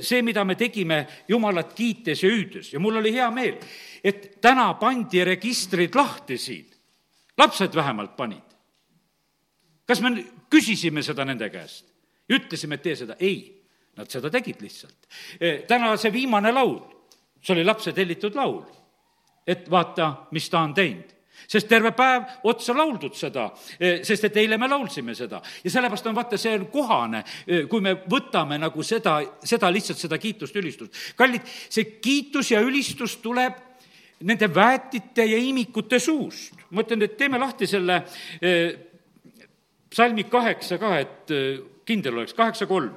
see, 0.02 0.24
mida 0.26 0.44
me 0.46 0.56
tegime 0.58 1.04
Jumalat 1.30 1.76
kiites 1.78 2.24
ja 2.24 2.32
hüüdes 2.34 2.74
ja 2.74 2.80
mul 2.82 2.98
oli 2.98 3.14
hea 3.14 3.30
meel, 3.32 3.60
et 4.04 4.40
täna 4.42 4.72
pandi 4.82 5.22
registrid 5.24 5.96
lahti 5.96 6.38
siin. 6.38 6.66
lapsed 7.38 7.76
vähemalt 7.76 8.18
panid. 8.18 8.58
kas 9.86 10.02
me 10.02 10.26
küsisime 10.50 11.06
seda 11.06 11.26
nende 11.26 11.50
käest? 11.50 11.86
ütlesime, 12.30 12.76
et 12.76 12.82
tee 12.82 12.96
seda? 12.96 13.20
ei, 13.20 13.62
nad 13.98 14.10
seda 14.10 14.34
tegid 14.34 14.66
lihtsalt. 14.66 14.98
täna 15.68 15.94
see 15.98 16.14
viimane 16.14 16.52
laul, 16.52 16.82
see 17.42 17.54
oli 17.54 17.70
lapse 17.70 17.94
tellitud 17.94 18.34
laul. 18.34 18.66
et 19.46 19.70
vaata, 19.70 20.26
mis 20.32 20.50
ta 20.50 20.66
on 20.66 20.74
teinud 20.74 21.19
sest 21.50 21.70
terve 21.70 21.92
päev 21.98 22.46
otsa 22.50 22.76
lauldud 22.78 23.16
seda, 23.18 23.50
eh, 23.80 24.02
sest 24.06 24.28
et 24.30 24.38
eile 24.38 24.58
me 24.58 24.68
laulsime 24.70 25.16
seda. 25.16 25.42
ja 25.64 25.72
sellepärast 25.72 26.08
on, 26.08 26.16
vaata, 26.16 26.38
see 26.38 26.54
on 26.54 26.68
kohane, 26.68 27.24
eh, 27.48 27.66
kui 27.68 27.82
me 27.82 27.96
võtame 28.10 28.60
nagu 28.60 28.84
seda, 28.84 29.20
seda 29.44 29.72
lihtsalt, 29.72 29.98
seda 29.98 30.18
kiitust, 30.18 30.56
ülistust. 30.56 30.94
kallid, 31.16 31.42
see 31.70 32.00
kiitus 32.02 32.52
ja 32.52 32.62
ülistus 32.62 33.18
tuleb 33.18 33.54
nende 34.20 34.54
väetite 34.54 35.26
ja 35.26 35.38
imikute 35.38 36.00
suust. 36.00 36.54
ma 36.70 36.82
ütlen, 36.82 37.04
et 37.04 37.18
teeme 37.18 37.40
lahti 37.40 37.68
selle 37.68 38.04
eh, 38.42 38.78
psalmi 39.90 40.24
kaheksa 40.24 40.78
ka, 40.78 40.98
et 41.00 41.32
kindel 41.86 42.14
oleks, 42.14 42.34
kaheksa 42.34 42.68
kolm 42.70 42.94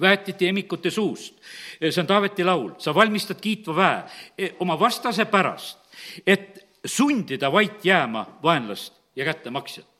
väetite 0.00 0.44
ja 0.44 0.52
imikute 0.52 0.90
suust. 0.90 1.40
see 1.80 2.00
on 2.00 2.06
Taaveti 2.06 2.44
laul, 2.44 2.74
sa 2.78 2.94
valmistad 2.94 3.40
kiitva 3.40 3.76
väe 3.76 4.52
oma 4.60 4.76
vastase 4.78 5.24
pärast, 5.24 5.78
et 6.26 6.65
sundida 6.86 7.52
vait 7.52 7.84
jääma 7.84 8.26
vaenlast 8.42 8.94
ja 9.16 9.24
kättemaksjat 9.24 9.96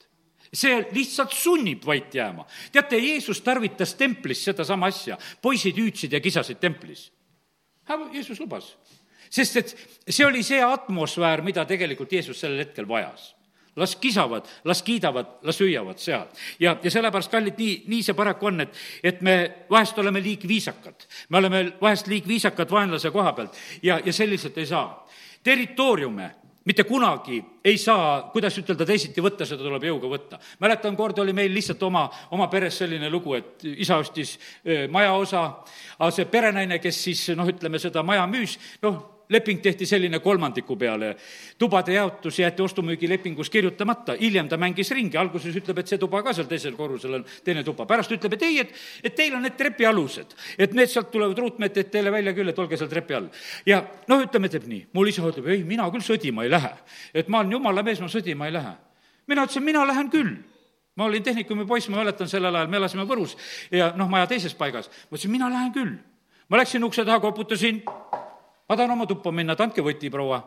see 0.56 0.80
lihtsalt 0.92 1.32
sunnib 1.32 1.84
vait 1.86 2.14
jääma. 2.14 2.46
teate, 2.72 2.98
Jeesus 2.98 3.40
tarvitas 3.40 3.94
templis 3.94 4.44
sedasama 4.44 4.86
asja, 4.86 5.18
poisid 5.42 5.76
hüüdsid 5.76 6.12
ja 6.12 6.20
kisasid 6.20 6.60
templis. 6.60 7.10
Jeesus 8.12 8.40
lubas, 8.40 8.76
sest 9.30 9.56
et 9.56 9.74
see 10.08 10.26
oli 10.26 10.42
see 10.42 10.62
atmosfäär, 10.62 11.42
mida 11.42 11.64
tegelikult 11.64 12.12
Jeesus 12.12 12.40
sellel 12.40 12.64
hetkel 12.64 12.88
vajas 12.88 13.34
las 13.76 13.92
kisavad, 13.96 14.46
las 14.64 14.80
kiidavad, 14.82 15.26
las 15.42 15.60
hüüavad 15.60 15.98
seal. 16.00 16.24
ja, 16.60 16.78
ja 16.82 16.90
sellepärast, 16.90 17.30
kallid, 17.30 17.58
nii, 17.60 17.82
nii 17.92 18.02
see 18.02 18.14
paraku 18.16 18.48
on, 18.48 18.64
et, 18.64 18.78
et 19.04 19.20
me 19.20 19.34
vahest 19.70 19.98
oleme 20.00 20.22
liigviisakad. 20.24 21.04
me 21.28 21.38
oleme 21.38 21.60
vahest 21.80 22.06
liigviisakad 22.08 22.72
vaenlase 22.72 23.10
koha 23.12 23.32
pealt 23.36 23.58
ja, 23.82 24.00
ja 24.04 24.12
selliselt 24.12 24.56
ei 24.58 24.66
saa. 24.66 25.08
territooriume 25.44 26.30
mitte 26.66 26.84
kunagi 26.84 27.40
ei 27.64 27.78
saa, 27.78 28.28
kuidas 28.32 28.58
ütelda, 28.60 28.86
teisiti 28.86 29.22
võtta, 29.24 29.46
seda 29.48 29.62
tuleb 29.62 29.88
jõuga 29.88 30.10
võtta. 30.10 30.38
mäletan, 30.60 30.96
kord 30.96 31.18
oli 31.22 31.32
meil 31.32 31.52
lihtsalt 31.54 31.82
oma, 31.82 32.06
oma 32.34 32.48
peres 32.52 32.78
selline 32.82 33.10
lugu, 33.10 33.34
et 33.38 33.64
isa 33.76 33.98
ostis 34.02 34.36
majaosa, 34.90 35.44
aga 35.98 36.10
see 36.14 36.30
perenaine, 36.30 36.78
kes 36.82 37.02
siis 37.08 37.28
noh, 37.38 37.48
ütleme 37.48 37.78
seda 37.82 38.02
maja 38.06 38.26
müüs, 38.30 38.58
noh, 38.82 39.15
leping 39.28 39.60
tehti 39.62 39.86
selline 39.86 40.18
kolmandiku 40.18 40.76
peale. 40.76 41.16
tubade 41.58 41.92
jaotus 41.92 42.38
jäeti 42.38 42.62
ostu-müügilepingus 42.62 43.50
kirjutamata, 43.50 44.16
hiljem 44.20 44.48
ta 44.48 44.56
mängis 44.56 44.90
ringi, 44.90 45.16
alguses 45.16 45.56
ütleb, 45.56 45.78
et 45.78 45.88
see 45.88 45.98
tuba 45.98 46.22
ka 46.22 46.32
seal 46.32 46.46
teisel 46.46 46.76
korrusel 46.76 47.18
on 47.18 47.24
teine 47.44 47.64
tuba, 47.64 47.86
pärast 47.86 48.12
ütleb, 48.12 48.36
et 48.36 48.42
ei, 48.42 48.58
et, 48.60 48.74
et 49.02 49.14
teil 49.14 49.34
on 49.34 49.42
need 49.42 49.56
trepialused, 49.58 50.34
et 50.58 50.74
need 50.74 50.90
sealt 50.92 51.10
tulevad 51.10 51.38
ruutmeetrid 51.38 51.90
teile 51.90 52.12
välja 52.12 52.34
küll, 52.36 52.48
et 52.52 52.58
olge 52.58 52.78
seal 52.78 52.90
trepi 52.90 53.18
all. 53.18 53.30
ja 53.66 53.82
noh, 54.08 54.22
ütleme, 54.22 54.50
teeb 54.52 54.66
nii, 54.70 54.86
mul 54.92 55.12
isa 55.12 55.24
ütleb, 55.26 55.48
ei, 55.54 55.64
mina 55.64 55.88
küll 55.94 56.04
sõdima 56.04 56.46
ei 56.46 56.52
lähe, 56.52 56.74
et 57.14 57.28
ma 57.28 57.42
olen 57.42 57.58
jumala 57.58 57.86
mees, 57.86 58.02
ma 58.02 58.10
sõdima 58.12 58.50
ei 58.50 58.54
lähe. 58.58 58.76
mina 59.26 59.46
ütlesin, 59.48 59.64
mina 59.64 59.86
lähen 59.86 60.10
küll 60.10 60.36
ma 60.96 61.04
olin 61.04 61.22
tehnikumi 61.22 61.66
poiss, 61.66 61.88
ma 61.88 62.00
mäletan 62.00 62.28
sellel 62.28 62.54
ajal, 62.54 62.70
me 62.72 62.78
elasime 62.80 63.04
Võrus 63.04 63.36
ja 63.70 63.92
noh, 63.96 64.08
maja 64.08 64.26
teises 64.30 64.54
paigas. 64.54 64.88
ma 65.10 65.16
ütlesin, 65.16 65.30
mina 65.30 65.50
lähen 65.52 65.72
küll. 65.72 65.96
ma 66.48 66.56
läksin 66.56 66.84
ukse 66.84 67.04
taha, 67.04 67.20
koputasin, 67.20 67.82
ma 68.68 68.76
tahan 68.76 68.90
oma 68.90 69.06
tuppa 69.06 69.32
minna, 69.32 69.54
et 69.54 69.60
andke 69.60 69.84
võti, 69.84 70.10
proua. 70.10 70.40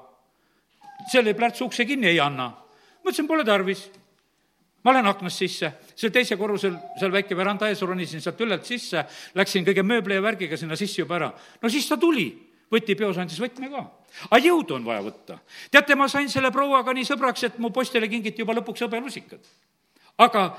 seal 1.12 1.26
jäi 1.26 1.36
plärts 1.36 1.62
ukse 1.62 1.86
kinni, 1.86 2.08
ei 2.08 2.20
anna. 2.20 2.50
ma 2.50 3.12
ütlesin, 3.12 3.28
pole 3.28 3.46
tarvis. 3.46 3.90
ma 4.84 4.94
lähen 4.94 5.08
aknast 5.08 5.38
sisse, 5.38 5.72
seal 5.96 6.12
teisel 6.12 6.38
korrusel, 6.38 6.76
seal 7.00 7.12
väike 7.12 7.36
veranda 7.36 7.70
ees, 7.70 7.82
ronisin 7.82 8.22
sealt 8.22 8.42
ülelt 8.42 8.66
sisse, 8.66 9.06
läksin 9.36 9.66
kõige 9.66 9.84
mööbli 9.84 10.16
ja 10.16 10.22
värgiga 10.22 10.58
sinna 10.58 10.76
sisse 10.76 11.02
juba 11.02 11.16
ära. 11.16 11.34
no 11.62 11.70
siis 11.70 11.88
ta 11.88 11.98
tuli 11.98 12.30
võti 12.72 12.96
peos, 12.96 13.18
andis 13.18 13.40
võtme 13.42 13.70
ka. 13.72 13.84
aga 14.30 14.42
jõudu 14.44 14.76
on 14.76 14.86
vaja 14.86 15.02
võtta. 15.04 15.40
teate, 15.72 15.96
ma 15.96 16.08
sain 16.08 16.30
selle 16.30 16.52
prouaga 16.52 16.94
nii 16.94 17.06
sõbraks, 17.06 17.44
et 17.44 17.60
mu 17.60 17.72
postile 17.72 18.08
kingiti 18.08 18.42
juba 18.42 18.54
lõpuks 18.54 18.86
hõbelusikad. 18.86 19.40
aga 20.18 20.58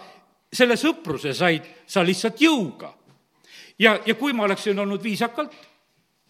selle 0.52 0.76
sõpruse 0.76 1.34
said 1.34 1.66
sa 1.86 2.02
lihtsalt 2.02 2.40
jõuga. 2.40 2.94
ja, 3.78 3.98
ja 4.06 4.14
kui 4.14 4.32
ma 4.32 4.44
oleksin 4.44 4.78
olnud 4.78 5.02
viisakalt, 5.02 5.54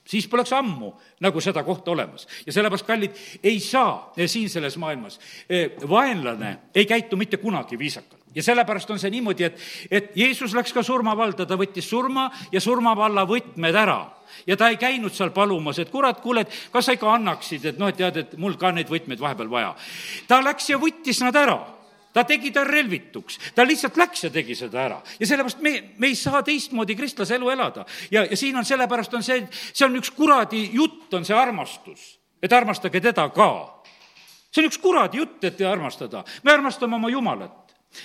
siis 0.05 0.29
poleks 0.29 0.53
ammu 0.53 0.93
nagu 1.21 1.41
seda 1.41 1.63
kohta 1.63 1.91
olemas. 1.91 2.27
ja 2.47 2.53
sellepärast, 2.53 2.87
kallid, 2.87 3.19
ei 3.43 3.61
saa 3.61 4.13
siin 4.27 4.51
selles 4.51 4.77
maailmas, 4.77 5.21
eh, 5.49 5.71
vaenlane 5.89 6.59
ei 6.75 6.87
käitu 6.87 7.17
mitte 7.17 7.37
kunagi 7.37 7.79
viisakalt 7.79 8.21
ja 8.35 8.43
sellepärast 8.43 8.91
on 8.91 8.99
see 8.99 9.11
niimoodi, 9.11 9.45
et, 9.45 9.59
et 9.91 10.17
Jeesus 10.17 10.55
läks 10.55 10.73
ka 10.73 10.83
surmavalda, 10.87 11.47
ta 11.47 11.59
võttis 11.59 11.89
surma 11.91 12.29
ja 12.53 12.61
surmavalla 12.61 13.27
võtmed 13.29 13.77
ära 13.77 14.01
ja 14.47 14.57
ta 14.57 14.71
ei 14.71 14.79
käinud 14.81 15.15
seal 15.15 15.33
palumas, 15.35 15.81
et 15.83 15.91
kurat, 15.91 16.21
kuule, 16.23 16.47
et 16.47 16.71
kas 16.73 16.87
sa 16.87 16.95
ikka 16.95 17.11
annaksid, 17.17 17.67
et 17.73 17.81
noh, 17.81 17.91
et 17.91 17.99
tead, 17.99 18.23
et 18.23 18.39
mul 18.39 18.55
ka 18.61 18.71
neid 18.75 18.91
võtmeid 18.91 19.21
vahepeal 19.21 19.51
vaja. 19.51 19.75
ta 20.29 20.41
läks 20.45 20.71
ja 20.71 20.79
võttis 20.79 21.23
nad 21.25 21.37
ära 21.37 21.59
ta 22.13 22.25
tegi 22.25 22.51
ta 22.51 22.65
relvituks, 22.65 23.39
ta 23.55 23.67
lihtsalt 23.67 23.97
läks 23.97 24.25
ja 24.25 24.31
tegi 24.31 24.55
seda 24.59 24.83
ära. 24.85 25.01
ja 25.21 25.27
sellepärast 25.27 25.61
me, 25.63 25.75
me 25.99 26.11
ei 26.11 26.17
saa 26.19 26.43
teistmoodi 26.43 26.97
kristlase 26.97 27.35
elu 27.35 27.51
elada. 27.51 27.85
ja, 28.11 28.25
ja 28.25 28.37
siin 28.37 28.57
on 28.57 28.65
sellepärast 28.65 29.15
on 29.15 29.23
see, 29.23 29.47
see 29.73 29.87
on 29.87 29.97
üks 30.01 30.11
kuradi 30.17 30.69
jutt, 30.73 31.13
on 31.15 31.25
see 31.25 31.37
armastus. 31.37 32.19
et 32.43 32.53
armastage 32.53 33.01
teda 33.01 33.29
ka. 33.29 33.51
see 34.51 34.65
on 34.65 34.71
üks 34.71 34.79
kuradi 34.79 35.23
jutt, 35.23 35.45
et 35.45 35.61
armastada. 35.67 36.25
me 36.43 36.53
armastame 36.53 36.97
oma 36.97 37.11
Jumalat 37.11 37.60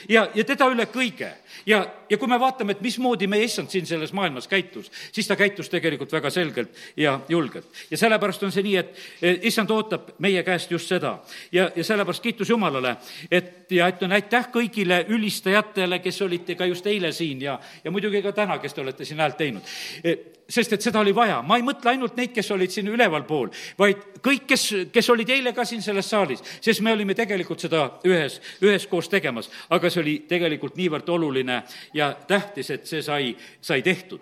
ja, 0.10 0.28
ja 0.36 0.44
teda 0.46 0.68
üle 0.72 0.86
kõige. 0.92 1.30
ja, 1.66 1.82
ja 2.10 2.18
kui 2.18 2.30
me 2.30 2.40
vaatame, 2.40 2.76
et 2.76 2.82
mismoodi 2.82 3.28
meie 3.28 3.46
issand 3.48 3.70
siin 3.74 3.86
selles 3.86 4.14
maailmas 4.14 4.48
käitus, 4.48 4.92
siis 5.12 5.28
ta 5.28 5.36
käitus 5.36 5.70
tegelikult 5.70 6.12
väga 6.12 6.30
selgelt 6.30 6.78
ja 6.98 7.20
julgelt. 7.30 7.68
ja 7.92 7.98
sellepärast 7.98 8.44
on 8.44 8.52
see 8.52 8.66
nii, 8.66 8.76
et 8.78 9.46
issand 9.46 9.72
ootab 9.72 10.16
meie 10.20 10.44
käest 10.44 10.72
just 10.72 10.92
seda. 10.92 11.18
ja, 11.52 11.70
ja 11.76 11.84
sellepärast 11.84 12.24
kiitus 12.24 12.50
Jumalale, 12.50 12.96
et 13.32 13.72
ja 13.72 13.90
ütlen 13.90 14.16
aitäh 14.18 14.50
kõigile 14.54 15.04
ülistajatele, 15.10 16.00
kes 16.00 16.22
olite 16.22 16.56
ka 16.56 16.66
just 16.66 16.88
eile 16.88 17.12
siin 17.12 17.42
ja, 17.42 17.60
ja 17.84 17.92
muidugi 17.92 18.22
ka 18.26 18.32
täna, 18.32 18.60
kes 18.60 18.74
te 18.74 18.82
olete 18.82 19.06
siin 19.06 19.22
häält 19.22 19.38
teinud 19.38 20.35
sest 20.50 20.74
et 20.74 20.82
seda 20.82 21.00
oli 21.00 21.14
vaja. 21.16 21.42
ma 21.42 21.58
ei 21.58 21.66
mõtle 21.66 21.92
ainult 21.92 22.18
neid, 22.18 22.34
kes 22.36 22.52
olid 22.54 22.72
siin 22.72 22.90
ülevalpool, 22.92 23.50
vaid 23.80 24.22
kõik, 24.24 24.46
kes, 24.50 24.66
kes 24.94 25.10
olid 25.10 25.30
eile 25.34 25.54
ka 25.58 25.66
siin 25.66 25.82
selles 25.82 26.10
saalis, 26.10 26.44
sest 26.62 26.84
me 26.86 26.94
olime 26.94 27.16
tegelikult 27.18 27.66
seda 27.66 27.88
ühes, 28.06 28.40
üheskoos 28.62 29.10
tegemas. 29.10 29.50
aga 29.70 29.90
see 29.90 30.02
oli 30.02 30.16
tegelikult 30.30 30.78
niivõrd 30.78 31.10
oluline 31.10 31.62
ja 31.94 32.14
tähtis, 32.28 32.70
et 32.70 32.88
see 32.88 33.02
sai, 33.02 33.36
sai 33.62 33.82
tehtud. 33.82 34.22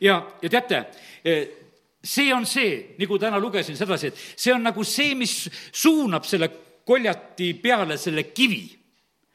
ja, 0.00 0.20
ja 0.42 0.48
teate, 0.50 0.84
see 2.02 2.34
on 2.34 2.46
see, 2.46 2.96
nagu 2.98 3.18
täna 3.18 3.40
lugesin 3.40 3.76
sedasi, 3.78 4.10
et 4.10 4.20
see 4.36 4.54
on 4.54 4.62
nagu 4.62 4.84
see, 4.84 5.14
mis 5.14 5.46
suunab 5.70 6.26
selle 6.26 6.50
koljati 6.84 7.54
peale 7.62 7.96
selle 7.96 8.24
kivi 8.34 8.81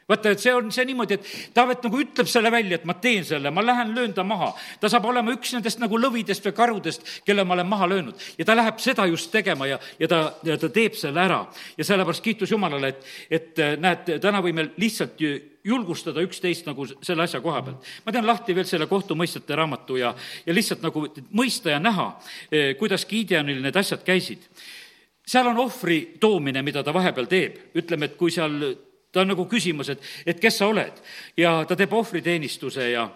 vaata, 0.08 0.32
et 0.32 0.42
see 0.42 0.54
on 0.56 0.70
see 0.72 0.86
niimoodi, 0.88 1.18
et 1.18 1.54
Taavet 1.58 1.84
nagu 1.84 2.00
ütleb 2.02 2.30
selle 2.32 2.52
välja, 2.52 2.78
et 2.80 2.86
ma 2.88 2.96
teen 3.02 3.26
selle, 3.28 3.52
ma 3.52 3.64
lähen 3.66 3.94
löön 3.96 4.14
ta 4.16 4.24
maha. 4.24 4.54
ta 4.80 4.90
saab 4.90 5.06
olema 5.10 5.34
üks 5.36 5.54
nendest 5.56 5.82
nagu 5.84 6.00
lõvidest 6.00 6.48
või 6.48 6.56
karudest, 6.56 7.04
kelle 7.26 7.44
ma 7.44 7.58
olen 7.58 7.68
maha 7.68 7.90
löönud. 7.90 8.16
ja 8.38 8.46
ta 8.46 8.56
läheb 8.56 8.80
seda 8.80 9.06
just 9.06 9.32
tegema 9.32 9.68
ja, 9.68 9.80
ja 10.00 10.08
ta, 10.08 10.22
ja 10.44 10.58
ta 10.58 10.70
teeb 10.70 10.96
selle 10.96 11.22
ära. 11.22 11.46
ja 11.78 11.84
sellepärast 11.84 12.24
kiitus 12.24 12.52
Jumalale, 12.52 12.88
et, 12.88 13.06
et 13.30 13.64
näed, 13.80 14.18
täna 14.22 14.42
võime 14.42 14.70
lihtsalt 14.78 15.22
julgustada 15.68 16.24
üksteist 16.24 16.68
nagu 16.70 16.88
selle 16.88 17.24
asja 17.24 17.42
koha 17.44 17.62
pealt. 17.62 17.94
ma 18.06 18.16
teen 18.16 18.28
lahti 18.28 18.56
veel 18.56 18.66
selle 18.66 18.88
kohtumõistjate 18.88 19.56
raamatu 19.56 20.00
ja, 20.00 20.16
ja 20.46 20.56
lihtsalt 20.56 20.82
nagu 20.86 21.08
mõista 21.36 21.74
ja 21.76 21.80
näha, 21.84 22.10
eh, 22.52 22.76
kuidas 22.80 23.06
Gideonil 23.06 23.62
need 23.62 23.76
asjad 23.76 24.04
käisid 24.08 24.48
seal 25.28 25.48
on 25.52 25.58
ohvri 25.60 26.16
toomine, 26.20 26.62
mida 26.64 26.80
ta 26.84 26.94
vahepeal 26.96 27.26
teeb, 27.28 27.58
ütleme, 27.76 28.08
et 28.08 28.16
kui 28.16 28.32
seal 28.32 28.62
ta 29.18 29.26
on 29.26 29.34
nagu 29.34 29.48
küsimus, 29.50 29.90
et, 29.90 30.10
et 30.26 30.42
kes 30.42 30.62
sa 30.62 30.70
oled 30.70 31.02
ja 31.38 31.64
ta 31.66 31.76
teeb 31.76 31.94
ohvriteenistuse 31.98 32.92
ja 32.92 33.08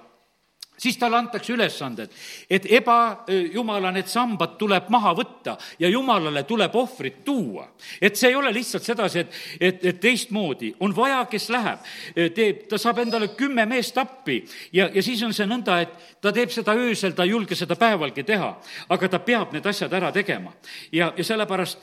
siis 0.81 0.97
talle 0.97 1.17
antakse 1.17 1.53
ülesanded, 1.53 2.09
et 2.49 2.65
ebajumala 2.73 3.91
need 3.93 4.09
sambad 4.09 4.55
tuleb 4.57 4.87
maha 4.89 5.13
võtta 5.17 5.53
ja 5.79 5.89
jumalale 5.89 6.41
tuleb 6.49 6.75
ohvrit 6.75 7.19
tuua. 7.25 7.67
et 8.01 8.15
see 8.15 8.29
ei 8.29 8.35
ole 8.35 8.53
lihtsalt 8.53 8.83
sedasi, 8.83 9.19
et, 9.19 9.35
et, 9.59 9.85
et 9.85 9.99
teistmoodi, 10.01 10.73
on 10.79 10.95
vaja, 10.95 11.25
kes 11.29 11.49
läheb, 11.53 11.85
teeb, 12.35 12.65
ta 12.69 12.81
saab 12.81 13.03
endale 13.05 13.27
kümme 13.37 13.65
meest 13.65 13.97
appi 13.97 14.41
ja, 14.73 14.89
ja 14.93 15.03
siis 15.03 15.21
on 15.23 15.33
see 15.37 15.45
nõnda, 15.45 15.81
et 15.85 16.17
ta 16.21 16.33
teeb 16.33 16.49
seda 16.49 16.73
öösel, 16.73 17.13
ta 17.13 17.29
ei 17.29 17.35
julge 17.35 17.55
seda 17.55 17.77
päevalgi 17.77 18.25
teha, 18.25 18.51
aga 18.89 19.09
ta 19.09 19.21
peab 19.21 19.53
need 19.53 19.65
asjad 19.65 19.93
ära 19.93 20.11
tegema. 20.11 20.53
ja, 20.91 21.13
ja 21.17 21.23
sellepärast 21.23 21.77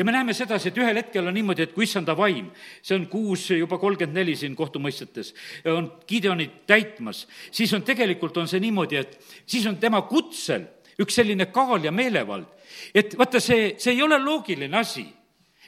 ja 0.00 0.04
me 0.04 0.12
näeme 0.14 0.32
sedasi, 0.32 0.70
et 0.70 0.78
ühel 0.80 0.96
hetkel 0.96 1.26
on 1.28 1.34
niimoodi, 1.36 1.66
et 1.66 1.72
kui 1.76 1.84
issanda 1.84 2.14
vaim, 2.16 2.46
see 2.80 2.96
on 2.96 3.02
kuus 3.12 3.50
juba 3.52 3.76
kolmkümmend 3.78 4.16
neli 4.16 4.32
siin 4.38 4.54
kohtumõistjates, 4.56 5.34
on 5.68 5.90
Gideonit 6.08 6.62
täitmas, 6.70 7.26
siis 7.52 7.74
on 7.76 7.84
tegelikult, 7.84 8.38
on 8.40 8.48
see 8.48 8.62
niimoodi, 8.64 8.96
et 8.96 9.18
siis 9.44 9.66
on 9.68 9.76
tema 9.82 10.00
kutsel 10.08 10.64
üks 11.04 11.20
selline 11.20 11.50
kaal 11.52 11.84
ja 11.84 11.92
meelevald. 11.92 12.48
et 12.94 13.12
vaata, 13.18 13.40
see, 13.44 13.74
see 13.76 13.92
ei 13.92 14.02
ole 14.02 14.16
loogiline 14.22 14.80
asi, 14.80 15.04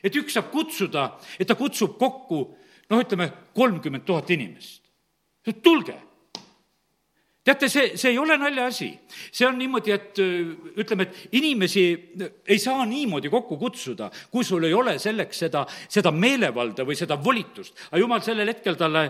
et 0.00 0.16
üks 0.16 0.38
saab 0.38 0.48
kutsuda, 0.54 1.10
et 1.36 1.48
ta 1.48 1.58
kutsub 1.58 1.98
kokku 2.00 2.40
noh, 2.88 3.04
ütleme 3.04 3.28
kolmkümmend 3.52 4.08
tuhat 4.08 4.32
inimest. 4.32 4.88
tulge 5.62 5.98
teate, 7.44 7.68
see, 7.68 7.96
see 7.98 8.12
ei 8.12 8.18
ole 8.18 8.36
naljaasi. 8.38 8.88
see 9.32 9.46
on 9.46 9.56
niimoodi, 9.58 9.92
et 9.92 10.18
ütleme, 10.78 11.08
et 11.08 11.34
inimesi 11.38 11.84
ei 12.46 12.58
saa 12.62 12.84
niimoodi 12.86 13.30
kokku 13.32 13.56
kutsuda, 13.58 14.10
kui 14.30 14.44
sul 14.46 14.64
ei 14.68 14.74
ole 14.74 14.94
selleks 15.02 15.42
seda, 15.44 15.64
seda 15.90 16.12
meelevalda 16.14 16.86
või 16.86 16.96
seda 16.98 17.18
volitust. 17.18 17.74
aga 17.90 17.98
jumal 17.98 18.22
sellel 18.22 18.52
hetkel 18.52 18.78
talle 18.78 19.04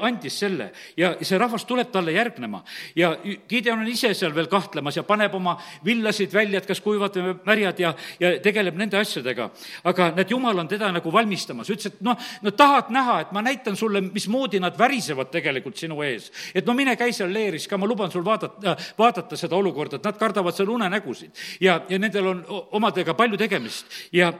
andis 0.00 0.38
selle 0.40 0.70
ja 0.96 1.12
see 1.20 1.38
rahvas 1.38 1.66
tuleb 1.68 1.90
talle 1.92 2.12
järgnema. 2.16 2.62
ja 2.96 3.14
Gideon 3.48 3.84
on 3.84 3.88
ise 3.88 4.14
seal 4.14 4.34
veel 4.34 4.48
kahtlemas 4.48 4.96
ja 4.96 5.02
paneb 5.02 5.34
oma 5.34 5.58
villasid 5.84 6.32
välja, 6.32 6.58
et 6.58 6.66
kas 6.66 6.80
kuivad 6.80 7.16
või 7.20 7.36
märjad 7.44 7.84
ja, 7.84 7.94
ja 8.20 8.32
tegeleb 8.40 8.80
nende 8.80 8.98
asjadega. 8.98 9.50
aga 9.84 10.10
näed, 10.16 10.30
jumal 10.30 10.58
on 10.58 10.68
teda 10.68 10.88
nagu 10.94 11.12
valmistamas, 11.12 11.68
ütles, 11.68 11.92
et 11.92 12.00
noh, 12.04 12.16
no 12.42 12.54
tahad 12.56 12.88
näha, 12.94 13.20
et 13.26 13.36
ma 13.36 13.44
näitan 13.44 13.76
sulle, 13.76 14.00
mismoodi 14.00 14.60
nad 14.62 14.78
värisevad 14.78 15.28
tegelikult 15.34 15.76
sinu 15.76 16.00
ees. 16.02 16.30
et 16.54 16.64
no 16.66 16.72
mine 16.72 16.96
käi 16.96 17.12
seal 17.12 17.32
leeris 17.32 17.68
ka, 17.68 17.73
ma 17.78 17.86
luban 17.86 18.10
sul 18.10 18.24
vaadata, 18.24 18.76
vaadata 18.98 19.36
seda 19.36 19.56
olukorda, 19.56 19.96
et 19.96 20.04
nad 20.04 20.18
kardavad 20.18 20.56
seal 20.56 20.70
unenägusid. 20.74 21.30
Ja, 21.60 21.80
ja 21.88 21.98
nendel 21.98 22.26
on 22.30 22.44
omadega 22.48 23.14
palju 23.14 23.38
tegemist. 23.40 23.86
Ja 24.12 24.32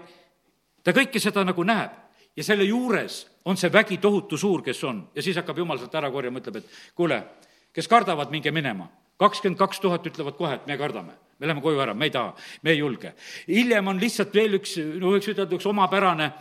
ta 0.84 0.94
kõike 0.96 1.22
seda 1.22 1.44
nagu 1.44 1.64
näeb. 1.64 2.00
Ja 2.36 2.44
selle 2.44 2.66
juures 2.66 3.24
on 3.46 3.56
see 3.56 3.70
vägi 3.72 4.00
tohutu 4.02 4.38
suur, 4.38 4.62
kes 4.66 4.80
on. 4.84 5.04
Ja 5.14 5.22
siis 5.22 5.36
hakkab 5.38 5.58
jumal 5.58 5.78
sealt 5.78 5.94
ära 5.94 6.10
korjama, 6.10 6.40
ütleb, 6.42 6.62
et 6.62 6.78
kuule, 6.98 7.20
kes 7.74 7.88
kardavad, 7.90 8.32
minge 8.34 8.50
minema. 8.50 8.90
kakskümmend 9.16 9.58
kaks 9.58 9.78
tuhat 9.80 10.06
ütlevad 10.06 10.34
kohe, 10.34 10.54
et 10.54 10.66
me 10.66 10.74
kardame, 10.76 11.12
me 11.38 11.46
läheme 11.46 11.62
koju 11.62 11.78
ära, 11.78 11.92
me 11.94 12.08
ei 12.08 12.10
taha, 12.10 12.32
me 12.62 12.70
ei 12.70 12.78
julge. 12.78 13.12
hiljem 13.46 13.88
on 13.88 14.00
lihtsalt 14.00 14.34
veel 14.34 14.58
üks, 14.58 14.74
no 14.98 15.12
võiks 15.14 15.28
ütelda, 15.30 15.54
üks 15.54 15.66
omapärane 15.70 16.32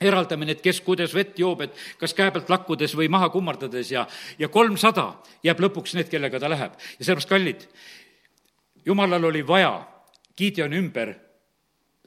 eraldamine, 0.00 0.56
et 0.56 0.62
kes 0.64 0.80
kuidas 0.84 1.14
vett 1.14 1.38
joob, 1.38 1.66
et 1.66 1.80
kas 2.00 2.14
käe 2.16 2.32
pealt 2.32 2.48
lakkudes 2.48 2.94
või 2.96 3.10
maha 3.12 3.28
kummardades 3.32 3.92
ja, 3.92 4.06
ja 4.40 4.48
kolmsada 4.48 5.10
jääb 5.44 5.60
lõpuks 5.66 5.96
need, 5.98 6.08
kellega 6.12 6.40
ta 6.40 6.48
läheb. 6.48 6.78
ja 6.98 7.04
sellepärast, 7.04 7.28
kallid, 7.28 7.66
jumalal 8.86 9.28
oli 9.28 9.44
vaja 9.46 9.74
Gideoni 10.36 10.78
ümber 10.80 11.12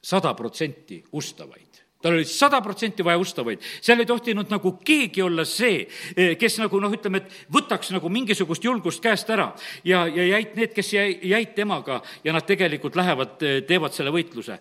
sada 0.02 0.34
protsenti 0.34 1.04
ustavaid 1.14 1.74
tal 2.04 2.18
oli 2.18 2.26
sada 2.28 2.60
protsenti 2.62 3.04
vaja 3.06 3.18
ustavaid, 3.22 3.62
seal 3.82 4.02
ei 4.04 4.08
tohtinud 4.10 4.50
nagu 4.52 4.74
keegi 4.84 5.22
olla 5.24 5.46
see, 5.48 5.86
eh, 6.18 6.34
kes 6.36 6.58
nagu 6.60 6.82
noh, 6.84 6.92
ütleme, 6.92 7.22
et 7.24 7.46
võtaks 7.54 7.94
nagu 7.96 8.12
mingisugust 8.12 8.66
julgust 8.68 9.00
käest 9.04 9.30
ära 9.32 9.54
ja, 9.88 10.04
ja 10.12 10.26
jäid 10.34 10.58
need, 10.60 10.74
kes 10.76 10.92
jäi, 10.98 11.14
jäid 11.32 11.54
temaga 11.56 12.02
ja 12.26 12.36
nad 12.36 12.44
tegelikult 12.50 13.00
lähevad, 13.00 13.38
eh, 13.40 13.62
teevad 13.70 13.96
selle 13.96 14.12
võitluse. 14.12 14.60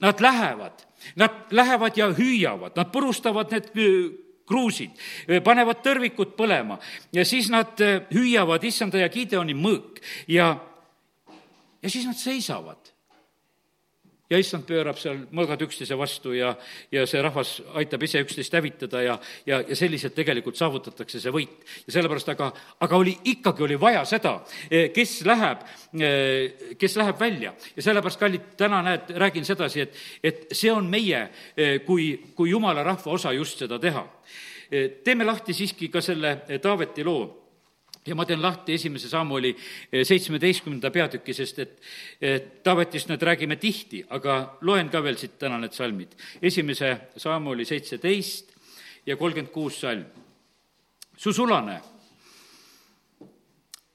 Nad 0.00 0.24
lähevad 0.24 0.86
Nad 1.16 1.50
lähevad 1.50 1.96
ja 1.96 2.10
hüüavad, 2.12 2.76
nad 2.76 2.90
purustavad 2.92 3.52
need 3.54 3.70
äh, 3.72 4.10
kruusid, 4.48 4.92
äh, 5.28 5.40
panevad 5.44 5.82
tõrvikud 5.84 6.34
põlema 6.38 6.78
ja 7.14 7.24
siis 7.24 7.50
nad 7.52 7.80
äh, 7.84 8.02
hüüavad 8.14 8.64
issanda 8.66 9.00
ja 9.00 9.10
Gideoni 9.12 9.56
mõõk 9.56 10.02
ja, 10.28 10.52
ja 11.82 11.92
siis 11.92 12.06
nad 12.08 12.18
seisavad. 12.20 12.89
Ja 14.30 14.38
issand 14.38 14.64
pöörab 14.68 14.98
seal 15.00 15.24
mõõgad 15.34 15.62
üksteise 15.66 15.96
vastu 15.98 16.32
ja, 16.36 16.52
ja 16.92 17.02
see 17.10 17.22
rahvas 17.22 17.56
aitab 17.80 18.04
ise 18.06 18.22
üksteist 18.22 18.54
hävitada 18.54 19.02
ja, 19.02 19.16
ja, 19.46 19.60
ja 19.66 19.78
selliselt 19.78 20.14
tegelikult 20.14 20.58
saavutatakse 20.58 21.20
see 21.20 21.32
võit. 21.34 21.64
ja 21.86 21.96
sellepärast 21.96 22.30
aga, 22.34 22.50
aga 22.86 23.00
oli, 23.00 23.16
ikkagi 23.32 23.66
oli 23.66 23.78
vaja 23.80 24.04
seda, 24.08 24.36
eh, 24.70 24.88
kes 24.94 25.16
läheb, 25.26 25.66
eh, 25.98 26.76
kes 26.78 26.96
läheb 27.00 27.18
välja. 27.20 27.54
ja 27.76 27.82
sellepärast, 27.82 28.20
kallid, 28.20 28.54
täna 28.60 28.82
näed, 28.86 29.10
räägin 29.18 29.44
sedasi, 29.44 29.86
et, 29.86 29.98
et 30.22 30.46
see 30.52 30.70
on 30.72 30.86
meie 30.90 31.26
eh, 31.56 31.80
kui, 31.86 32.12
kui 32.36 32.54
jumala 32.54 32.86
rahva 32.86 33.18
osa 33.18 33.34
just 33.34 33.58
seda 33.58 33.78
teha. 33.78 34.06
teeme 35.04 35.24
lahti 35.26 35.50
siiski 35.50 35.88
ka 35.90 35.98
selle 35.98 36.44
Taaveti 36.62 37.02
loo 37.02 37.49
ja 38.06 38.14
ma 38.14 38.24
teen 38.24 38.42
lahti 38.42 38.74
esimese 38.74 39.08
Samuli 39.08 39.50
eh, 39.92 40.04
seitsmeteistkümnenda 40.06 40.90
peatüki, 40.90 41.34
sest 41.36 41.58
et, 41.58 41.76
et 42.20 42.48
Taavetist 42.64 43.10
nüüd 43.10 43.22
räägime 43.22 43.58
tihti, 43.60 44.02
aga 44.08 44.56
loen 44.66 44.88
ka 44.92 45.02
veel 45.04 45.18
siit 45.20 45.36
täna 45.38 45.58
need 45.60 45.76
salmid. 45.76 46.16
esimese 46.42 46.96
Samuli 47.16 47.64
seitseteist 47.68 48.54
ja 49.06 49.16
kolmkümmend 49.16 49.52
kuus 49.52 49.80
salm. 49.80 50.04
su 51.16 51.32
sulane 51.32 51.80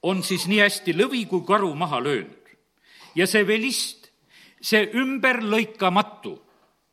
on 0.02 0.22
siis 0.22 0.46
nii 0.46 0.60
hästi 0.62 0.94
lõvi 0.94 1.26
kui 1.26 1.42
karu 1.46 1.74
maha 1.74 1.98
löönud 2.02 2.54
ja 3.14 3.26
see 3.26 3.46
velist, 3.46 4.10
see 4.60 4.90
ümberlõikamatu, 4.94 6.36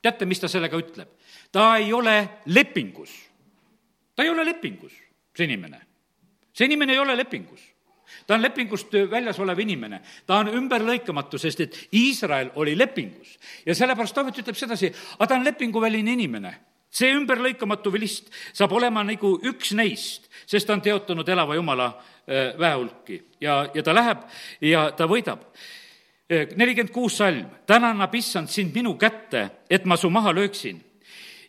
teate, 0.02 0.26
mis 0.26 0.40
ta 0.40 0.48
sellega 0.48 0.78
ütleb? 0.78 1.10
ta 1.52 1.78
ei 1.78 1.94
ole 1.94 2.42
lepingus. 2.46 3.14
ta 4.16 4.24
ei 4.24 4.30
ole 4.30 4.46
lepingus, 4.46 4.94
see 5.38 5.46
inimene 5.46 5.93
see 6.54 6.66
inimene 6.70 6.94
ei 6.94 7.00
ole 7.00 7.16
lepingus. 7.18 7.74
Ta 8.28 8.36
on 8.36 8.44
lepingust 8.44 8.94
väljas 9.12 9.40
olev 9.40 9.60
inimene, 9.60 10.00
ta 10.28 10.38
on 10.44 10.52
ümberlõikamatu, 10.54 11.40
sest 11.42 11.64
et 11.66 11.80
Iisrael 11.98 12.52
oli 12.56 12.76
lepingus. 12.78 13.40
ja 13.66 13.76
sellepärast 13.76 14.16
Taavet 14.16 14.38
ütleb 14.40 14.56
sedasi, 14.56 14.92
aga 15.18 15.28
ta 15.28 15.36
on 15.36 15.46
lepinguväline 15.46 16.12
inimene. 16.12 16.54
see 16.94 17.10
ümberlõikamatu 17.10 17.90
vilist 17.92 18.28
saab 18.54 18.72
olema 18.72 19.04
nagu 19.04 19.40
üks 19.42 19.72
neist, 19.74 20.30
sest 20.46 20.68
ta 20.68 20.74
on 20.74 20.82
teotanud 20.82 21.30
elava 21.30 21.56
Jumala 21.56 21.88
äh, 21.88 22.54
väehulki 22.60 23.24
ja, 23.42 23.70
ja 23.74 23.84
ta 23.84 23.94
läheb 23.94 24.18
ja 24.62 24.92
ta 24.92 25.08
võidab. 25.10 25.42
Äh, 26.30 26.54
nelikümmend 26.56 26.94
kuus 26.94 27.18
salm, 27.18 27.50
täna 27.66 27.90
annab 27.90 28.14
issand 28.16 28.48
sind 28.48 28.76
minu 28.76 28.94
kätte, 28.94 29.50
et 29.70 29.86
ma 29.86 29.98
su 29.98 30.10
maha 30.10 30.34
lööksin 30.34 30.84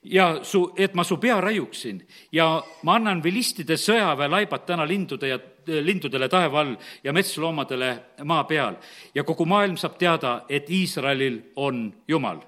ja 0.05 0.45
su, 0.45 0.73
et 0.77 0.95
ma 0.95 1.05
su 1.05 1.17
pea 1.17 1.41
raiuksin 1.41 2.01
ja 2.33 2.63
ma 2.83 2.95
annan 2.95 3.23
vilistide 3.23 3.77
sõjaväelaibad 3.81 4.65
täna 4.67 4.87
lindude 4.87 5.29
ja 5.29 5.39
lindudele 5.67 6.29
taeva 6.29 6.61
all 6.61 6.75
ja 7.05 7.13
metsloomadele 7.13 7.91
maa 8.25 8.45
peal 8.45 8.77
ja 9.15 9.25
kogu 9.25 9.47
maailm 9.49 9.77
saab 9.81 9.97
teada, 9.99 10.43
et 10.49 10.71
Iisraelil 10.71 11.41
on 11.57 11.95
Jumal. 12.09 12.41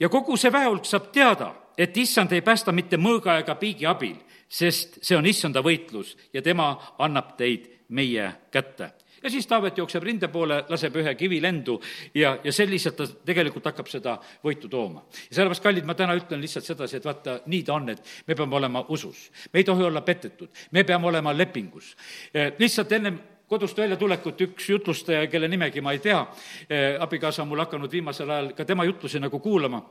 ja 0.00 0.08
kogu 0.08 0.36
see 0.36 0.52
väehulk 0.52 0.84
saab 0.84 1.12
teada, 1.12 1.54
et 1.78 1.96
issand 1.96 2.32
ei 2.32 2.40
päästa 2.40 2.72
mitte 2.72 2.96
mõõga 2.96 3.38
ega 3.38 3.54
piigi 3.54 3.86
abil, 3.86 4.16
sest 4.48 4.98
see 5.02 5.16
on 5.16 5.26
issanda 5.26 5.60
võitlus 5.60 6.16
ja 6.32 6.42
tema 6.42 6.76
annab 6.98 7.36
teid 7.36 7.68
meie 7.88 8.32
kätte 8.50 8.92
ja 9.22 9.30
siis 9.30 9.46
Taavet 9.46 9.78
jookseb 9.78 10.02
rinde 10.02 10.28
poole, 10.28 10.62
laseb 10.68 10.96
ühe 11.00 11.14
kivi 11.18 11.40
lendu 11.42 11.78
ja, 12.14 12.38
ja 12.44 12.52
selliselt 12.52 12.96
ta 12.96 13.06
tegelikult 13.06 13.66
hakkab 13.70 13.88
seda 13.90 14.16
võitu 14.44 14.68
tooma. 14.68 15.04
ja 15.28 15.38
sellepärast, 15.38 15.62
kallid, 15.62 15.86
ma 15.88 15.94
täna 15.98 16.16
ütlen 16.18 16.40
lihtsalt 16.42 16.66
sedasi, 16.68 16.98
et 16.98 17.08
vaata, 17.08 17.40
nii 17.46 17.62
ta 17.66 17.74
on, 17.74 17.88
et 17.94 18.12
me 18.26 18.36
peame 18.38 18.56
olema 18.56 18.84
usus. 18.88 19.28
me 19.52 19.60
ei 19.60 19.64
tohi 19.64 19.84
olla 19.84 20.02
petetud, 20.02 20.48
me 20.72 20.84
peame 20.84 21.06
olema 21.06 21.36
lepingus. 21.36 21.94
Eh, 22.34 22.52
lihtsalt 22.58 22.92
ennem 22.92 23.18
kodust 23.48 23.78
väljatulekut 23.78 24.40
üks 24.48 24.68
jutlustaja, 24.70 25.26
kelle 25.26 25.48
nimegi 25.48 25.80
ma 25.80 25.92
ei 25.92 26.02
tea, 26.04 26.20
eh, 26.68 27.00
abikaasa 27.00 27.42
on 27.42 27.48
mul 27.48 27.64
hakanud 27.64 27.92
viimasel 27.92 28.30
ajal 28.30 28.52
ka 28.52 28.64
tema 28.64 28.84
jutlusi 28.84 29.20
nagu 29.20 29.40
kuulama, 29.40 29.82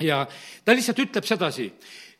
ja 0.00 0.26
ta 0.64 0.74
lihtsalt 0.74 0.98
ütleb 0.98 1.24
sedasi, 1.24 1.70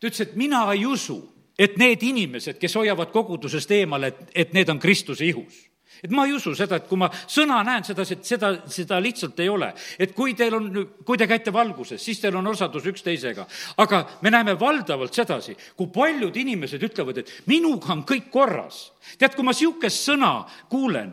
ta 0.01 0.07
ütles, 0.07 0.22
et 0.28 0.36
mina 0.36 0.64
ei 0.72 0.86
usu, 0.86 1.18
et 1.59 1.76
need 1.76 2.03
inimesed, 2.03 2.57
kes 2.59 2.74
hoiavad 2.78 3.11
kogudusest 3.12 3.70
eemale, 3.70 4.07
et, 4.07 4.30
et 4.34 4.55
need 4.57 4.68
on 4.68 4.78
Kristuse 4.78 5.26
ihus 5.26 5.70
et 6.03 6.11
ma 6.11 6.24
ei 6.26 6.32
usu 6.36 6.55
seda, 6.57 6.78
et 6.80 6.86
kui 6.88 6.99
ma 7.01 7.11
sõna 7.11 7.61
näen 7.66 7.84
sedasi, 7.84 8.18
et 8.18 8.24
seda, 8.24 8.53
seda 8.70 9.01
lihtsalt 9.03 9.41
ei 9.41 9.49
ole. 9.49 9.72
et 9.99 10.14
kui 10.14 10.34
teil 10.34 10.55
on, 10.55 10.70
kui 11.05 11.18
te 11.18 11.26
käite 11.26 11.53
valguses, 11.53 12.03
siis 12.03 12.20
teil 12.20 12.36
on 12.36 12.47
osadus 12.47 12.86
üksteisega. 12.86 13.47
aga 13.76 14.05
me 14.22 14.30
näeme 14.30 14.59
valdavalt 14.61 15.14
sedasi, 15.14 15.57
kui 15.76 15.91
paljud 15.93 16.36
inimesed 16.36 16.82
ütlevad, 16.82 17.18
et 17.18 17.32
minuga 17.47 17.93
on 17.93 18.05
kõik 18.05 18.30
korras. 18.30 18.93
tead, 19.18 19.34
kui 19.34 19.45
ma 19.45 19.53
niisugust 19.53 20.09
sõna 20.09 20.47
kuulen, 20.68 21.12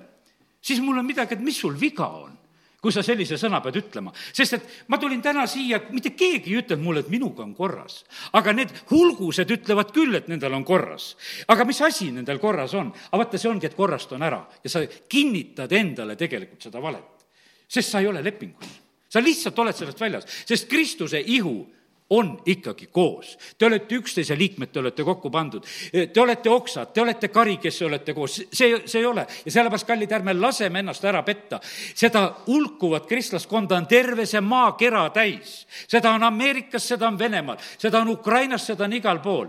siis 0.62 0.80
mul 0.82 0.98
on 0.98 1.06
midagi, 1.06 1.36
et 1.36 1.44
mis 1.44 1.58
sul 1.58 1.80
viga 1.80 2.08
on 2.08 2.37
kui 2.82 2.94
sa 2.94 3.02
sellise 3.02 3.40
sõna 3.42 3.60
pead 3.64 3.80
ütlema. 3.80 4.12
sest 4.34 4.54
et 4.54 4.66
ma 4.88 5.00
tulin 5.02 5.22
täna 5.22 5.48
siia, 5.50 5.80
mitte 5.90 6.14
keegi 6.14 6.54
ei 6.54 6.60
ütelnud 6.62 6.84
mulle, 6.86 7.02
et 7.02 7.10
minuga 7.10 7.44
on 7.44 7.56
korras. 7.58 8.04
aga 8.34 8.54
need 8.54 8.74
hulgused 8.92 9.50
ütlevad 9.50 9.92
küll, 9.94 10.16
et 10.16 10.28
nendel 10.28 10.54
on 10.54 10.64
korras. 10.64 11.16
aga 11.48 11.66
mis 11.66 11.82
asi 11.82 12.12
nendel 12.12 12.40
korras 12.40 12.74
on? 12.74 12.92
aga 12.94 13.24
vaata, 13.24 13.38
see 13.38 13.50
ongi, 13.50 13.66
et 13.66 13.76
korrast 13.76 14.12
on 14.14 14.24
ära 14.24 14.44
ja 14.64 14.70
sa 14.70 14.84
kinnitad 15.10 15.72
endale 15.72 16.16
tegelikult 16.16 16.62
seda 16.62 16.82
valet. 16.82 17.26
sest 17.68 17.90
sa 17.90 18.00
ei 18.00 18.08
ole 18.08 18.22
lepingus. 18.24 18.70
sa 19.10 19.20
lihtsalt 19.20 19.60
oled 19.60 19.76
sellest 19.76 20.00
väljas, 20.00 20.30
sest 20.46 20.70
Kristuse 20.70 21.20
ihu 21.20 21.66
on 22.10 22.42
ikkagi 22.46 22.88
koos. 22.92 23.38
Te 23.58 23.66
olete 23.66 23.96
üksteise 23.96 24.38
liikmed, 24.38 24.72
te 24.72 24.80
olete 24.80 25.04
kokku 25.04 25.30
pandud. 25.30 25.66
Te 26.14 26.22
olete 26.22 26.50
oksad, 26.50 26.94
te 26.94 27.02
olete 27.02 27.28
kari, 27.28 27.58
kes 27.62 27.82
olete 27.82 28.14
koos, 28.14 28.40
see, 28.52 28.82
see 28.86 29.02
ei 29.02 29.06
ole. 29.06 29.28
ja 29.46 29.52
sellepärast, 29.52 29.88
kallid, 29.88 30.12
ärme 30.12 30.34
laseme 30.40 30.80
ennast 30.80 31.04
ära 31.06 31.24
petta. 31.24 31.60
seda 31.96 32.24
hulkuvat 32.48 33.08
kristlaskonda 33.08 33.76
on 33.78 33.88
terve 33.88 34.26
see 34.26 34.42
maakera 34.42 35.10
täis. 35.10 35.68
seda 35.88 36.12
on 36.16 36.24
Ameerikas, 36.24 36.88
seda 36.88 37.08
on 37.08 37.20
Venemaal, 37.20 37.58
seda 37.78 38.02
on 38.02 38.16
Ukrainas, 38.16 38.66
seda 38.66 38.86
on 38.86 38.94
igal 38.94 39.20
pool. 39.20 39.48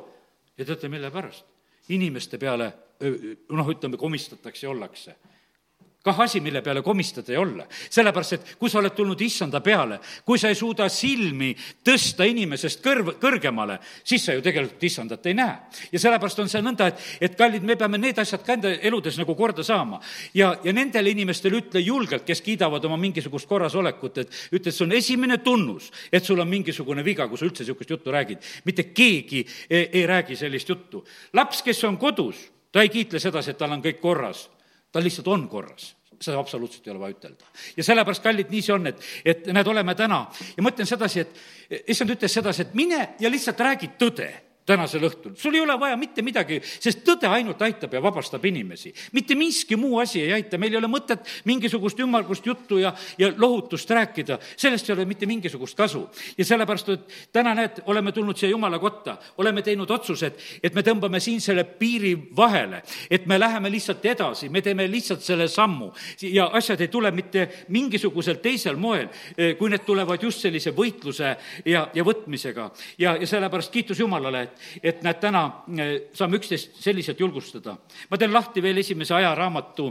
ja 0.58 0.64
teate, 0.64 0.88
mille 0.88 1.10
pärast? 1.10 1.44
inimeste 1.88 2.38
peale 2.38 2.72
noh, 3.48 3.68
ütleme, 3.70 3.96
komistatakse 3.96 4.66
ja 4.66 4.70
ollakse 4.70 5.14
kah 6.02 6.20
asi, 6.20 6.40
mille 6.40 6.62
peale 6.62 6.82
komistada 6.82 7.32
ja 7.32 7.40
olla. 7.40 7.66
sellepärast, 7.90 8.32
et 8.32 8.50
kui 8.58 8.70
sa 8.70 8.78
oled 8.78 8.94
tulnud 8.94 9.20
issanda 9.20 9.60
peale, 9.60 9.98
kui 10.24 10.38
sa 10.38 10.48
ei 10.48 10.54
suuda 10.54 10.86
silmi 10.88 11.50
tõsta 11.84 12.26
inimesest 12.28 12.82
kõrv, 12.84 13.16
kõrgemale, 13.18 13.78
siis 14.04 14.24
sa 14.24 14.36
ju 14.36 14.42
tegelikult 14.42 14.84
issandat 14.84 15.26
ei 15.26 15.34
näe. 15.34 15.56
ja 15.92 15.98
sellepärast 15.98 16.38
on 16.38 16.48
see 16.48 16.62
nõnda, 16.62 16.86
et, 16.92 17.02
et 17.20 17.36
kallid, 17.36 17.66
me 17.66 17.76
peame 17.76 17.98
need 17.98 18.18
asjad 18.18 18.44
ka 18.46 18.54
enda 18.54 18.72
eludes 18.78 19.18
nagu 19.18 19.34
korda 19.34 19.64
saama. 19.66 20.00
ja, 20.34 20.54
ja 20.64 20.72
nendele 20.72 21.10
inimestele 21.10 21.58
ütle 21.58 21.82
julgelt, 21.82 22.24
kes 22.24 22.42
kiidavad 22.46 22.84
oma 22.84 22.96
mingisugust 22.96 23.48
korrasolekut, 23.48 24.18
et 24.18 24.36
ütle, 24.52 24.68
et 24.70 24.74
see 24.74 24.86
on 24.86 24.94
esimene 24.94 25.38
tunnus, 25.42 25.90
et 26.12 26.24
sul 26.24 26.38
on 26.38 26.48
mingisugune 26.48 27.02
viga, 27.04 27.26
kui 27.28 27.38
sa 27.38 27.48
üldse 27.48 27.66
niisugust 27.66 27.90
juttu 27.90 28.14
räägid. 28.14 28.38
mitte 28.64 28.84
keegi 28.94 29.46
ei, 29.70 29.88
ei 29.92 30.06
räägi 30.06 30.36
sellist 30.36 30.68
juttu. 30.68 31.04
laps, 31.32 31.62
kes 31.62 31.84
on 31.84 31.98
kodus, 31.98 32.52
ta 32.70 32.82
ei 32.86 32.88
kiitle 32.88 33.18
sedasi, 33.18 33.50
et 33.50 33.58
tal 33.58 33.72
on 33.72 33.82
kõik 33.82 33.98
korras 34.00 34.46
ta 34.92 35.02
lihtsalt 35.02 35.28
on 35.28 35.48
korras. 35.48 35.94
Seda 36.18 36.38
absoluutselt 36.40 36.86
ei 36.86 36.90
ole 36.90 37.00
vaja 37.00 37.14
ütelda. 37.14 37.44
ja 37.76 37.84
sellepärast, 37.86 38.22
kallid, 38.22 38.48
nii 38.50 38.62
see 38.64 38.74
on, 38.74 38.90
et, 38.90 39.02
et 39.24 39.46
näed, 39.54 39.68
oleme 39.70 39.94
täna. 39.94 40.24
Ja 40.56 40.64
mõtlen 40.66 40.88
sedasi, 40.88 41.22
et 41.22 41.84
issand 41.94 42.10
ütles 42.10 42.34
sedasi, 42.34 42.66
et 42.66 42.74
mine 42.74 43.04
ja 43.20 43.30
lihtsalt 43.30 43.60
räägi 43.62 43.92
tõde 44.00 44.32
tänasel 44.68 45.06
õhtul. 45.08 45.34
sul 45.36 45.54
ei 45.56 45.60
ole 45.60 45.76
vaja 45.80 45.96
mitte 45.96 46.22
midagi, 46.24 46.60
sest 46.62 47.00
tõde 47.06 47.28
ainult 47.30 47.62
aitab 47.64 47.94
ja 47.94 48.02
vabastab 48.04 48.44
inimesi. 48.44 48.92
mitte 49.12 49.34
miski 49.38 49.76
muu 49.76 49.98
asi 50.02 50.22
ei 50.22 50.32
aita, 50.32 50.58
meil 50.58 50.74
ei 50.74 50.80
ole 50.80 50.90
mõtet 50.90 51.24
mingisugust 51.48 52.00
ümmargust 52.04 52.46
juttu 52.46 52.78
ja, 52.82 52.92
ja 53.18 53.32
lohutust 53.36 53.90
rääkida, 53.90 54.38
sellest 54.56 54.88
ei 54.88 54.96
ole 54.96 55.04
mitte 55.08 55.26
mingisugust 55.26 55.76
kasu. 55.76 56.08
ja 56.38 56.44
sellepärast, 56.44 56.88
et 56.88 57.16
täna 57.32 57.54
näed, 57.54 57.82
oleme 57.86 58.12
tulnud 58.12 58.36
siia 58.36 58.50
Jumala 58.50 58.78
kotta, 58.78 59.16
oleme 59.38 59.62
teinud 59.62 59.90
otsused, 59.90 60.36
et 60.62 60.74
me 60.74 60.84
tõmbame 60.84 61.20
siin 61.20 61.40
selle 61.40 61.64
piiri 61.64 62.14
vahele, 62.36 62.82
et 63.10 63.26
me 63.26 63.38
läheme 63.38 63.70
lihtsalt 63.70 64.04
edasi, 64.04 64.48
me 64.48 64.62
teeme 64.62 64.88
lihtsalt 64.90 65.24
selle 65.24 65.48
sammu 65.48 65.92
ja 66.22 66.50
asjad 66.52 66.80
ei 66.80 66.88
tule 66.92 67.10
mitte 67.14 67.48
mingisugusel 67.68 68.42
teisel 68.42 68.76
moel, 68.76 69.08
eh, 69.36 69.56
kui 69.56 69.70
need 69.70 69.84
tulevad 69.86 70.22
just 70.22 70.44
sellise 70.44 70.74
võitluse 70.76 71.34
ja, 71.64 71.88
ja 71.94 72.04
võtmisega. 72.04 72.70
ja, 72.98 73.16
ja 73.16 73.26
sellepärast 73.26 73.72
kiitus 73.72 74.00
Jumalale, 74.00 74.42
et 74.42 74.57
et 74.82 75.02
näed, 75.02 75.20
täna 75.20 75.44
eh, 75.78 75.94
saame 76.14 76.38
üksteist 76.38 76.80
selliselt 76.82 77.20
julgustada. 77.20 77.76
ma 78.10 78.18
teen 78.18 78.32
lahti 78.32 78.62
veel 78.62 78.78
esimese 78.78 79.14
ajaraamatu 79.14 79.88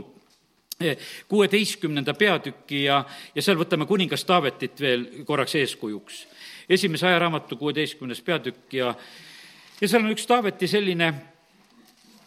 eh, 0.80 0.98
kuueteistkümnenda 1.28 2.14
peatüki 2.14 2.84
ja, 2.84 3.04
ja 3.34 3.42
seal 3.42 3.58
võtame 3.58 3.86
kuningas 3.86 4.24
Taavetit 4.24 4.80
veel 4.80 5.06
korraks 5.24 5.54
eeskujuks. 5.54 6.26
esimese 6.68 7.06
ajaraamatu 7.06 7.56
kuueteistkümnes 7.56 8.20
peatükk 8.20 8.72
ja, 8.72 8.94
ja 9.80 9.88
seal 9.88 10.04
on 10.04 10.12
üks 10.12 10.26
Taaveti 10.26 10.68
selline 10.68 11.12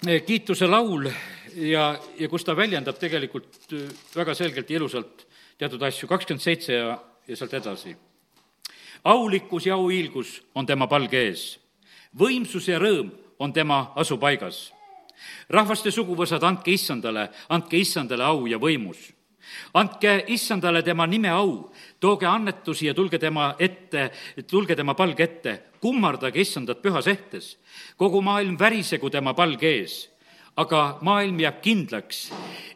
eh, 0.08 0.24
kiituse 0.26 0.68
laul 0.68 1.10
ja, 1.56 2.00
ja 2.20 2.30
kus 2.30 2.46
ta 2.46 2.56
väljendab 2.56 3.00
tegelikult 3.00 3.74
väga 4.16 4.36
selgelt 4.36 4.70
ja 4.70 4.80
ilusalt 4.80 5.28
teatud 5.62 5.84
asju, 5.84 6.08
kakskümmend 6.10 6.44
seitse 6.44 6.74
ja, 6.74 6.96
ja 7.28 7.38
sealt 7.38 7.54
edasi. 7.54 7.96
aulikkus 9.04 9.66
ja 9.66 9.76
auhiilgus 9.76 10.42
on 10.56 10.66
tema 10.66 10.88
palge 10.88 11.22
ees 11.28 11.60
võimsus 12.18 12.68
ja 12.68 12.80
rõõm 12.80 13.12
on 13.40 13.54
tema 13.54 13.92
asupaigas. 13.96 14.74
rahvaste 15.50 15.92
suguvõsad, 15.92 16.44
andke 16.44 16.72
issandale, 16.72 17.30
andke 17.50 17.78
issandale 17.78 18.24
au 18.24 18.46
ja 18.48 18.58
võimus. 18.58 19.14
andke 19.74 20.26
issandale 20.28 20.84
tema 20.84 21.08
nime 21.08 21.30
au, 21.30 21.72
tooge 22.00 22.26
annetusi 22.26 22.86
ja 22.86 22.94
tulge 22.94 23.20
tema 23.20 23.56
ette, 23.60 24.12
tulge 24.48 24.76
tema 24.76 24.94
palge 24.94 25.24
ette, 25.24 25.62
kummardage 25.82 26.42
issandat 26.42 26.82
pühas 26.82 27.08
ehtes. 27.08 27.58
kogu 27.98 28.22
maailm 28.22 28.58
värisegu 28.60 29.10
tema 29.10 29.34
palge 29.34 29.68
ees, 29.68 30.10
aga 30.56 30.98
maailm 31.02 31.40
jääb 31.40 31.62
kindlaks. 31.62 32.32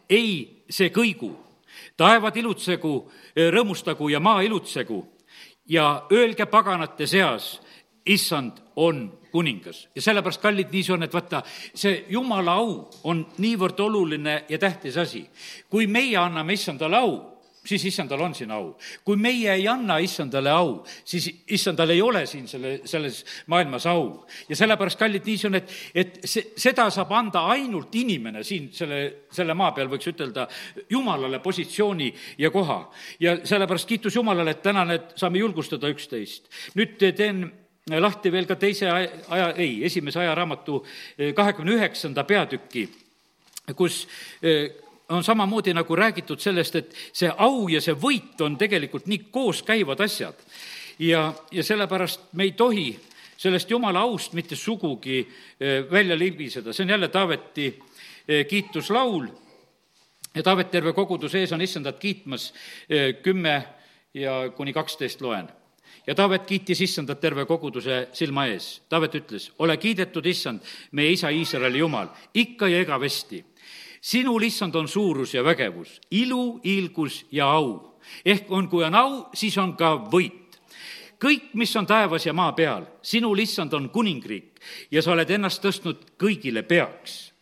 ei, 0.09 0.63
see 0.69 0.89
kõigu, 0.89 1.35
taevad 1.97 2.37
ilutsegu, 2.37 3.11
rõõmustagu 3.35 4.09
ja 4.09 4.19
maa 4.19 4.41
ilutsegu 4.41 5.05
ja 5.67 6.05
öelge 6.11 6.45
paganate 6.45 7.07
seas, 7.07 7.61
issand 8.05 8.61
on 8.75 9.05
kuningas 9.31 9.87
ja 9.95 10.01
sellepärast, 10.01 10.41
kallid, 10.41 10.71
nii 10.71 10.83
see 10.85 10.95
on, 10.95 11.03
et 11.03 11.13
vaata, 11.13 11.41
see 11.75 12.05
jumala 12.13 12.57
au 12.61 12.75
on 13.09 13.25
niivõrd 13.43 13.79
oluline 13.83 14.43
ja 14.49 14.59
tähtis 14.61 14.97
asi. 14.97 15.25
kui 15.69 15.87
meie 15.87 16.17
anname 16.17 16.53
issandale 16.53 16.97
au, 16.97 17.15
siis 17.65 17.85
issandal 17.85 18.21
on 18.21 18.35
siin 18.35 18.51
au. 18.51 18.75
kui 19.03 19.17
meie 19.17 19.51
ei 19.53 19.67
anna 19.67 19.97
issandale 20.03 20.51
au, 20.53 20.77
siis 21.05 21.27
issandal 21.47 21.89
ei 21.89 22.01
ole 22.01 22.25
siin 22.29 22.47
selle, 22.47 22.79
selles 22.85 23.23
maailmas 23.47 23.87
au. 23.91 24.25
ja 24.49 24.55
sellepärast, 24.55 24.99
kallid, 24.99 25.25
nii 25.25 25.37
see 25.41 25.49
on, 25.49 25.59
et, 25.59 25.75
et 25.95 26.21
see, 26.23 26.53
seda 26.67 26.87
saab 26.93 27.11
anda 27.17 27.47
ainult 27.55 27.95
inimene 27.95 28.43
siin 28.43 28.69
selle, 28.73 29.01
selle 29.33 29.57
maa 29.57 29.73
peal, 29.75 29.89
võiks 29.91 30.13
ütelda, 30.13 30.47
jumalale 30.89 31.41
positsiooni 31.43 32.13
ja 32.37 32.51
koha. 32.53 32.79
ja 33.19 33.37
sellepärast 33.43 33.89
kiitus 33.89 34.15
Jumalale, 34.15 34.55
et 34.55 34.63
täna 34.63 34.85
need, 34.87 35.13
saame 35.19 35.41
julgustada 35.41 35.89
üksteist. 35.91 36.47
nüüd 36.75 36.97
teen 37.17 37.43
lahti 37.89 38.31
veel 38.31 38.47
ka 38.49 38.55
teise 38.57 38.89
aja, 38.89 39.51
ei, 39.57 39.83
esimese 39.85 40.19
ajaraamatu 40.19 40.79
eh, 41.17 41.33
kahekümne 41.37 41.75
üheksanda 41.77 42.23
peatüki, 42.25 42.87
kus 43.77 44.07
eh, 44.41 44.71
on 45.09 45.23
samamoodi 45.23 45.73
nagu 45.73 45.95
räägitud 45.95 46.41
sellest, 46.41 46.75
et 46.75 46.95
see 47.13 47.29
au 47.29 47.67
ja 47.69 47.81
see 47.81 47.93
võit 47.93 48.41
on 48.41 48.57
tegelikult 48.57 49.05
nii 49.05 49.27
kooskäivad 49.31 50.01
asjad. 50.01 50.35
ja, 50.99 51.33
ja 51.51 51.63
sellepärast 51.63 52.33
me 52.33 52.43
ei 52.43 52.51
tohi 52.51 52.99
sellest 53.37 53.69
jumala 53.69 53.99
aust 53.99 54.33
mitte 54.33 54.55
sugugi 54.55 55.19
eh, 55.59 55.85
välja 55.91 56.17
libiseda, 56.17 56.73
see 56.73 56.83
on 56.83 56.89
jälle 56.89 57.07
Taaveti 57.07 57.79
kiituslaul. 58.49 59.27
Ja 60.35 60.43
Taavet 60.43 60.71
terve 60.71 60.93
koguduse 60.93 61.39
ees 61.39 61.51
on 61.53 61.61
issandat 61.61 61.99
kiitmas, 61.99 62.53
kümme 63.21 63.53
ja 64.13 64.49
kuni 64.57 64.73
kaksteist 64.73 65.21
loen 65.21 65.47
ja 66.07 66.15
Taavet 66.15 66.45
kiitis 66.45 66.81
issandat 66.81 67.19
terve 67.19 67.45
koguduse 67.45 68.07
silma 68.13 68.45
ees. 68.51 68.81
Taavet 68.89 69.15
ütles, 69.15 69.49
ole 69.59 69.77
kiidetud, 69.77 70.25
issand, 70.25 70.61
meie 70.91 71.11
isa 71.11 71.29
Iisraeli 71.29 71.79
jumal, 71.79 72.09
ikka 72.33 72.67
ja 72.67 72.81
igavesti. 72.81 73.45
sinul, 74.01 74.41
issand, 74.41 74.75
on 74.75 74.87
suurus 74.87 75.33
ja 75.33 75.43
vägevus, 75.43 76.01
ilu, 76.11 76.59
hiilgus 76.63 77.25
ja 77.31 77.49
au. 77.51 77.97
ehk 78.25 78.51
on, 78.51 78.67
kui 78.69 78.83
on 78.83 78.95
au, 78.95 79.25
siis 79.33 79.57
on 79.57 79.75
ka 79.75 79.95
võit. 80.11 80.59
kõik, 81.19 81.53
mis 81.53 81.75
on 81.75 81.85
taevas 81.85 82.25
ja 82.25 82.33
maa 82.33 82.51
peal, 82.51 82.85
sinul, 83.01 83.39
issand, 83.39 83.73
on 83.73 83.89
kuningriik 83.89 84.61
ja 84.91 85.01
sa 85.01 85.11
oled 85.11 85.29
ennast 85.29 85.63
tõstnud 85.63 85.97
kõigile 86.17 86.63
peaks. 86.63 87.33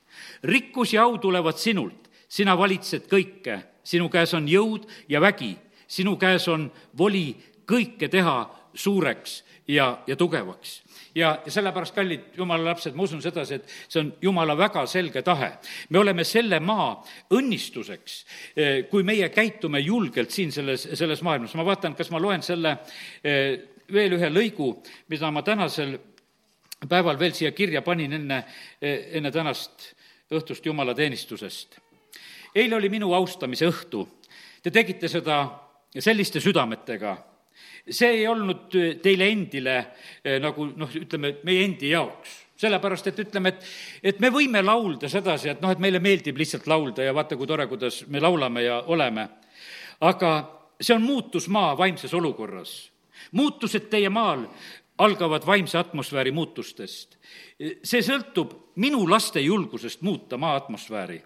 rikkus 0.43 0.93
ja 0.93 1.03
au 1.03 1.17
tulevad 1.17 1.57
sinult, 1.57 2.09
sina 2.27 2.57
valitsed 2.57 3.07
kõike, 3.07 3.59
sinu 3.83 4.09
käes 4.09 4.33
on 4.33 4.47
jõud 4.47 4.87
ja 5.09 5.21
vägi, 5.21 5.57
sinu 5.87 6.15
käes 6.17 6.47
on 6.47 6.71
voli 6.97 7.35
kõike 7.67 8.09
teha 8.11 8.37
suureks 8.73 9.43
ja, 9.67 10.03
ja 10.07 10.15
tugevaks. 10.15 10.83
ja, 11.15 11.41
ja 11.45 11.51
sellepärast, 11.51 11.95
kallid 11.95 12.21
jumala 12.37 12.65
lapsed, 12.71 12.95
ma 12.95 13.03
usun 13.03 13.21
sedasi, 13.21 13.55
et 13.55 13.75
see 13.87 14.01
on 14.01 14.11
jumala 14.21 14.57
väga 14.57 14.85
selge 14.87 15.21
tahe. 15.21 15.51
me 15.89 15.99
oleme 15.99 16.23
selle 16.23 16.59
maa 16.59 17.03
õnnistuseks, 17.31 18.25
eh, 18.55 18.85
kui 18.89 19.03
meie 19.03 19.29
käitume 19.29 19.79
julgelt 19.79 20.31
siin 20.31 20.51
selles, 20.51 20.87
selles 20.93 21.21
maailmas. 21.21 21.55
ma 21.55 21.65
vaatan, 21.65 21.95
kas 21.95 22.11
ma 22.11 22.19
loen 22.19 22.43
selle 22.43 22.77
eh, 23.23 23.59
veel 23.93 24.17
ühe 24.17 24.29
lõigu, 24.29 24.83
mida 25.09 25.31
ma 25.31 25.41
tänasel 25.41 25.97
päeval 26.89 27.19
veel 27.19 27.33
siia 27.33 27.51
kirja 27.51 27.81
panin 27.81 28.13
enne, 28.13 28.43
eh, 28.81 29.09
enne 29.17 29.31
tänast 29.31 29.93
õhtust 30.31 30.65
jumalateenistusest. 30.65 31.79
eile 32.55 32.75
oli 32.75 32.89
minu 32.89 33.13
austamise 33.13 33.67
õhtu. 33.67 34.07
Te 34.63 34.71
tegite 34.71 35.07
seda 35.07 35.59
selliste 35.99 36.39
südametega 36.39 37.32
see 37.89 38.09
ei 38.19 38.27
olnud 38.27 38.71
teile 39.03 39.27
endile 39.31 39.77
eh, 40.23 40.39
nagu 40.41 40.69
noh, 40.75 40.95
ütleme, 41.03 41.37
meie 41.43 41.65
endi 41.65 41.91
jaoks 41.91 42.39
sellepärast, 42.63 43.07
et 43.09 43.19
ütleme, 43.25 43.53
et, 43.53 43.65
et 44.13 44.19
me 44.23 44.29
võime 44.31 44.61
laulda 44.63 45.09
sedasi, 45.11 45.49
et 45.51 45.63
noh, 45.63 45.73
et 45.73 45.81
meile 45.83 45.99
meeldib 46.03 46.37
lihtsalt 46.39 46.67
laulda 46.69 47.03
ja 47.03 47.15
vaata, 47.15 47.35
kui 47.35 47.49
tore, 47.49 47.67
kuidas 47.67 48.03
me 48.07 48.21
laulame 48.23 48.63
ja 48.63 48.79
oleme. 48.93 49.27
aga 50.01 50.31
see 50.81 50.95
on 50.95 51.03
muutusmaa 51.03 51.77
vaimses 51.77 52.13
olukorras. 52.13 52.91
muutused 53.31 53.89
teie 53.89 54.09
maal 54.09 54.47
algavad 54.97 55.45
vaimse 55.45 55.77
atmosfääri 55.77 56.31
muutustest. 56.31 57.17
see 57.83 58.01
sõltub 58.01 58.53
minu 58.75 59.09
laste 59.09 59.41
julgusest 59.41 60.01
muuta 60.01 60.37
maa 60.37 60.55
atmosfääri. 60.55 61.23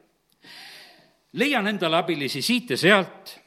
leian 1.33 1.67
endale 1.67 1.97
abilisi 1.97 2.41
siit 2.41 2.69
ja 2.69 2.77
sealt 2.77 3.39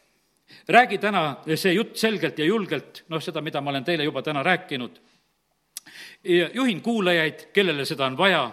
räägi 0.69 0.99
täna 0.99 1.37
see 1.55 1.73
jutt 1.75 1.97
selgelt 1.97 2.39
ja 2.39 2.45
julgelt, 2.45 3.05
noh, 3.09 3.23
seda, 3.23 3.41
mida 3.41 3.61
ma 3.61 3.71
olen 3.71 3.85
teile 3.85 4.05
juba 4.05 4.23
täna 4.23 4.43
rääkinud. 4.43 5.01
juhin 6.55 6.81
kuulajaid, 6.81 7.47
kellele 7.53 7.85
seda 7.85 8.07
on 8.07 8.17
vaja 8.19 8.51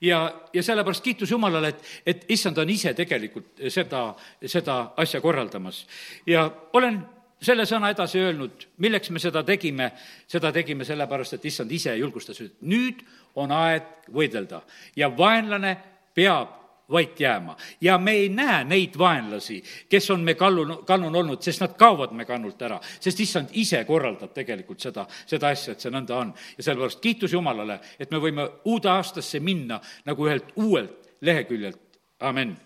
ja, 0.00 0.34
ja 0.52 0.62
sellepärast 0.62 1.04
kiitus 1.04 1.30
Jumalale, 1.30 1.68
et, 1.68 1.84
et 2.06 2.24
issand 2.28 2.58
on 2.58 2.70
ise 2.70 2.92
tegelikult 2.94 3.62
seda, 3.68 4.14
seda 4.46 4.92
asja 4.96 5.20
korraldamas. 5.20 5.86
ja 6.26 6.50
olen 6.72 7.00
selle 7.42 7.64
sõna 7.64 7.90
edasi 7.90 8.20
öelnud, 8.20 8.66
milleks 8.84 9.10
me 9.10 9.20
seda 9.20 9.42
tegime, 9.46 9.90
seda 10.28 10.52
tegime 10.52 10.84
sellepärast, 10.84 11.38
et 11.38 11.44
issand 11.48 11.72
ise 11.72 11.96
julgustas, 11.96 12.40
et 12.40 12.56
nüüd 12.60 13.00
on 13.40 13.52
aeg 13.52 14.10
võidelda 14.12 14.62
ja 14.96 15.08
vaenlane 15.16 15.76
peab 16.14 16.59
vait 16.90 17.20
jääma. 17.20 17.56
ja 17.80 17.98
me 17.98 18.12
ei 18.12 18.28
näe 18.28 18.64
neid 18.64 18.98
vaenlasi, 18.98 19.62
kes 19.88 20.10
on 20.10 20.20
me 20.20 20.34
kallun, 20.34 20.84
kannun 20.86 21.16
olnud, 21.16 21.42
sest 21.42 21.60
nad 21.60 21.76
kaovad 21.78 22.12
me 22.12 22.24
kannult 22.24 22.62
ära. 22.62 22.80
sest 23.00 23.20
issand 23.20 23.48
ise 23.52 23.84
korraldab 23.84 24.32
tegelikult 24.34 24.80
seda, 24.80 25.06
seda 25.26 25.48
asja, 25.48 25.72
et 25.72 25.80
see 25.80 25.92
nõnda 25.92 26.16
on. 26.16 26.34
ja 26.56 26.62
sellepärast 26.62 27.00
kiitus 27.00 27.32
Jumalale, 27.32 27.80
et 27.98 28.10
me 28.10 28.18
võime 28.18 28.48
uude 28.64 28.90
aastasse 28.90 29.40
minna 29.40 29.80
nagu 30.04 30.26
ühelt 30.26 30.52
uuelt 30.56 31.10
leheküljelt, 31.20 32.00
amen. 32.20 32.56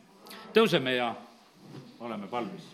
tõuseme 0.55 0.97
ja 0.97 1.15
oleme 2.01 2.27
palvis. 2.27 2.67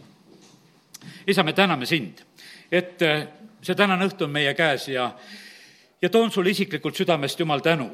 isa, 1.27 1.43
me 1.43 1.53
täname 1.53 1.87
sind, 1.87 2.25
et 2.73 3.03
äh, 3.03 3.29
see 3.63 3.75
tänane 3.75 4.07
õhtu 4.07 4.25
on 4.25 4.31
meie 4.31 4.55
käes 4.55 4.89
ja 4.89 5.15
ja 6.03 6.09
toon 6.09 6.31
sulle 6.31 6.51
isiklikult 6.51 6.97
südamest, 6.97 7.41
Jumal, 7.41 7.61
tänu, 7.61 7.91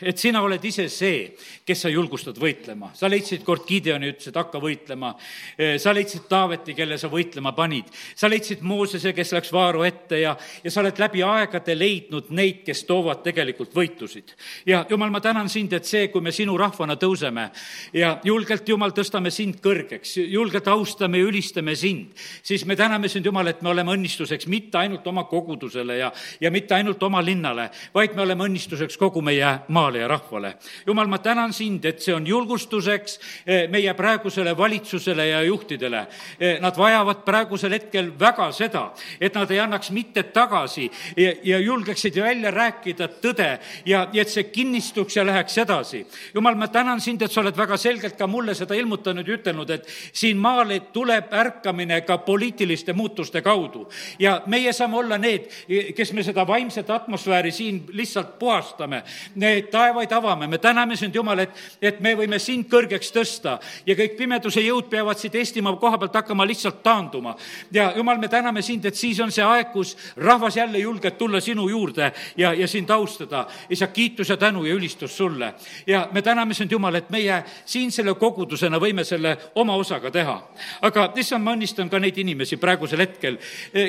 et 0.00 0.18
sina 0.18 0.42
oled 0.44 0.64
ise 0.64 0.88
see, 0.92 1.30
kes 1.64 1.86
sa 1.86 1.90
julgustad 1.90 2.36
võitlema. 2.40 2.90
sa 2.94 3.08
leidsid 3.08 3.44
kord 3.44 3.64
Gideoni, 3.66 4.10
ütlesid, 4.12 4.36
hakka 4.36 4.60
võitlema. 4.60 5.14
Eh, 5.58 5.78
sa 5.78 5.92
leidsid 5.94 6.26
Taaveti, 6.28 6.74
kelle 6.74 6.98
sa 6.98 7.08
võitlema 7.08 7.54
panid. 7.56 7.84
sa 8.14 8.28
leidsid 8.28 8.60
Moosese, 8.62 9.12
kes 9.12 9.32
läks 9.32 9.52
Vaaro 9.52 9.84
ette 9.84 10.20
ja, 10.20 10.36
ja 10.64 10.70
sa 10.70 10.80
oled 10.80 10.98
läbi 10.98 11.22
aegade 11.22 11.74
leidnud 11.74 12.30
neid, 12.30 12.62
kes 12.64 12.84
toovad 12.84 13.22
tegelikult 13.24 13.72
võitusid. 13.72 14.34
ja 14.66 14.84
Jumal, 14.90 15.10
ma 15.10 15.20
tänan 15.20 15.48
sind, 15.48 15.72
et 15.72 15.84
see, 15.84 16.08
kui 16.08 16.20
me 16.20 16.32
sinu 16.32 16.56
rahvana 16.56 16.96
tõuseme 16.96 17.50
ja 17.92 18.18
julgelt, 18.24 18.68
Jumal, 18.68 18.92
tõstame 18.92 19.30
sind 19.30 19.60
kõrgeks, 19.64 20.16
julgelt 20.28 20.68
austame 20.68 21.18
ja 21.18 21.24
ülistame 21.24 21.76
sind, 21.76 22.12
siis 22.42 22.66
me 22.66 22.76
täname 22.76 23.08
sind, 23.08 23.24
Jumal, 23.26 23.48
et 23.48 23.62
me 23.62 23.72
oleme 23.72 23.96
õnnistuseks 23.96 24.46
mitte 24.46 24.78
ainult 24.78 25.06
oma 25.06 25.24
kogudusele 25.24 25.98
ja, 25.98 26.12
ja 26.40 26.50
mitte 26.50 26.74
ainult 26.74 27.02
oma 27.02 27.22
linnale, 27.24 27.70
vaid 27.94 28.14
me 28.14 28.22
oleme 28.22 28.44
õnnistuseks 28.44 28.98
kogu 29.00 29.22
meie 29.24 29.56
maa 29.68 29.85
maale 29.86 29.98
ja 29.98 30.08
rahvale. 30.08 30.54
jumal, 30.86 31.06
ma 31.06 31.18
tänan 31.18 31.52
sind, 31.52 31.84
et 31.84 32.00
see 32.02 32.14
on 32.14 32.26
julgustuseks 32.26 33.20
eh, 33.46 33.68
meie 33.70 33.94
praegusele 33.94 34.56
valitsusele 34.56 35.28
ja 35.28 35.42
juhtidele. 35.42 36.06
Eh, 36.40 36.58
nad 36.60 36.76
vajavad 36.76 37.22
praegusel 37.24 37.72
hetkel 37.76 38.10
väga 38.18 38.50
seda, 38.52 38.90
et 39.20 39.34
nad 39.34 39.50
ei 39.50 39.60
annaks 39.62 39.90
mitte 39.94 40.22
tagasi 40.34 40.90
ja, 41.16 41.32
ja 41.42 41.58
julgeksid 41.58 42.18
välja 42.22 42.50
rääkida 42.50 43.08
tõde 43.22 43.48
ja, 43.86 44.08
ja 44.12 44.22
et 44.22 44.32
see 44.32 44.48
kinnistuks 44.50 45.16
ja 45.16 45.26
läheks 45.26 45.58
edasi. 45.58 46.06
jumal, 46.34 46.54
ma 46.54 46.68
tänan 46.68 47.00
sind, 47.00 47.22
et 47.22 47.32
sa 47.32 47.40
oled 47.40 47.56
väga 47.56 47.76
selgelt 47.76 48.18
ka 48.18 48.26
mulle 48.26 48.54
seda 48.54 48.74
ilmutanud 48.74 49.28
ja 49.28 49.38
ütelnud, 49.38 49.70
et 49.70 49.86
siin 50.12 50.38
maal 50.38 50.74
tuleb 50.92 51.30
ärkamine 51.30 52.00
ka 52.00 52.18
poliitiliste 52.18 52.92
muutuste 52.92 53.42
kaudu. 53.42 53.86
ja 54.18 54.40
meie 54.46 54.72
saame 54.72 54.96
olla 54.96 55.18
need, 55.18 55.46
kes 55.94 56.12
me 56.12 56.26
seda 56.26 56.46
vaimset 56.46 56.90
atmosfääri 56.90 57.52
siin 57.52 57.84
lihtsalt 57.92 58.38
puhastame. 58.38 59.02
et 59.40 59.75
taevaid 59.76 60.12
avame, 60.12 60.46
me 60.46 60.58
täname 60.58 60.96
sind, 60.96 61.14
Jumal, 61.14 61.44
et, 61.44 61.62
et 61.82 62.00
me 62.00 62.14
võime 62.16 62.38
sind 62.42 62.68
kõrgeks 62.70 63.12
tõsta 63.14 63.56
ja 63.86 63.96
kõik 63.98 64.16
pimeduse 64.18 64.62
jõud 64.64 64.88
peavad 64.90 65.20
siit 65.20 65.34
Eestimaa 65.36 65.76
koha 65.80 65.98
pealt 66.00 66.16
hakkama 66.16 66.46
lihtsalt 66.48 66.82
taanduma. 66.82 67.36
ja 67.72 67.92
Jumal, 67.96 68.18
me 68.18 68.28
täname 68.32 68.62
sind, 68.62 68.84
et 68.84 68.96
siis 68.96 69.20
on 69.20 69.32
see 69.32 69.44
aeg, 69.44 69.72
kus 69.72 69.96
rahvas 70.16 70.56
jälle 70.56 70.78
julgeb 70.78 71.18
tulla 71.18 71.40
sinu 71.40 71.68
juurde 71.68 72.12
ja, 72.36 72.52
ja 72.54 72.68
sind 72.68 72.90
austada. 72.90 73.46
isa, 73.70 73.86
kiitus 73.86 74.28
ja 74.28 74.36
tänu 74.36 74.64
ja 74.64 74.74
ülistus 74.74 75.16
sulle. 75.16 75.54
ja 75.86 76.08
me 76.12 76.22
täname 76.22 76.54
sind, 76.54 76.72
Jumal, 76.72 76.94
et 76.94 77.10
meie 77.10 77.42
siin 77.64 77.92
selle 77.92 78.14
kogudusena 78.14 78.80
võime 78.80 79.04
selle 79.04 79.36
oma 79.54 79.76
osaga 79.76 80.10
teha. 80.10 80.36
aga 80.82 81.10
issand, 81.16 81.44
ma 81.44 81.56
õnnistan 81.56 81.90
ka 81.90 81.98
neid 81.98 82.18
inimesi 82.18 82.56
praegusel 82.56 83.00
hetkel, 83.04 83.38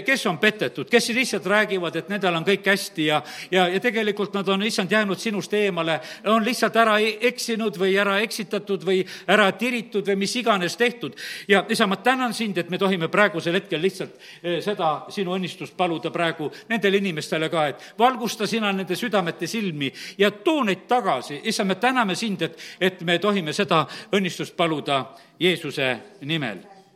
kes 0.05 0.25
on 0.25 0.37
petetud, 0.37 0.89
kes 0.89 1.09
lihtsalt 1.15 1.45
räägivad, 1.45 1.95
et 1.95 2.09
nendel 2.09 2.35
on 2.35 2.45
kõik 2.45 2.67
hästi 2.67 3.05
ja, 3.05 3.21
ja, 3.51 3.67
ja 3.71 3.79
tegelikult 3.79 4.33
nad 4.33 4.47
on, 4.49 4.63
issand, 4.67 4.91
jäänud 4.91 5.19
sinust 5.19 5.53
eemale, 5.53 5.76
on 6.25 6.45
lihtsalt 6.45 6.75
ära 6.75 6.97
e-, 6.99 7.17
eksinud 7.29 7.77
või 7.79 7.95
ära 7.99 8.19
eksitatud 8.23 8.83
või 8.85 9.01
ära 9.27 9.49
tiritud 9.57 10.07
või 10.07 10.15
mis 10.23 10.35
iganes 10.35 10.77
tehtud. 10.77 11.15
ja 11.47 11.65
isa, 11.69 11.87
ma 11.87 11.95
tänan 11.95 12.33
sind, 12.33 12.57
et 12.57 12.69
me 12.69 12.77
tohime 12.77 13.07
praegusel 13.07 13.53
hetkel 13.53 13.81
lihtsalt 13.81 14.15
eh, 14.43 14.61
seda 14.61 15.05
sinu 15.09 15.35
õnnistust 15.35 15.77
paluda 15.77 16.11
praegu 16.11 16.51
nendele 16.69 16.97
inimestele 16.97 17.49
ka, 17.49 17.67
et 17.67 17.93
valgusta 17.99 18.47
sina 18.47 18.71
nende 18.71 18.95
südamete 18.95 19.47
silmi 19.47 19.91
ja 20.17 20.31
too 20.31 20.63
neid 20.63 20.87
tagasi. 20.87 21.41
issand, 21.43 21.67
me 21.67 21.75
täname 21.75 22.15
sind, 22.15 22.41
et, 22.41 22.57
et 22.79 23.01
me 23.01 23.19
tohime 23.19 23.53
seda 23.53 23.85
õnnistust 24.11 24.55
paluda 24.55 25.05
Jeesuse 25.39 25.97
nimel 26.21 26.76